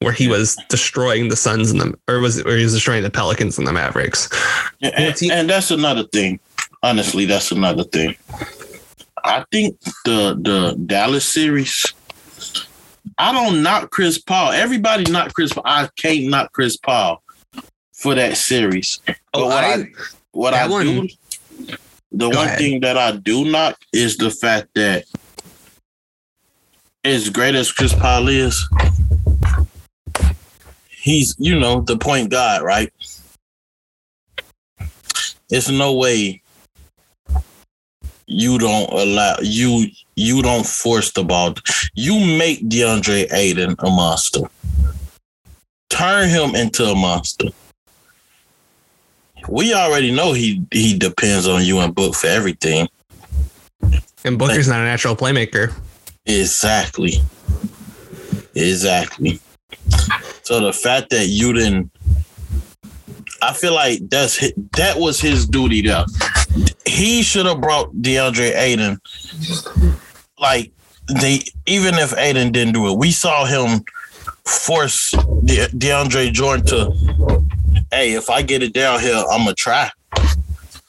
Where 0.00 0.12
he 0.12 0.26
was 0.26 0.56
destroying 0.68 1.28
the 1.28 1.36
Suns 1.36 1.70
and 1.70 1.80
the 1.80 1.94
or 2.08 2.18
was 2.18 2.38
it 2.38 2.44
where 2.46 2.56
he 2.56 2.64
was 2.64 2.72
destroying 2.74 3.02
the 3.04 3.10
Pelicans 3.10 3.56
and 3.58 3.66
the 3.68 3.72
Mavericks? 3.72 4.28
And, 4.80 5.16
he- 5.16 5.30
and 5.30 5.48
that's 5.48 5.70
another 5.70 6.04
thing. 6.08 6.40
Honestly, 6.82 7.24
that's 7.26 7.52
another 7.52 7.84
thing. 7.84 8.16
I 9.24 9.44
think 9.52 9.78
the 10.04 10.36
the 10.42 10.76
Dallas 10.86 11.24
series. 11.24 11.86
I 13.18 13.30
don't 13.32 13.62
knock 13.62 13.90
Chris 13.90 14.18
Paul. 14.18 14.50
Everybody 14.52 15.04
knock 15.12 15.34
Chris 15.34 15.52
Paul. 15.52 15.62
I 15.66 15.88
can't 15.96 16.28
knock 16.28 16.52
Chris 16.52 16.76
Paul 16.76 17.22
for 17.92 18.16
that 18.16 18.36
series. 18.36 18.98
Oh, 19.08 19.12
but 19.32 19.40
Oh, 19.40 19.46
what 19.46 19.64
I, 19.64 19.72
I- 19.74 19.86
what 20.32 20.54
I 20.54 20.66
one- 20.66 20.86
do, 20.86 21.08
the 22.12 22.28
Go 22.30 22.36
one 22.36 22.46
ahead. 22.46 22.58
thing 22.58 22.80
that 22.80 22.96
I 22.96 23.12
do 23.16 23.44
not 23.44 23.76
is 23.92 24.16
the 24.16 24.30
fact 24.30 24.68
that 24.74 25.04
as 27.04 27.30
great 27.30 27.54
as 27.54 27.72
Chris 27.72 27.94
Paul 27.94 28.28
is, 28.28 28.68
he's 30.88 31.34
you 31.38 31.58
know 31.58 31.80
the 31.80 31.96
point 31.96 32.30
guard, 32.30 32.62
right? 32.62 32.92
It's 35.50 35.68
no 35.68 35.94
way 35.94 36.42
you 38.26 38.58
don't 38.58 38.90
allow 38.92 39.36
you 39.42 39.86
you 40.16 40.42
don't 40.42 40.66
force 40.66 41.12
the 41.12 41.24
ball. 41.24 41.54
You 41.94 42.20
make 42.20 42.68
DeAndre 42.68 43.32
Ayton 43.32 43.74
a 43.80 43.90
monster. 43.90 44.40
Turn 45.90 46.28
him 46.28 46.54
into 46.54 46.84
a 46.84 46.94
monster. 46.94 47.48
We 49.48 49.74
already 49.74 50.10
know 50.10 50.32
he 50.32 50.64
he 50.70 50.96
depends 50.96 51.46
on 51.46 51.64
you 51.64 51.80
and 51.80 51.94
Book 51.94 52.14
for 52.14 52.26
everything. 52.26 52.88
And 54.24 54.38
Booker's 54.38 54.68
not 54.68 54.80
a 54.80 54.84
natural 54.84 55.16
playmaker. 55.16 55.72
Exactly. 56.26 57.14
Exactly. 58.54 59.40
So 60.42 60.60
the 60.60 60.72
fact 60.72 61.10
that 61.10 61.26
you 61.26 61.52
didn't, 61.52 61.90
I 63.40 63.52
feel 63.52 63.74
like 63.74 64.08
that's 64.08 64.38
that 64.76 64.98
was 64.98 65.20
his 65.20 65.46
duty. 65.46 65.82
Though 65.82 66.04
he 66.86 67.22
should 67.22 67.46
have 67.46 67.60
brought 67.60 67.92
DeAndre 67.94 68.54
Ayton. 68.56 69.00
Like 70.38 70.72
they, 71.20 71.40
even 71.66 71.94
if 71.94 72.16
Ayton 72.16 72.52
didn't 72.52 72.74
do 72.74 72.90
it, 72.90 72.98
we 72.98 73.10
saw 73.10 73.44
him 73.44 73.84
force 74.44 75.10
De- 75.44 75.68
DeAndre 75.68 76.32
Jordan 76.32 76.66
to, 76.66 77.44
hey, 77.92 78.14
if 78.14 78.30
I 78.30 78.42
get 78.42 78.62
it 78.62 78.72
down 78.72 79.00
here, 79.00 79.22
I'm 79.30 79.44
gonna 79.44 79.54
try. 79.54 79.90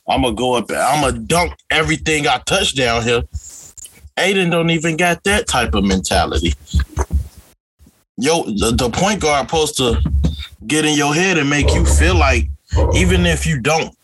I'm 0.09 0.23
gonna 0.23 0.33
go 0.33 0.55
up. 0.55 0.71
I'm 0.71 1.01
gonna 1.01 1.19
dunk 1.19 1.53
everything 1.69 2.27
I 2.27 2.39
touch 2.45 2.75
down 2.75 3.03
here. 3.03 3.23
Ayton 4.17 4.49
don't 4.49 4.69
even 4.69 4.97
got 4.97 5.23
that 5.23 5.47
type 5.47 5.75
of 5.75 5.83
mentality. 5.83 6.53
Yo, 8.17 8.43
the, 8.43 8.73
the 8.77 8.89
point 8.89 9.21
guard 9.21 9.47
supposed 9.47 9.77
to 9.77 10.01
get 10.65 10.85
in 10.85 10.95
your 10.95 11.13
head 11.13 11.37
and 11.37 11.49
make 11.49 11.73
you 11.73 11.85
feel 11.85 12.15
like 12.15 12.47
even 12.95 13.25
if 13.25 13.45
you 13.45 13.59
don't 13.59 13.95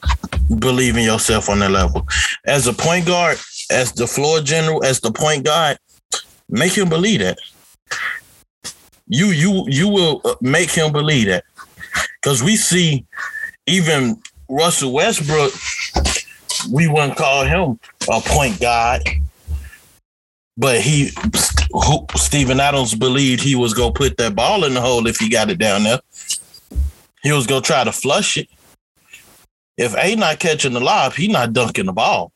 believe 0.60 0.98
in 0.98 1.04
yourself 1.04 1.50
on 1.50 1.60
that 1.60 1.72
level, 1.72 2.08
as 2.46 2.68
a 2.68 2.74
point 2.74 3.06
guard, 3.06 3.38
as 3.72 3.92
the 3.94 4.08
floor 4.08 4.42
general, 4.42 4.84
as 4.84 5.00
the 5.00 5.12
point 5.12 5.46
guard, 5.46 5.78
make 6.50 6.74
him 6.74 6.90
believe 6.90 7.20
that. 7.20 7.38
You 9.08 9.28
you 9.28 9.66
you 9.68 9.88
will 9.88 10.22
uh, 10.24 10.36
make 10.42 10.70
him 10.70 10.92
believe 10.92 11.28
that 11.28 11.44
because 12.22 12.44
we 12.44 12.56
see 12.56 13.06
even 13.68 14.22
Russell 14.50 14.94
Westbrook, 14.94 15.54
we 16.72 16.88
wouldn't 16.88 17.18
call 17.18 17.44
him 17.44 17.80
a 18.10 18.22
point 18.22 18.60
guard 18.60 19.04
but 20.60 20.82
he 20.82 21.10
who, 21.72 22.06
Steven 22.18 22.60
Adams 22.60 22.94
believed 22.94 23.42
he 23.42 23.56
was 23.56 23.74
gonna 23.74 23.94
put 23.94 24.18
that 24.18 24.36
ball 24.36 24.66
in 24.66 24.74
the 24.74 24.82
hole 24.82 25.08
if 25.08 25.18
he 25.18 25.30
got 25.30 25.50
it 25.50 25.58
down 25.58 25.84
there. 25.84 26.02
He 27.24 27.32
was 27.32 27.48
gonna 27.48 27.62
try 27.62 27.86
to 27.86 27.94
flush 27.94 28.36
it. 28.36 28.50
If 29.78 29.96
A 29.96 30.16
not 30.16 30.40
catching 30.40 30.74
the 30.74 30.82
lob, 30.82 31.14
he 31.14 31.30
not 31.30 31.54
dunking 31.54 31.86
the 31.86 31.94
ball. 31.94 32.34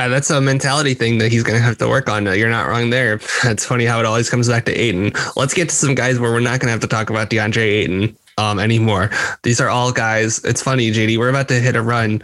Uh, 0.00 0.08
that's 0.08 0.30
a 0.30 0.40
mentality 0.40 0.94
thing 0.94 1.18
that 1.18 1.30
he's 1.30 1.42
going 1.42 1.58
to 1.58 1.62
have 1.62 1.76
to 1.76 1.86
work 1.86 2.08
on. 2.08 2.24
You're 2.24 2.48
not 2.48 2.66
wrong 2.66 2.88
there. 2.88 3.20
That's 3.42 3.66
funny 3.66 3.84
how 3.84 4.00
it 4.00 4.06
always 4.06 4.30
comes 4.30 4.48
back 4.48 4.64
to 4.64 4.72
Ayton. 4.72 5.12
Let's 5.36 5.52
get 5.52 5.68
to 5.68 5.74
some 5.74 5.94
guys 5.94 6.18
where 6.18 6.32
we're 6.32 6.40
not 6.40 6.58
going 6.58 6.68
to 6.68 6.70
have 6.70 6.80
to 6.80 6.86
talk 6.86 7.10
about 7.10 7.28
DeAndre 7.28 7.58
Ayton 7.58 8.16
um, 8.38 8.58
anymore. 8.58 9.10
These 9.42 9.60
are 9.60 9.68
all 9.68 9.92
guys. 9.92 10.42
It's 10.42 10.62
funny, 10.62 10.90
JD. 10.90 11.18
We're 11.18 11.28
about 11.28 11.48
to 11.48 11.60
hit 11.60 11.76
a 11.76 11.82
run. 11.82 12.22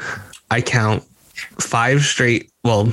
I 0.50 0.62
count 0.62 1.02
five 1.60 2.00
straight. 2.00 2.50
Well, 2.64 2.90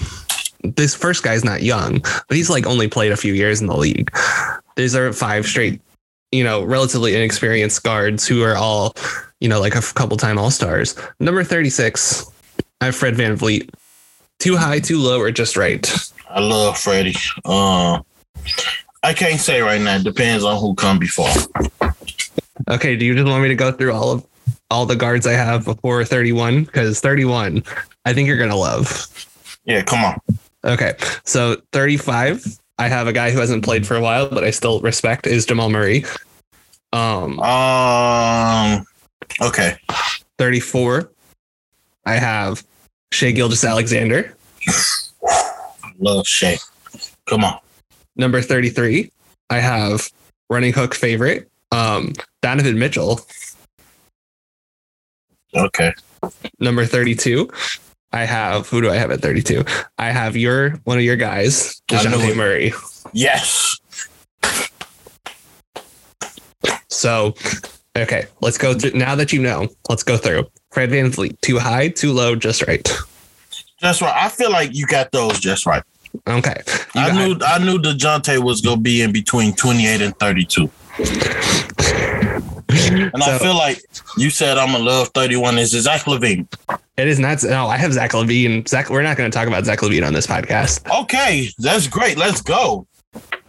this 0.66 0.94
first 0.94 1.24
guy's 1.24 1.46
not 1.46 1.64
young, 1.64 2.00
but 2.00 2.36
he's 2.36 2.50
like 2.50 2.68
only 2.68 2.90
played 2.90 3.14
a 3.14 3.18
few 3.18 3.34
years 3.34 3.62
in 3.62 3.68
the 3.68 3.78
league. 3.78 4.12
These 4.76 4.98
are 4.98 5.14
five 5.14 5.46
straight, 5.46 5.82
you 6.34 6.44
know, 6.44 6.62
relatively 6.62 7.16
inexperienced 7.16 7.84
guards 7.84 8.28
who 8.28 8.44
are 8.44 8.58
all, 8.58 8.96
you 9.40 9.48
know, 9.48 9.62
like 9.62 9.76
a 9.76 9.82
couple 9.82 10.18
time 10.18 10.38
All 10.38 10.52
Stars. 10.52 11.00
Number 11.22 11.46
36, 11.46 12.30
I 12.82 12.86
have 12.88 12.96
Fred 12.98 13.14
VanVleet. 13.16 13.70
Too 14.44 14.58
high, 14.58 14.82
too 14.82 14.98
low, 15.00 15.22
or 15.22 15.32
just 15.32 15.56
right? 15.56 15.90
I 16.30 16.42
love 16.42 16.78
Freddie. 16.78 17.16
Um, 17.46 18.04
I 19.02 19.14
can't 19.14 19.40
say 19.40 19.62
right 19.62 19.80
now. 19.80 19.96
It 19.96 20.04
depends 20.04 20.44
on 20.44 20.60
who 20.60 20.76
come 20.76 21.00
before. 21.00 21.30
Okay, 22.70 22.98
do 22.98 23.06
you 23.06 23.16
just 23.16 23.26
want 23.26 23.42
me 23.42 23.48
to 23.48 23.56
go 23.56 23.72
through 23.72 23.94
all 23.94 24.12
of 24.12 24.26
all 24.70 24.86
the 24.86 24.98
guards 24.98 25.26
I 25.26 25.32
have 25.32 25.64
before 25.64 26.04
31? 26.04 26.66
Because 26.66 27.00
31, 27.00 27.64
I 28.04 28.12
think 28.14 28.28
you're 28.28 28.38
gonna 28.38 28.58
love. 28.58 29.08
Yeah, 29.64 29.82
come 29.82 30.04
on. 30.04 30.20
Okay, 30.66 30.92
so 31.24 31.56
35, 31.72 32.46
I 32.80 32.90
have 32.90 33.08
a 33.08 33.14
guy 33.14 33.32
who 33.32 33.40
hasn't 33.40 33.64
played 33.64 33.88
for 33.88 33.96
a 33.96 34.02
while, 34.02 34.28
but 34.28 34.44
I 34.44 34.52
still 34.52 34.82
respect 34.82 35.26
is 35.26 35.46
Jamal 35.46 35.70
Murray. 35.70 36.04
Um, 36.92 37.40
Um, 37.40 38.86
okay. 39.42 39.78
34, 40.38 41.10
I 42.06 42.16
have 42.16 42.62
Shai 43.14 43.32
Gilgeous-Alexander. 43.32 44.36
I 44.68 45.92
love 46.00 46.28
Shai. 46.28 46.58
Come 47.28 47.44
on. 47.44 47.60
Number 48.16 48.42
33, 48.42 49.12
I 49.50 49.60
have 49.60 50.10
running 50.50 50.74
hook 50.74 50.96
favorite, 50.96 51.50
um, 51.72 52.14
Donovan 52.42 52.78
Mitchell. 52.78 53.22
Okay. 55.56 55.94
Number 56.60 56.86
32, 56.86 57.50
I 58.12 58.26
have 58.26 58.68
who 58.68 58.82
do 58.82 58.90
I 58.90 58.96
have 58.96 59.12
at 59.12 59.22
32? 59.22 59.64
I 60.00 60.10
have 60.10 60.36
your 60.36 60.72
one 60.84 60.98
of 60.98 61.04
your 61.04 61.16
guys, 61.16 61.82
Dejounte. 61.88 62.36
Murray. 62.36 62.74
Yes. 63.14 63.78
So, 66.88 67.36
okay, 67.96 68.26
let's 68.42 68.58
go 68.58 68.74
through. 68.74 68.92
Now 68.92 69.16
that 69.16 69.34
you 69.34 69.42
know, 69.42 69.68
let's 69.90 70.04
go 70.04 70.18
through. 70.18 70.48
Fred 70.74 70.90
Van 70.90 71.12
too 71.42 71.60
high, 71.60 71.90
too 71.90 72.12
low, 72.12 72.36
just 72.36 72.68
right. 72.68 72.88
That's 73.82 74.02
right. 74.02 74.14
I 74.16 74.30
feel 74.30 74.52
like 74.52 74.74
you 74.74 74.86
got 74.88 75.12
those 75.12 75.40
just 75.40 75.66
right. 75.66 75.84
Okay. 76.28 76.56
You 76.96 77.02
I 77.02 77.12
knew 77.12 77.38
I 77.46 77.60
knew 77.60 77.80
Dejounte 77.80 78.42
was 78.44 78.62
gonna 78.62 78.82
be 78.82 79.02
in 79.02 79.12
between 79.12 79.54
28 79.54 80.02
and 80.02 80.18
32. 80.20 80.70
And 82.70 83.24
I 83.24 83.38
feel 83.40 83.56
like 83.56 83.84
you 84.18 84.30
said 84.30 84.58
I'm 84.58 84.72
gonna 84.72 84.84
love 84.84 85.10
31 85.10 85.58
is 85.58 85.72
Zach 85.72 86.02
LaVine. 86.02 86.48
It 86.98 87.08
is 87.08 87.18
not. 87.18 87.44
No, 87.44 87.68
I 87.68 87.78
have 87.78 87.94
Zach 87.94 88.12
LaVine. 88.12 88.68
Zach, 88.68 88.90
we're 88.90 89.02
not 89.02 89.18
going 89.18 89.30
to 89.30 89.36
talk 89.36 89.48
about 89.48 89.66
Zach 89.66 89.80
LaVine 89.80 90.06
on 90.06 90.14
this 90.14 90.28
podcast. 90.28 90.88
Okay, 91.02 91.50
that's 91.58 91.88
great. 91.88 92.18
Let's 92.18 92.40
go. 92.40 92.86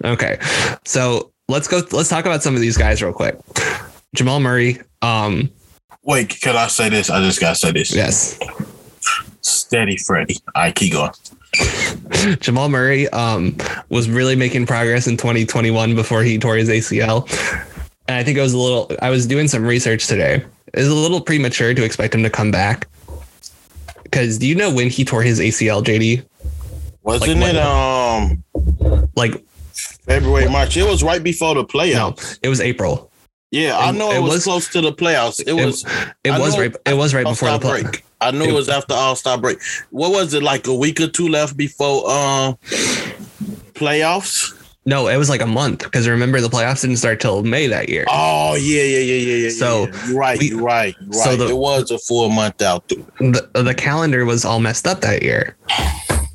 Okay, 0.03 0.39
so 0.87 1.31
let's 1.49 1.69
go. 1.69 1.83
Let's 1.93 2.09
talk 2.09 2.25
about 2.25 2.43
some 2.43 2.55
of 2.55 2.63
these 2.63 2.79
guys 2.79 3.03
real 3.03 3.13
quick. 3.13 3.39
Jamal 4.15 4.41
Murray. 4.41 4.79
Um, 5.03 5.51
Wait, 6.05 6.29
can 6.41 6.57
I 6.57 6.67
say 6.69 6.89
this? 6.89 7.11
I 7.11 7.21
just 7.23 7.41
gotta 7.41 7.55
say 7.57 7.73
this. 7.73 7.95
yes, 7.95 8.39
Steady 9.41 9.97
Freddy. 9.97 10.37
All 10.55 10.63
right, 10.63 10.75
keep 10.75 10.93
going. 10.93 11.11
Jamal 12.41 12.69
Murray 12.69 13.09
um, 13.11 13.57
was 13.89 14.09
really 14.11 14.35
making 14.37 14.67
progress 14.67 15.07
in 15.07 15.17
2021 15.17 15.95
before 15.95 16.23
he 16.23 16.39
tore 16.39 16.57
his 16.57 16.69
ACL. 16.69 17.29
And 18.09 18.17
I 18.17 18.25
think 18.25 18.37
it 18.37 18.41
was 18.41 18.53
a 18.55 18.59
little, 18.59 18.91
I 19.01 19.11
was 19.11 19.27
doing 19.27 19.47
some 19.49 19.65
research 19.65 20.07
today. 20.07 20.45
It 20.73 20.79
was 20.79 20.89
a 20.89 20.95
little 20.95 21.21
premature 21.21 21.73
to 21.73 21.85
expect 21.85 22.15
him 22.15 22.23
to 22.25 22.31
come 22.31 22.51
back. 22.51 22.89
Because 24.03 24.37
do 24.39 24.47
you 24.47 24.55
know 24.55 24.73
when 24.73 24.91
he 24.91 25.05
tore 25.05 25.23
his 25.23 25.39
ACL, 25.41 25.83
JD? 25.83 26.25
Wasn't 27.03 27.41
Like 27.41 27.55
it 27.55 27.57
um 27.57 28.43
Like, 29.17 29.43
February, 29.73 30.49
March? 30.49 30.77
It 30.77 30.85
was 30.85 31.03
right 31.03 31.23
before 31.23 31.55
the 31.55 31.63
no, 31.63 31.67
playoffs. 31.67 32.39
it 32.43 32.49
was 32.49 32.61
April. 32.61 33.11
Yeah, 33.55 33.79
I 33.79 33.93
know 33.93 34.11
it, 34.11 34.17
it 34.17 34.21
was, 34.21 34.31
was- 34.33 34.45
close 34.45 34.69
to 34.71 34.81
the 34.81 34.93
playoffs. 34.93 35.41
It 35.47 35.53
was 35.53 35.85
It 36.25 36.31
I 36.31 36.39
was 36.41 36.59
right. 36.59 36.75
It 36.87 36.97
was 36.97 37.15
right 37.15 37.25
before 37.25 37.51
the 37.53 37.59
play. 37.61 37.83
break. 37.83 38.05
I 38.21 38.31
knew 38.33 38.45
it 38.45 38.53
was 38.53 38.69
after 38.69 38.95
All 38.95 39.15
Star 39.15 39.39
break. 39.39 39.59
What 39.91 40.11
was 40.11 40.35
it 40.35 40.43
like 40.43 40.67
a 40.67 40.75
week 40.75 41.01
or 41.01 41.07
two 41.09 41.29
left 41.29 41.57
before 41.57 42.11
um 42.11 42.57
playoffs? 43.75 44.53
No, 44.87 45.09
it 45.09 45.17
was 45.17 45.31
like 45.31 45.41
a 45.41 45.47
month 45.47 45.83
because 45.85 46.07
remember 46.09 46.41
the 46.41 46.49
playoffs 46.49 46.83
didn't 46.83 46.99
start 46.99 47.21
till 47.21 47.43
May 47.43 47.67
that 47.69 47.89
year. 47.89 48.05
Oh 48.09 48.55
yeah, 48.57 48.83
yeah, 48.83 48.99
yeah, 48.99 49.15
yeah, 49.15 49.37
yeah. 49.45 49.51
So, 49.51 49.87
yeah. 49.87 50.07
you're 50.09 50.19
right, 50.19 50.39
we- 50.39 50.49
you're 50.51 50.63
right, 50.63 50.95
you're 51.01 51.13
so 51.13 51.31
right. 51.31 51.39
the- 51.39 51.49
it 51.49 51.57
was 51.57 51.91
a 51.91 51.99
full 51.99 52.29
month 52.29 52.61
out. 52.61 52.87
The 52.89 53.49
the 53.55 53.75
calendar 53.75 54.25
was 54.25 54.45
all 54.45 54.61
messed 54.61 54.87
up 54.87 55.01
that 55.01 55.23
year. 55.23 55.57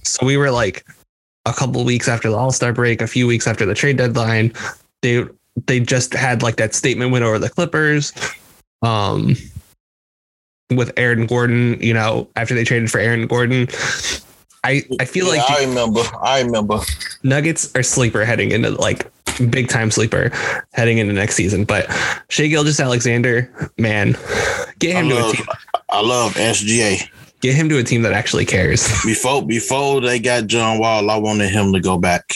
So 0.04 0.26
we 0.26 0.38
were 0.38 0.52
like 0.52 0.86
a 1.46 1.54
couple 1.54 1.84
weeks 1.86 2.08
after 2.08 2.30
the 2.30 2.38
All 2.38 2.52
Star 2.52 2.74
break, 2.74 3.02
a 3.02 3.08
few 3.08 3.28
weeks 3.28 3.46
after 3.46 3.66
the 3.66 3.76
trade 3.76 3.98
deadline. 3.98 4.54
They 5.02 5.26
they 5.68 5.80
just 5.80 6.14
had 6.14 6.42
like 6.42 6.58
that 6.58 6.74
statement 6.74 7.12
win 7.12 7.24
over 7.24 7.40
the 7.40 7.50
Clippers. 7.50 8.14
Um 8.82 9.36
with 10.72 10.92
Aaron 10.98 11.26
Gordon, 11.26 11.82
you 11.82 11.94
know, 11.94 12.30
after 12.36 12.54
they 12.54 12.64
traded 12.64 12.92
for 12.92 13.00
Aaron 13.00 13.26
Gordon. 13.28 13.68
I, 14.64 14.84
I 15.00 15.06
feel 15.06 15.26
Yeah, 15.26 15.42
like 15.42 15.52
I 15.52 15.66
remember. 15.66 16.02
I 16.22 16.42
remember. 16.42 16.80
Nuggets 17.24 17.74
are 17.76 17.84
sleeper 17.84 18.26
heading 18.26 18.52
into 18.52 18.72
like 18.72 19.12
big 19.50 19.70
time 19.70 19.90
sleeper 19.90 20.32
heading 20.74 20.98
into 20.98 21.14
next 21.14 21.36
season. 21.36 21.64
But 21.64 21.88
Shai 22.30 22.48
Gilgeous-Alexander, 22.48 23.52
man, 23.78 24.16
get 24.80 24.96
I 24.96 25.00
him 25.00 25.10
to 25.10 25.30
a 25.30 25.32
team. 25.32 25.46
I 25.90 26.02
love 26.02 26.34
SGA. 26.34 27.10
Get 27.42 27.56
him 27.56 27.70
to 27.70 27.78
a 27.78 27.84
team 27.84 28.02
that 28.02 28.12
actually 28.12 28.46
cares. 28.46 28.86
Before 29.06 29.46
before 29.46 30.02
they 30.02 30.20
got 30.20 30.48
John 30.48 30.78
Wall, 30.80 31.10
I 31.10 31.16
wanted 31.18 31.50
him 31.50 31.72
to 31.74 31.80
go 31.80 31.98
back. 31.98 32.34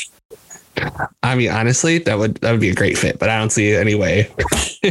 I 1.21 1.35
mean, 1.35 1.51
honestly, 1.51 1.99
that 1.99 2.17
would 2.17 2.35
that 2.35 2.51
would 2.51 2.61
be 2.61 2.69
a 2.69 2.75
great 2.75 2.97
fit, 2.97 3.19
but 3.19 3.29
I 3.29 3.37
don't 3.37 3.51
see 3.51 3.73
any 3.73 3.95
way. 3.95 4.29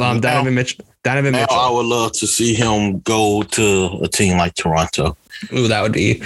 um, 0.00 0.20
Donovan 0.20 0.54
Mitchell. 0.54 0.84
Donovan 1.02 1.32
Now 1.32 1.46
I 1.50 1.70
would 1.70 1.86
love 1.86 2.12
to 2.12 2.26
see 2.26 2.54
him 2.54 3.00
go 3.00 3.42
to 3.42 4.00
a 4.02 4.08
team 4.08 4.38
like 4.38 4.54
Toronto. 4.54 5.16
Ooh, 5.52 5.68
that 5.68 5.82
would 5.82 5.92
be 5.92 6.22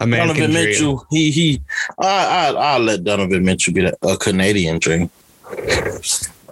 a 0.00 0.06
man 0.06 0.28
Donovan 0.28 0.52
Mitchell, 0.52 1.06
he 1.10 1.30
he, 1.30 1.62
I 1.98 2.52
I 2.52 2.74
I'll 2.74 2.80
let 2.80 3.04
Donovan 3.04 3.44
Mitchell 3.44 3.74
be 3.74 3.84
a 3.84 4.16
Canadian 4.18 4.78
dream. 4.78 5.10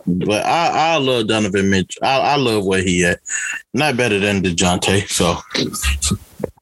But 0.06 0.44
I 0.44 0.94
I 0.94 0.96
love 0.96 1.28
Donovan 1.28 1.70
Mitchell. 1.70 2.04
I, 2.04 2.18
I 2.18 2.36
love 2.36 2.64
where 2.64 2.82
he 2.82 3.04
at. 3.04 3.20
Not 3.74 3.96
better 3.96 4.18
than 4.18 4.42
Dejounte. 4.42 5.08
So 5.08 5.38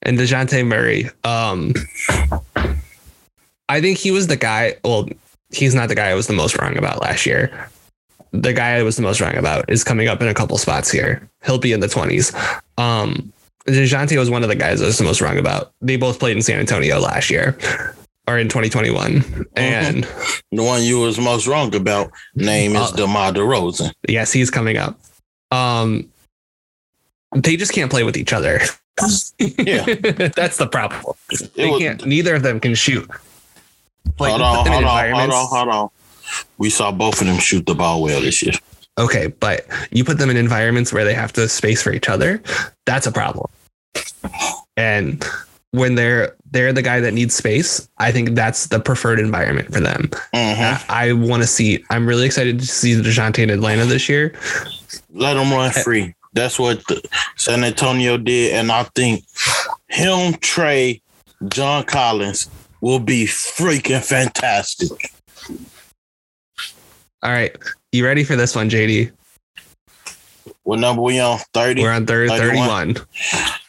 And 0.02 0.18
Dejounte 0.18 0.66
Murray. 0.66 1.08
Um, 1.24 1.72
I 3.68 3.80
think 3.80 3.98
he 3.98 4.10
was 4.10 4.26
the 4.26 4.36
guy. 4.36 4.76
Well, 4.84 5.08
he's 5.50 5.74
not 5.74 5.88
the 5.88 5.94
guy 5.94 6.08
I 6.10 6.14
was 6.14 6.26
the 6.26 6.32
most 6.34 6.58
wrong 6.58 6.76
about 6.76 7.00
last 7.02 7.26
year. 7.26 7.68
The 8.32 8.52
guy 8.52 8.72
I 8.76 8.82
was 8.82 8.96
the 8.96 9.02
most 9.02 9.20
wrong 9.20 9.36
about 9.36 9.70
is 9.70 9.84
coming 9.84 10.08
up 10.08 10.20
in 10.20 10.28
a 10.28 10.34
couple 10.34 10.58
spots 10.58 10.90
here. 10.90 11.28
He'll 11.44 11.58
be 11.58 11.72
in 11.72 11.80
the 11.80 11.88
twenties. 11.88 12.32
Um, 12.78 13.32
Dejounte 13.66 14.18
was 14.18 14.28
one 14.28 14.42
of 14.42 14.48
the 14.48 14.56
guys 14.56 14.82
I 14.82 14.86
was 14.86 14.98
the 14.98 15.04
most 15.04 15.20
wrong 15.20 15.38
about. 15.38 15.72
They 15.80 15.96
both 15.96 16.18
played 16.18 16.36
in 16.36 16.42
San 16.42 16.58
Antonio 16.60 16.98
last 16.98 17.30
year, 17.30 17.56
or 18.28 18.38
in 18.38 18.48
2021, 18.48 19.46
and 19.56 20.04
the 20.52 20.62
one 20.62 20.82
you 20.82 20.98
was 21.00 21.18
most 21.18 21.46
wrong 21.46 21.74
about 21.74 22.10
name 22.34 22.72
is 22.76 22.92
Uh, 22.92 22.96
DeMar 22.96 23.32
DeRozan. 23.32 23.92
yes, 24.08 24.32
he's 24.32 24.50
coming 24.50 24.76
up. 24.76 24.98
Um, 25.50 26.10
they 27.34 27.56
just 27.56 27.72
can't 27.72 27.90
play 27.90 28.02
with 28.04 28.16
each 28.16 28.32
other. 28.32 28.60
Yeah. 29.38 29.84
that's 30.36 30.56
the 30.58 30.68
problem. 30.70 31.14
It 31.30 31.54
They 31.54 31.70
was- 31.70 31.80
can't. 31.80 32.04
Neither 32.06 32.34
of 32.34 32.42
them 32.42 32.60
can 32.60 32.74
shoot. 32.74 33.08
Like, 34.18 34.30
hold 34.30 34.42
on, 34.42 34.66
hold 34.66 34.84
on, 34.84 35.12
hold 35.14 35.30
on, 35.30 35.46
hold 35.48 35.68
on. 35.68 35.88
We 36.58 36.70
saw 36.70 36.90
both 36.92 37.20
of 37.20 37.26
them 37.26 37.38
shoot 37.38 37.66
the 37.66 37.74
ball 37.74 38.02
well 38.02 38.20
this 38.20 38.42
year. 38.42 38.54
Okay, 38.98 39.26
but 39.26 39.66
you 39.90 40.04
put 40.04 40.18
them 40.18 40.30
in 40.30 40.36
environments 40.36 40.92
where 40.92 41.04
they 41.04 41.14
have 41.14 41.32
to 41.34 41.48
space 41.48 41.82
for 41.82 41.92
each 41.92 42.08
other. 42.08 42.42
That's 42.86 43.06
a 43.06 43.12
problem. 43.12 43.50
And 44.76 45.24
when 45.72 45.96
they're 45.96 46.34
they're 46.50 46.72
the 46.72 46.82
guy 46.82 47.00
that 47.00 47.12
needs 47.12 47.34
space, 47.34 47.88
I 47.98 48.12
think 48.12 48.30
that's 48.36 48.68
the 48.68 48.78
preferred 48.78 49.18
environment 49.18 49.72
for 49.74 49.80
them. 49.80 50.08
Mhm. 50.34 50.84
I, 50.88 51.08
I 51.08 51.12
want 51.12 51.42
to 51.42 51.46
see. 51.48 51.84
I'm 51.90 52.06
really 52.06 52.24
excited 52.26 52.60
to 52.60 52.66
see 52.66 52.94
Dejounte 52.94 53.38
in 53.40 53.50
Atlanta 53.50 53.84
this 53.84 54.08
year. 54.08 54.34
Let 55.12 55.36
him 55.36 55.50
run 55.52 55.72
free. 55.72 56.14
That's 56.32 56.58
what 56.58 56.86
the 56.86 57.02
San 57.36 57.64
Antonio 57.64 58.16
did, 58.16 58.54
and 58.54 58.70
I 58.70 58.84
think 58.94 59.24
him, 59.88 60.34
Trae, 60.34 61.00
John 61.48 61.84
Collins 61.84 62.48
will 62.84 63.00
be 63.00 63.24
freaking 63.24 64.04
fantastic. 64.04 65.10
All 67.22 67.32
right, 67.32 67.56
you 67.92 68.04
ready 68.04 68.24
for 68.24 68.36
this 68.36 68.54
one, 68.54 68.68
JD? 68.68 69.10
What 70.64 70.80
number 70.80 71.00
we 71.00 71.18
on? 71.18 71.38
Thirty. 71.54 71.80
We're 71.80 71.92
on 71.92 72.04
third 72.04 72.28
31. 72.28 72.94
31. 72.94 73.06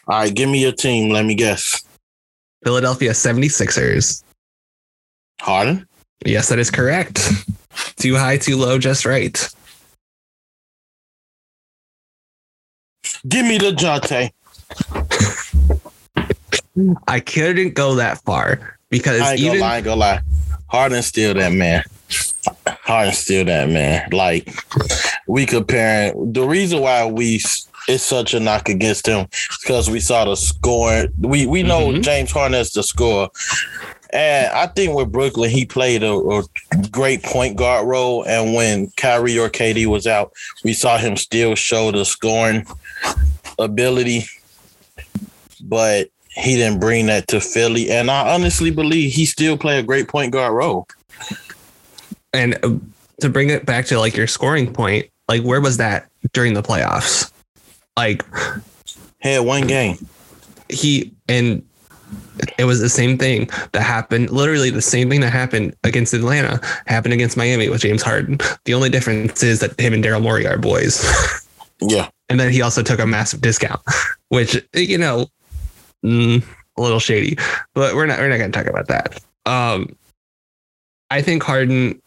All 0.08 0.20
right, 0.20 0.34
give 0.34 0.50
me 0.50 0.62
your 0.62 0.74
team. 0.74 1.14
Let 1.14 1.24
me 1.26 1.34
guess. 1.34 1.82
Philadelphia 2.66 3.12
76ers. 3.12 4.22
Harden. 5.40 5.88
Yes, 6.26 6.50
that 6.50 6.60
is 6.60 6.70
correct. 6.70 7.22
Too 7.96 8.16
high, 8.16 8.38
too 8.38 8.58
low, 8.58 8.78
just 8.78 9.06
right. 9.06 9.50
Give 13.28 13.46
me 13.46 13.60
Dejounte. 13.60 14.32
I 17.08 17.20
couldn't 17.22 17.76
go 17.76 17.96
that 17.96 18.22
far 18.24 18.75
because 18.90 19.22
I 19.22 19.32
ain't 19.34 19.42
even 19.42 19.60
gonna 19.60 19.62
lie, 19.62 19.74
I 19.74 19.78
ain't 19.78 19.86
gonna 19.86 20.00
lie. 20.00 20.22
Harden's 20.68 21.06
still 21.06 21.34
that 21.36 21.52
man. 21.54 21.84
Harden's 22.68 23.18
still 23.18 23.46
that 23.46 23.70
man. 23.70 24.10
Like 24.12 24.50
we 25.28 25.46
comparing 25.46 26.34
the 26.34 26.44
reason 26.44 26.82
why 26.82 27.06
we 27.06 27.42
it's 27.88 28.04
such 28.04 28.34
a 28.34 28.40
knock 28.40 28.68
against 28.68 29.06
him 29.08 29.28
because 29.62 29.90
we 29.92 30.00
saw 30.00 30.26
the 30.26 30.36
score. 30.36 31.06
We 31.20 31.46
we 31.46 31.62
know 31.64 31.88
Mhm. 31.90 32.02
James 32.02 32.32
Harden 32.32 32.60
is 32.60 32.72
the 32.72 32.82
scorer. 32.84 33.30
And 34.12 34.48
I 34.54 34.68
think 34.68 34.96
with 34.96 35.12
Brooklyn, 35.12 35.50
he 35.50 35.66
played 35.66 36.02
a, 36.02 36.14
a 36.14 36.44
great 36.90 37.22
point 37.22 37.58
guard 37.58 37.86
role. 37.88 38.24
And 38.24 38.54
when 38.54 38.90
Kyrie 38.98 39.38
or 39.38 39.50
KD 39.50 39.88
was 39.88 40.08
out, 40.08 40.32
we 40.64 40.74
saw 40.74 40.98
him 40.98 41.18
still 41.18 41.54
show 41.56 41.92
the 41.92 42.06
scoring 42.06 42.66
ability. 43.60 44.26
But 45.62 46.10
he 46.36 46.56
didn't 46.56 46.80
bring 46.80 47.06
that 47.08 47.28
to 47.30 47.40
Philly. 47.40 47.90
And 47.92 48.12
I 48.12 48.34
honestly 48.34 48.70
believe 48.72 49.14
he 49.14 49.26
still 49.26 49.58
play 49.58 49.80
a 49.80 49.84
great 49.84 50.08
point 50.08 50.32
guard 50.34 50.54
role. 50.54 50.88
and 52.34 52.56
uh, 52.64 52.76
to 53.22 53.30
bring 53.30 53.50
it 53.50 53.66
back 53.66 53.86
to 53.88 54.00
like 54.00 54.16
your 54.16 54.28
scoring 54.28 54.72
point, 54.74 55.08
like 55.30 55.42
where 55.44 55.62
was 55.62 55.78
that 55.78 56.10
during 56.34 56.54
the 56.54 56.62
playoffs? 56.64 57.32
Like 57.98 58.24
Had 59.20 59.40
one 59.46 59.66
game. 59.68 59.98
he 60.70 61.14
and 61.30 61.66
it 62.60 62.66
was 62.66 62.82
the 62.82 62.90
same 62.90 63.18
thing 63.18 63.50
that 63.72 63.82
happened 63.82 64.30
literally 64.30 64.70
the 64.70 64.82
same 64.82 65.10
thing 65.10 65.22
that 65.22 65.32
happened 65.32 65.74
against 65.86 66.14
Atlanta 66.14 66.60
happened 66.86 67.14
against 67.14 67.38
Miami 67.38 67.70
with 67.70 67.82
James 67.82 68.02
Harden. 68.02 68.38
The 68.66 68.74
only 68.74 68.90
difference 68.90 69.42
is 69.42 69.60
that 69.62 69.80
him 69.80 69.94
and 69.94 70.04
Daryl 70.04 70.22
Morey 70.22 70.46
are 70.48 70.58
boys. 70.58 71.04
Yeah. 71.82 72.08
and 72.30 72.40
then 72.40 72.54
he 72.54 72.62
also 72.62 72.82
took 72.82 73.00
a 73.02 73.06
massive 73.06 73.42
discount, 73.42 73.82
which 74.30 74.66
you 74.74 74.98
know, 74.98 75.28
mm, 76.06 76.44
a 76.78 76.82
little 76.82 77.00
shady. 77.00 77.38
But 77.74 77.96
we're 77.96 78.06
not 78.06 78.20
we're 78.20 78.30
not 78.30 78.38
going 78.38 78.52
to 78.52 78.58
talk 78.58 78.68
about 78.68 78.88
that. 78.88 79.20
Um, 79.46 79.96
I 81.10 81.22
think 81.22 81.44
Harden. 81.44 82.02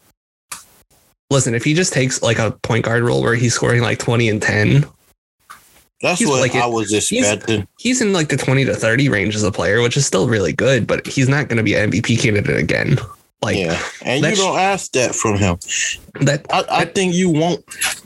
Listen, 1.31 1.53
if 1.53 1.63
he 1.63 1.75
just 1.75 1.93
takes 1.93 2.23
like 2.23 2.39
a 2.39 2.51
point 2.63 2.85
guard 2.85 3.03
role 3.03 3.21
where 3.21 3.35
he's 3.35 3.53
scoring 3.53 3.81
like 3.81 3.99
twenty 3.99 4.29
and 4.29 4.41
ten, 4.41 4.83
That's 6.01 6.19
He's 6.19 6.27
what 6.27 6.39
like 6.41 6.55
I 6.55 6.65
was 6.65 6.91
expecting. 6.91 7.67
he's 7.77 8.01
in 8.01 8.13
like 8.13 8.29
the 8.29 8.37
twenty 8.37 8.65
to 8.65 8.73
thirty 8.73 9.09
range 9.09 9.35
as 9.35 9.43
a 9.43 9.51
player, 9.51 9.81
which 9.81 9.95
is 9.95 10.05
still 10.07 10.27
really 10.27 10.53
good. 10.53 10.87
But 10.87 11.05
he's 11.05 11.29
not 11.29 11.47
going 11.47 11.57
to 11.57 11.63
be 11.63 11.75
an 11.75 11.91
MVP 11.91 12.19
candidate 12.19 12.57
again. 12.57 12.97
Like 13.41 13.57
yeah. 13.57 13.81
And 14.03 14.25
you 14.25 14.35
don't 14.35 14.59
ask 14.59 14.91
that 14.91 15.15
from 15.15 15.37
him. 15.37 15.57
that, 16.21 16.45
I, 16.51 16.65
I 16.69 16.85
think 16.85 17.13
you 17.13 17.29
want 17.29 17.63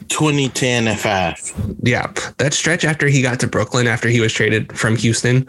20, 0.09 0.49
10, 0.49 0.87
and 0.87 0.99
5. 0.99 1.77
yeah, 1.81 2.11
that 2.37 2.53
stretch 2.53 2.85
after 2.85 3.07
he 3.07 3.21
got 3.21 3.39
to 3.39 3.47
Brooklyn 3.47 3.87
after 3.87 4.09
he 4.09 4.21
was 4.21 4.31
traded 4.31 4.77
from 4.77 4.95
Houston, 4.95 5.47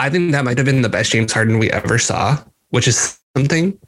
I 0.00 0.10
think 0.10 0.32
that 0.32 0.44
might 0.44 0.58
have 0.58 0.66
been 0.66 0.82
the 0.82 0.88
best 0.88 1.12
James 1.12 1.32
Harden 1.32 1.58
we 1.58 1.70
ever 1.70 1.98
saw, 1.98 2.42
which 2.70 2.88
is 2.88 3.18
something. 3.36 3.78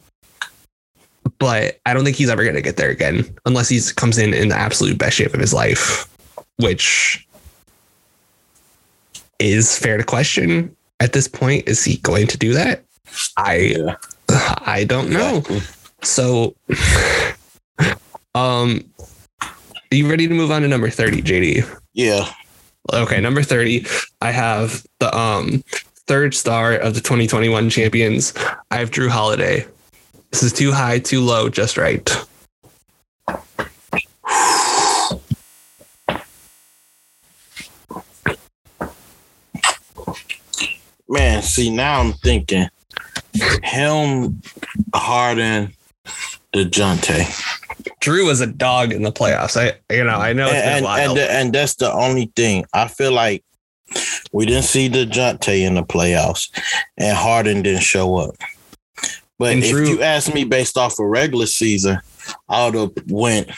But 1.39 1.81
I 1.87 1.95
don't 1.95 2.05
think 2.05 2.17
he's 2.17 2.31
ever 2.31 2.45
going 2.45 2.55
to 2.55 2.63
get 2.63 2.77
there 2.77 2.91
again 2.91 3.25
unless 3.45 3.69
he 3.69 3.81
comes 3.97 4.19
in 4.19 4.35
in 4.35 4.49
the 4.49 4.57
absolute 4.57 4.99
best 4.99 5.17
shape 5.17 5.35
of 5.35 5.41
his 5.41 5.53
life, 5.53 6.07
which 6.59 7.27
is 9.41 9.77
fair 9.77 9.97
to 9.97 10.05
question 10.05 10.77
at 11.01 11.13
this 11.13 11.27
point. 11.27 11.67
Is 11.69 11.85
he 11.85 11.97
going 11.99 12.29
to 12.29 12.39
do 12.39 12.53
that? 12.53 12.85
I 13.37 13.57
Yeah. 13.57 13.97
I 14.67 14.85
don't 14.89 15.11
know. 15.11 15.43
So, 16.03 16.55
um, 18.35 18.85
are 19.43 19.95
you 19.95 20.09
ready 20.09 20.27
to 20.27 20.35
move 20.35 20.51
on 20.51 20.63
to 20.63 20.69
number 20.69 20.89
30, 20.89 21.23
JD? 21.23 21.81
Yeah. 21.93 22.33
Okay, 22.93 23.21
number 23.21 23.43
30, 23.43 23.87
I 24.21 24.31
have 24.33 24.85
the 24.99 25.17
um 25.17 25.63
third 26.07 26.35
star 26.35 26.73
of 26.73 26.95
the 26.95 27.01
2021 27.01 27.71
champions. 27.71 28.33
I 28.71 28.79
have 28.79 28.91
Jrue 28.91 29.09
Holiday. 29.09 29.67
This 30.31 30.43
is 30.43 30.53
too 30.53 30.73
high, 30.73 30.99
too 30.99 31.21
low, 31.21 31.49
just 31.49 31.77
right. 31.77 32.11
Man, 41.09 41.43
see, 41.43 41.69
now 41.69 42.01
I'm 42.01 42.15
thinking 42.15 42.67
him, 43.63 44.43
Harden, 44.95 45.73
Dejounte. 46.55 47.25
Jrue 48.01 48.27
was 48.27 48.41
a 48.41 48.47
dog 48.47 48.93
in 48.93 49.03
the 49.03 49.13
playoffs. 49.13 49.57
I 49.57 49.79
you 49.95 50.05
know, 50.05 50.17
I 50.17 50.33
know 50.33 50.47
it's 50.47 50.55
been 50.55 50.69
and, 50.69 50.85
a 50.85 50.89
while. 50.89 51.11
and, 51.11 51.19
and 51.19 51.53
that's 51.53 51.77
the 51.77 51.93
only 51.93 52.33
thing. 52.37 52.65
I 52.73 52.89
feel 52.89 53.13
like 53.13 53.45
we 54.33 54.47
didn't 54.47 54.65
see 54.65 54.89
Dejounte 54.89 55.61
in 55.67 55.75
the 55.75 55.83
playoffs 55.83 56.51
and 56.97 57.17
Harden 57.17 57.63
didn't 57.63 57.83
show 57.83 58.17
up. 58.17 58.35
But 59.39 59.55
And 59.55 59.65
if 59.65 59.75
Jrue- 59.75 59.89
you 59.89 60.03
ask 60.03 60.33
me 60.33 60.45
based 60.45 60.77
off 60.77 60.99
a 60.99 61.07
regular 61.07 61.47
season, 61.47 61.99
I 62.49 62.65
would 62.67 62.75
have 62.75 62.93
went 63.09 63.51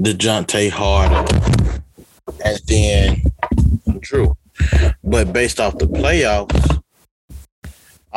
Dejounte 0.00 0.70
Harden 0.70 1.82
and 2.44 2.58
then 2.66 3.22
Jrue. 4.00 4.34
But 5.02 5.32
based 5.32 5.60
off 5.60 5.78
the 5.78 5.86
playoffs, 5.86 6.77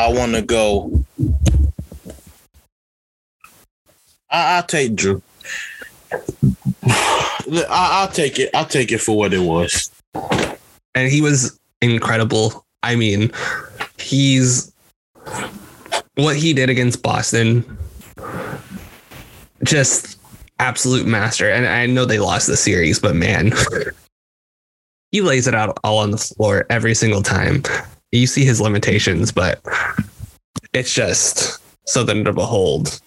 I 0.02 0.12
want 0.12 0.34
to 0.34 0.41
go. 0.41 1.06
I, 4.32 4.56
I'll 4.56 4.64
take 4.64 4.93
Jrue. 4.93 5.22
I, 6.84 7.66
I'll 7.70 8.08
take 8.08 8.39
it. 8.39 8.49
I'll 8.56 8.66
take 8.66 8.91
it 8.91 8.97
for 8.97 9.16
what 9.16 9.32
it 9.32 9.41
was. 9.41 9.91
and 10.95 11.12
he 11.12 11.22
was 11.22 11.60
incredible. 11.84 12.66
I 12.82 12.95
mean, 12.95 13.32
he's 13.99 14.72
what 16.16 16.36
he 16.36 16.54
did 16.54 16.72
against 16.72 17.04
Boston, 17.04 17.78
just 19.64 20.20
absolute 20.58 21.06
master. 21.06 21.47
And 21.47 21.68
I 21.68 21.86
know 21.86 22.06
they 22.06 22.18
lost 22.18 22.47
the 22.47 22.58
series, 22.58 22.97
but 22.97 23.16
man, 23.16 23.52
he 25.12 25.22
lays 25.22 25.45
it 25.45 25.54
out 25.54 25.78
all 25.84 25.99
on 25.99 26.10
the 26.10 26.18
floor 26.18 26.66
every 26.72 26.95
single 26.95 27.22
time. 27.22 27.62
You 28.12 28.28
see 28.28 28.43
his 28.43 28.59
limitations, 28.59 29.32
but 29.32 29.62
it's 30.74 30.93
just 30.93 31.62
something 31.88 32.24
to 32.26 32.34
behold. 32.34 32.99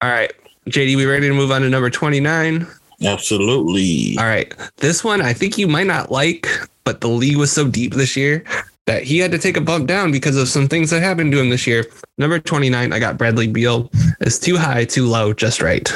All 0.00 0.10
right, 0.10 0.32
JD, 0.68 0.96
we 0.96 1.06
ready 1.06 1.28
to 1.28 1.34
move 1.34 1.50
on 1.50 1.62
to 1.62 1.68
number 1.68 1.90
29? 1.90 2.66
Absolutely. 3.02 4.16
All 4.18 4.24
right. 4.24 4.52
This 4.76 5.04
one 5.04 5.20
I 5.20 5.32
think 5.32 5.58
you 5.58 5.68
might 5.68 5.86
not 5.86 6.10
like, 6.10 6.48
but 6.84 7.00
the 7.00 7.08
league 7.08 7.36
was 7.36 7.52
so 7.52 7.68
deep 7.68 7.94
this 7.94 8.16
year 8.16 8.44
that 8.86 9.02
he 9.02 9.18
had 9.18 9.30
to 9.32 9.38
take 9.38 9.56
a 9.56 9.60
bump 9.60 9.86
down 9.86 10.12
because 10.12 10.36
of 10.36 10.48
some 10.48 10.68
things 10.68 10.90
that 10.90 11.02
happened 11.02 11.32
to 11.32 11.40
him 11.40 11.48
this 11.48 11.66
year. 11.66 11.84
Number 12.18 12.38
29, 12.38 12.92
I 12.92 12.98
got 12.98 13.18
Bradley 13.18 13.48
Beal. 13.48 13.90
It's 14.20 14.38
too 14.38 14.56
high, 14.56 14.84
too 14.84 15.06
low, 15.06 15.32
just 15.32 15.60
right. 15.60 15.90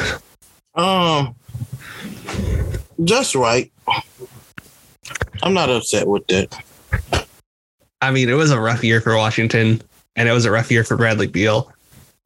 Um, 0.74 1.34
just 3.04 3.34
right. 3.34 3.70
I'm 5.42 5.54
not 5.54 5.70
upset 5.70 6.06
with 6.06 6.26
that. 6.28 6.62
I 8.00 8.10
mean, 8.10 8.28
it 8.28 8.34
was 8.34 8.50
a 8.50 8.60
rough 8.60 8.84
year 8.84 9.00
for 9.00 9.16
Washington 9.16 9.82
and 10.18 10.28
it 10.28 10.32
was 10.32 10.44
a 10.44 10.50
rough 10.50 10.70
year 10.70 10.84
for 10.84 10.96
Bradley 10.96 11.28
Beal, 11.28 11.72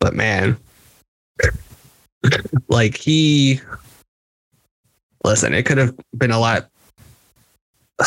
but 0.01 0.15
man, 0.15 0.57
like 2.69 2.97
he, 2.97 3.61
listen, 5.25 5.53
it 5.53 5.67
could 5.67 5.79
have 5.79 5.95
been 6.17 6.31
a 6.31 6.39
lot. 6.39 6.69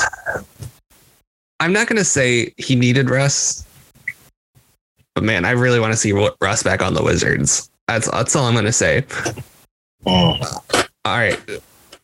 I'm 1.59 1.71
not 1.71 1.87
going 1.87 1.97
to 1.97 2.03
say 2.03 2.53
he 2.57 2.75
needed 2.75 3.09
Russ, 3.09 3.65
but 5.13 5.23
man, 5.23 5.45
I 5.45 5.51
really 5.51 5.79
want 5.79 5.93
to 5.93 5.97
see 5.97 6.11
Russ 6.41 6.63
back 6.63 6.81
on 6.81 6.93
the 6.95 7.03
Wizards. 7.03 7.69
That's 7.87 8.09
that's 8.11 8.35
all 8.35 8.45
I'm 8.45 8.53
going 8.53 8.65
to 8.65 8.73
say. 8.73 9.05
Um, 10.05 10.39
All 11.05 11.17
right, 11.17 11.39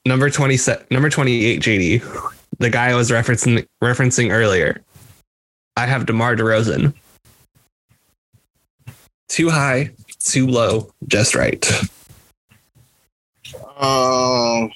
number 0.05 0.29
twenty 0.29 0.57
number 0.89 1.09
twenty 1.09 1.45
eight, 1.45 1.61
JD, 1.61 2.01
the 2.59 2.69
guy 2.69 2.89
I 2.89 2.95
was 2.95 3.09
referencing 3.09 3.65
referencing 3.83 4.31
earlier. 4.31 4.83
I 5.77 5.85
have 5.85 6.05
DeMar 6.05 6.35
DeRozan. 6.35 6.93
Too 9.29 9.49
high, 9.49 9.91
too 10.19 10.45
low, 10.45 10.91
just 11.07 11.35
right. 11.35 11.65
um, 13.77 14.69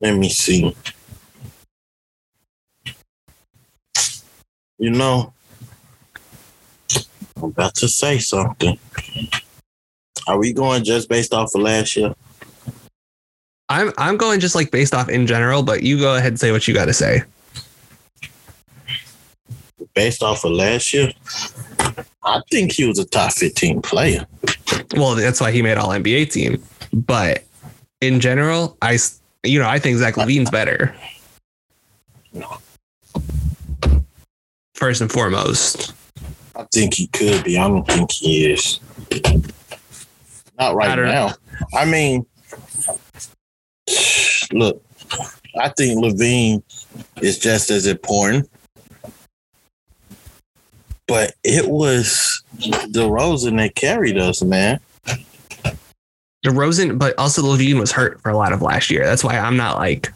let 0.00 0.16
me 0.16 0.28
see. 0.28 0.74
You 4.78 4.90
know, 4.90 5.32
I'm 7.36 7.44
about 7.44 7.74
to 7.76 7.88
say 7.88 8.18
something. 8.18 8.78
Are 10.26 10.38
we 10.38 10.52
going 10.52 10.84
just 10.84 11.08
based 11.08 11.34
off 11.34 11.54
of 11.54 11.60
last 11.60 11.96
year? 11.96 12.14
I'm 13.72 13.90
I'm 13.96 14.18
going 14.18 14.38
just 14.38 14.54
like 14.54 14.70
based 14.70 14.94
off 14.94 15.08
in 15.08 15.26
general, 15.26 15.62
but 15.62 15.82
you 15.82 15.98
go 15.98 16.14
ahead 16.14 16.28
and 16.28 16.38
say 16.40 16.52
what 16.52 16.68
you 16.68 16.74
got 16.74 16.84
to 16.84 16.92
say. 16.92 17.22
Based 19.94 20.22
off 20.22 20.44
of 20.44 20.52
last 20.52 20.92
year, 20.92 21.10
I 22.22 22.42
think 22.50 22.72
he 22.72 22.86
was 22.86 22.98
a 22.98 23.06
top 23.06 23.32
15 23.32 23.80
player. 23.80 24.26
Well, 24.94 25.14
that's 25.14 25.40
why 25.40 25.52
he 25.52 25.62
made 25.62 25.78
All 25.78 25.88
NBA 25.88 26.30
team. 26.30 26.62
But 26.92 27.44
in 28.02 28.20
general, 28.20 28.76
I 28.82 28.98
you 29.42 29.58
know 29.58 29.68
I 29.68 29.78
think 29.78 29.96
Zach 29.96 30.16
LaVine's 30.16 30.50
better. 30.50 30.94
First 34.74 35.00
and 35.00 35.10
foremost, 35.10 35.94
I 36.56 36.66
think 36.72 36.92
he 36.92 37.06
could 37.06 37.42
be. 37.44 37.56
I 37.56 37.68
don't 37.68 37.86
think 37.86 38.12
he 38.12 38.52
is. 38.52 38.80
Not 40.58 40.74
right 40.74 40.94
know. 40.94 41.04
now. 41.04 41.34
I 41.74 41.86
mean, 41.86 42.26
look, 44.52 44.84
I 45.58 45.68
think 45.70 46.02
LaVine 46.02 46.62
is 47.20 47.38
just 47.38 47.70
as 47.70 47.86
important. 47.86 48.48
But 51.08 51.34
it 51.44 51.68
was 51.68 52.42
DeRozan 52.58 53.58
that 53.58 53.74
carried 53.74 54.18
us, 54.18 54.42
man. 54.42 54.80
DeRozan, 56.44 56.98
but 56.98 57.18
also 57.18 57.42
LaVine 57.42 57.78
was 57.78 57.92
hurt 57.92 58.20
for 58.20 58.30
a 58.30 58.36
lot 58.36 58.52
of 58.52 58.62
last 58.62 58.90
year. 58.90 59.04
That's 59.04 59.22
why 59.24 59.38
I'm 59.38 59.56
not 59.56 59.76
like 59.76 60.12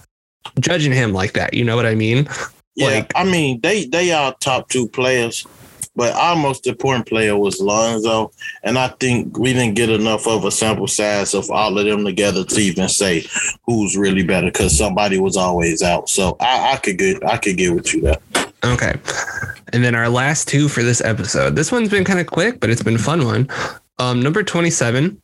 judging 0.61 0.93
him 0.93 1.13
like 1.13 1.33
that. 1.35 1.55
You 1.55 1.65
know 1.65 1.77
what 1.77 1.87
I 1.87 1.95
mean? 1.95 2.29
Yeah, 2.75 2.89
Like- 2.89 3.13
I 3.15 3.25
mean 3.25 3.61
they 3.63 3.87
they 3.87 4.13
are 4.13 4.35
top 4.41 4.69
two 4.69 4.89
players, 4.89 5.47
but 5.97 6.15
our 6.15 6.37
most 6.37 6.67
important 6.67 7.07
player 7.07 7.37
was 7.37 7.61
Lonzo, 7.61 8.31
and 8.63 8.79
I 8.79 8.89
think 8.89 9.39
we 9.39 9.55
didn't 9.55 9.75
get 9.75 9.89
enough 9.89 10.27
of 10.29 10.45
a 10.45 10.51
sample 10.51 10.87
size 10.87 11.35
of 11.35 11.51
all 11.51 11.77
of 11.79 11.85
them 11.87 12.05
together 12.05 12.45
to 12.45 12.61
even 12.61 12.89
say 12.89 13.25
who's 13.65 13.97
really 13.97 14.23
better 14.23 14.49
because 14.49 14.77
somebody 14.77 15.19
was 15.19 15.37
always 15.37 15.83
out. 15.83 16.09
So 16.11 16.37
I, 16.39 16.75
I 16.75 16.77
could 16.77 16.99
get 16.99 17.25
I 17.25 17.39
could 17.39 17.57
get 17.57 17.75
with 17.75 17.93
you 17.95 18.03
there. 18.03 18.19
Okay. 18.65 18.95
And 19.73 19.83
then 19.83 19.95
our 19.95 20.09
last 20.09 20.49
two 20.49 20.69
for 20.69 20.83
this 20.83 21.01
episode. 21.01 21.57
This 21.57 21.73
one's 21.73 21.89
been 21.89 22.05
kind 22.05 22.21
of 22.21 22.27
quick, 22.27 22.61
but 22.61 22.71
it's 22.71 22.83
been 22.83 22.97
a 22.97 22.99
fun 22.99 23.25
one. 23.25 23.49
Um, 23.99 24.23
number 24.23 24.43
27, 24.43 25.21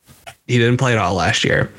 he 0.47 0.57
didn't 0.57 0.77
play 0.77 0.93
at 0.93 0.97
all 0.97 1.13
last 1.13 1.43
year. 1.43 1.71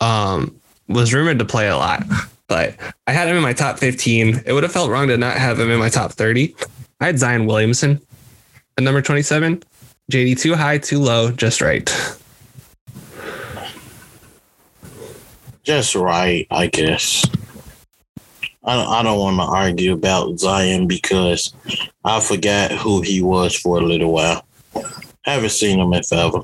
Um, 0.00 0.60
was 0.88 1.14
rumored 1.14 1.38
to 1.38 1.44
play 1.44 1.68
a 1.68 1.76
lot, 1.76 2.04
but 2.48 2.74
I 3.06 3.12
had 3.12 3.28
him 3.28 3.36
in 3.36 3.42
my 3.42 3.52
top 3.52 3.78
15. 3.78 4.42
It 4.44 4.52
would 4.52 4.64
have 4.64 4.72
felt 4.72 4.90
wrong 4.90 5.08
to 5.08 5.16
not 5.16 5.36
have 5.36 5.58
him 5.60 5.70
in 5.70 5.78
my 5.78 5.88
top 5.88 6.12
30. 6.12 6.54
I 7.00 7.06
had 7.06 7.18
Zion 7.18 7.46
Williamson 7.46 8.00
at 8.80 8.84
number 8.84 9.02
27. 9.02 9.62
JD 10.10 10.40
too 10.40 10.54
high, 10.54 10.78
too 10.78 10.98
low, 10.98 11.30
just 11.30 11.60
right. 11.60 11.88
Just 15.62 15.94
right, 15.94 16.46
I 16.50 16.66
guess. 16.66 17.24
I 18.64 18.74
don't, 18.74 18.88
I 18.88 19.02
don't 19.02 19.18
want 19.18 19.36
to 19.36 19.42
argue 19.42 19.92
about 19.92 20.38
Zion 20.38 20.86
because 20.86 21.54
I 22.04 22.20
forgot 22.20 22.72
who 22.72 23.02
he 23.02 23.22
was 23.22 23.54
for 23.54 23.78
a 23.78 23.82
little 23.82 24.12
while. 24.12 24.44
Haven't 25.22 25.50
seen 25.50 25.78
him 25.78 25.92
in 25.92 26.02
forever. 26.02 26.42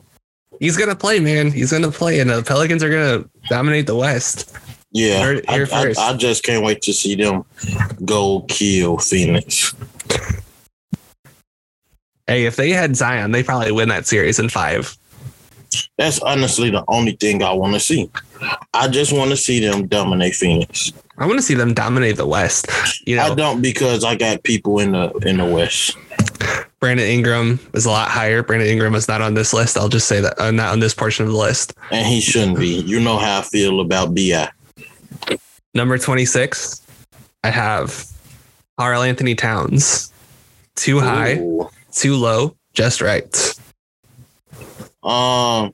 He's 0.61 0.77
gonna 0.77 0.97
play, 0.97 1.19
man. 1.19 1.51
He's 1.51 1.73
gonna 1.73 1.91
play, 1.91 2.21
and 2.21 2.31
the 2.31 2.43
Pelicans 2.43 2.83
are 2.83 2.91
gonna 2.91 3.29
dominate 3.49 3.87
the 3.87 3.97
West. 3.97 4.57
Yeah, 4.93 5.41
I, 5.49 5.67
I. 5.71 5.95
I 5.99 6.17
just 6.17 6.45
can't 6.45 6.65
wait 6.65 6.81
to 6.83 6.93
see 6.93 7.15
them 7.15 7.45
go 8.05 8.43
kill 8.49 8.97
Phoenix. 8.99 9.75
Hey, 12.27 12.45
if 12.45 12.57
they 12.57 12.71
had 12.71 12.97
Zion, 12.97 13.31
they 13.31 13.43
probably 13.43 13.73
win 13.73 13.89
that 13.89 14.07
series 14.07 14.39
in 14.39 14.49
five. 14.49 14.97
That's 15.99 16.21
honestly 16.21 16.71
the 16.71 16.85
only 16.89 17.13
thing 17.13 17.43
I 17.43 17.53
want 17.53 17.75
to 17.75 17.81
see. 17.81 18.11
I 18.75 18.89
just 18.89 19.13
want 19.13 19.31
to 19.31 19.37
see 19.37 19.61
them 19.61 19.87
dominate 19.87 20.35
Phoenix. 20.35 20.93
I 21.19 21.27
want 21.27 21.39
to 21.39 21.43
see 21.43 21.55
them 21.55 21.73
dominate 21.73 22.17
the 22.17 22.27
West. 22.27 22.69
You 23.07 23.17
know, 23.17 23.23
I 23.23 23.35
don't 23.35 23.63
because 23.63 24.05
I 24.05 24.17
got 24.17 24.43
people 24.43 24.81
in 24.81 24.93
the 24.93 25.11
in 25.27 25.39
the 25.39 25.45
West. 25.45 25.97
Brandon 26.79 27.07
Ingram 27.07 27.59
is 27.73 27.87
a 27.87 27.91
lot 27.91 28.09
higher. 28.09 28.43
Brandon 28.43 28.69
Ingram 28.69 28.95
is 28.95 29.09
not 29.09 29.23
on 29.23 29.35
this 29.35 29.53
list. 29.55 29.79
I'll 29.79 29.89
just 29.89 30.09
say 30.09 30.21
that 30.21 30.39
uh, 30.39 30.51
not 30.51 30.73
on 30.73 30.81
this 30.81 30.95
portion 30.95 31.25
of 31.25 31.33
the 31.33 31.39
list. 31.39 31.73
And 31.91 32.07
he 32.07 32.21
shouldn't 32.21 32.59
be. 32.59 32.81
You 32.81 33.01
know 33.01 33.17
how 33.17 33.41
I 33.41 33.43
feel 33.43 33.81
about 33.81 34.15
BI. 34.15 34.49
Number 35.75 35.99
26, 35.99 36.83
I 37.45 37.51
have 37.51 38.07
Karl-Anthony 38.79 39.35
Towns. 39.35 40.13
Too 40.75 41.01
high, 41.01 41.39
Ooh. 41.39 41.69
Too 41.97 42.15
low, 42.15 42.55
just 42.75 43.01
right. 43.01 43.55
Um, 45.03 45.73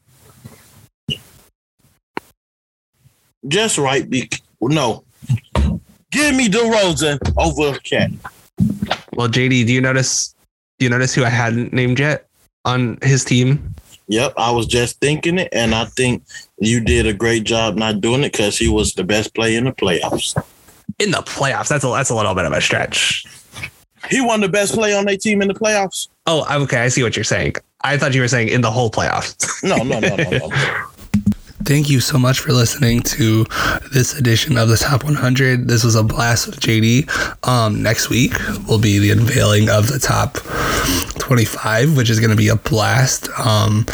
just 3.48 3.76
right. 3.76 4.08
Be- 4.08 4.30
no, 4.60 5.02
give 6.12 6.36
me 6.36 6.48
DeRozan 6.48 7.18
over 7.36 7.76
KAT. 7.80 8.12
Well, 9.14 9.28
JD, 9.28 9.66
do 9.66 9.72
you 9.72 9.80
notice? 9.80 10.36
Do 10.78 10.86
you 10.86 10.90
notice 10.90 11.12
who 11.12 11.24
I 11.24 11.28
hadn't 11.28 11.72
named 11.72 11.98
yet 11.98 12.28
on 12.64 12.98
his 13.02 13.24
team? 13.24 13.74
Yep, 14.06 14.34
I 14.36 14.52
was 14.52 14.66
just 14.66 15.00
thinking 15.00 15.40
it, 15.40 15.48
and 15.50 15.74
I 15.74 15.86
think 15.86 16.22
you 16.60 16.78
did 16.78 17.04
a 17.04 17.12
great 17.12 17.42
job 17.42 17.74
not 17.74 18.00
doing 18.00 18.22
it 18.22 18.30
because 18.30 18.56
he 18.56 18.68
was 18.68 18.94
the 18.94 19.02
best 19.02 19.34
player 19.34 19.58
in 19.58 19.64
the 19.64 19.72
playoffs. 19.72 20.40
In 21.00 21.10
the 21.10 21.18
playoffs, 21.18 21.66
that's 21.66 21.82
a 21.82 21.88
that's 21.88 22.10
a 22.10 22.14
little 22.14 22.36
bit 22.36 22.44
of 22.44 22.52
a 22.52 22.60
stretch. 22.60 23.26
He 24.08 24.20
won 24.20 24.40
the 24.40 24.48
best 24.48 24.74
player 24.74 24.96
on 24.96 25.04
their 25.04 25.16
team 25.16 25.42
in 25.42 25.48
the 25.48 25.54
playoffs. 25.54 26.06
Oh, 26.26 26.46
okay, 26.62 26.78
I 26.78 26.88
see 26.88 27.02
what 27.02 27.16
you're 27.16 27.24
saying. 27.24 27.54
I 27.82 27.98
thought 27.98 28.14
you 28.14 28.20
were 28.20 28.28
saying 28.28 28.48
in 28.48 28.60
the 28.60 28.70
whole 28.70 28.90
playoffs. 28.90 29.62
No, 29.64 29.76
no, 29.78 29.98
no, 29.98 30.16
no, 30.16 30.30
no. 30.30 30.50
Thank 31.64 31.88
you 31.88 32.00
so 32.00 32.18
much 32.18 32.40
for 32.40 32.52
listening 32.52 33.02
to 33.02 33.44
this 33.92 34.18
edition 34.18 34.56
of 34.58 34.68
the 34.68 34.76
Top 34.76 35.04
100. 35.04 35.68
This 35.68 35.84
was 35.84 35.94
a 35.94 36.02
blast 36.02 36.46
with 36.46 36.60
JD. 36.60 37.46
Um, 37.46 37.82
next 37.82 38.08
week 38.08 38.32
will 38.68 38.80
be 38.80 38.98
the 38.98 39.10
unveiling 39.12 39.68
of 39.68 39.86
the 39.86 40.00
top 40.00 40.34
25, 41.20 41.96
which 41.96 42.10
is 42.10 42.18
going 42.18 42.30
to 42.30 42.36
be 42.36 42.48
a 42.48 42.56
blast. 42.56 43.28
Um, 43.38 43.86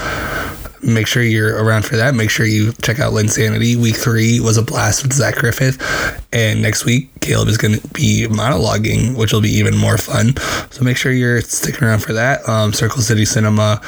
make 0.82 1.06
sure 1.06 1.22
you're 1.22 1.62
around 1.62 1.84
for 1.84 1.96
that. 1.96 2.14
Make 2.14 2.30
sure 2.30 2.46
you 2.46 2.72
check 2.82 3.00
out 3.00 3.12
Linsanity. 3.12 3.76
Week 3.76 3.96
three 3.96 4.40
was 4.40 4.56
a 4.56 4.62
blast 4.62 5.02
with 5.02 5.12
Zach 5.12 5.36
Griffith. 5.36 5.80
And 6.32 6.62
next 6.62 6.84
week, 6.84 7.08
Caleb 7.20 7.48
is 7.48 7.56
going 7.56 7.78
to 7.78 7.88
be 7.88 8.26
monologuing, 8.28 9.16
which 9.16 9.32
will 9.32 9.40
be 9.40 9.50
even 9.50 9.76
more 9.76 9.98
fun. 9.98 10.36
So 10.70 10.84
make 10.84 10.96
sure 10.96 11.12
you're 11.12 11.40
sticking 11.40 11.86
around 11.86 12.00
for 12.00 12.12
that. 12.12 12.46
Um, 12.48 12.72
Circle 12.72 13.02
City 13.02 13.24
Cinema 13.24 13.80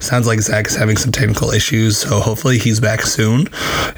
sounds 0.00 0.26
like 0.26 0.40
Zach 0.40 0.66
is 0.66 0.76
having 0.76 0.96
some 0.96 1.12
technical 1.12 1.50
issues. 1.50 1.98
So 1.98 2.20
hopefully 2.20 2.58
he's 2.58 2.80
back 2.80 3.02
soon. 3.02 3.48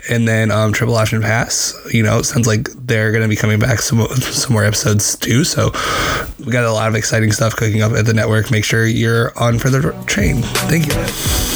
And 0.09 0.27
then 0.27 0.51
um, 0.51 0.73
Triple 0.73 0.97
Option 0.97 1.21
Pass, 1.21 1.75
you 1.93 2.03
know, 2.03 2.23
sounds 2.23 2.47
like 2.47 2.69
they're 2.75 3.13
going 3.13 3.23
to 3.23 3.29
be 3.29 3.37
coming 3.37 3.59
back 3.59 3.81
some, 3.81 4.07
some 4.09 4.53
more 4.53 4.65
episodes 4.65 5.17
too. 5.17 5.45
So 5.45 5.71
we 6.45 6.53
got 6.53 6.65
a 6.65 6.73
lot 6.73 6.89
of 6.89 6.95
exciting 6.95 7.33
stuff 7.33 7.57
cooking 7.57 7.83
up 7.83 7.93
at 7.93 8.07
the 8.07 8.15
network. 8.15 8.51
Make 8.51 8.65
sure 8.65 8.87
you're 8.87 9.33
on 9.39 9.59
for 9.59 9.71
the 9.71 9.93
train. 10.07 10.43
Thank 10.43 10.87
you. 10.87 11.48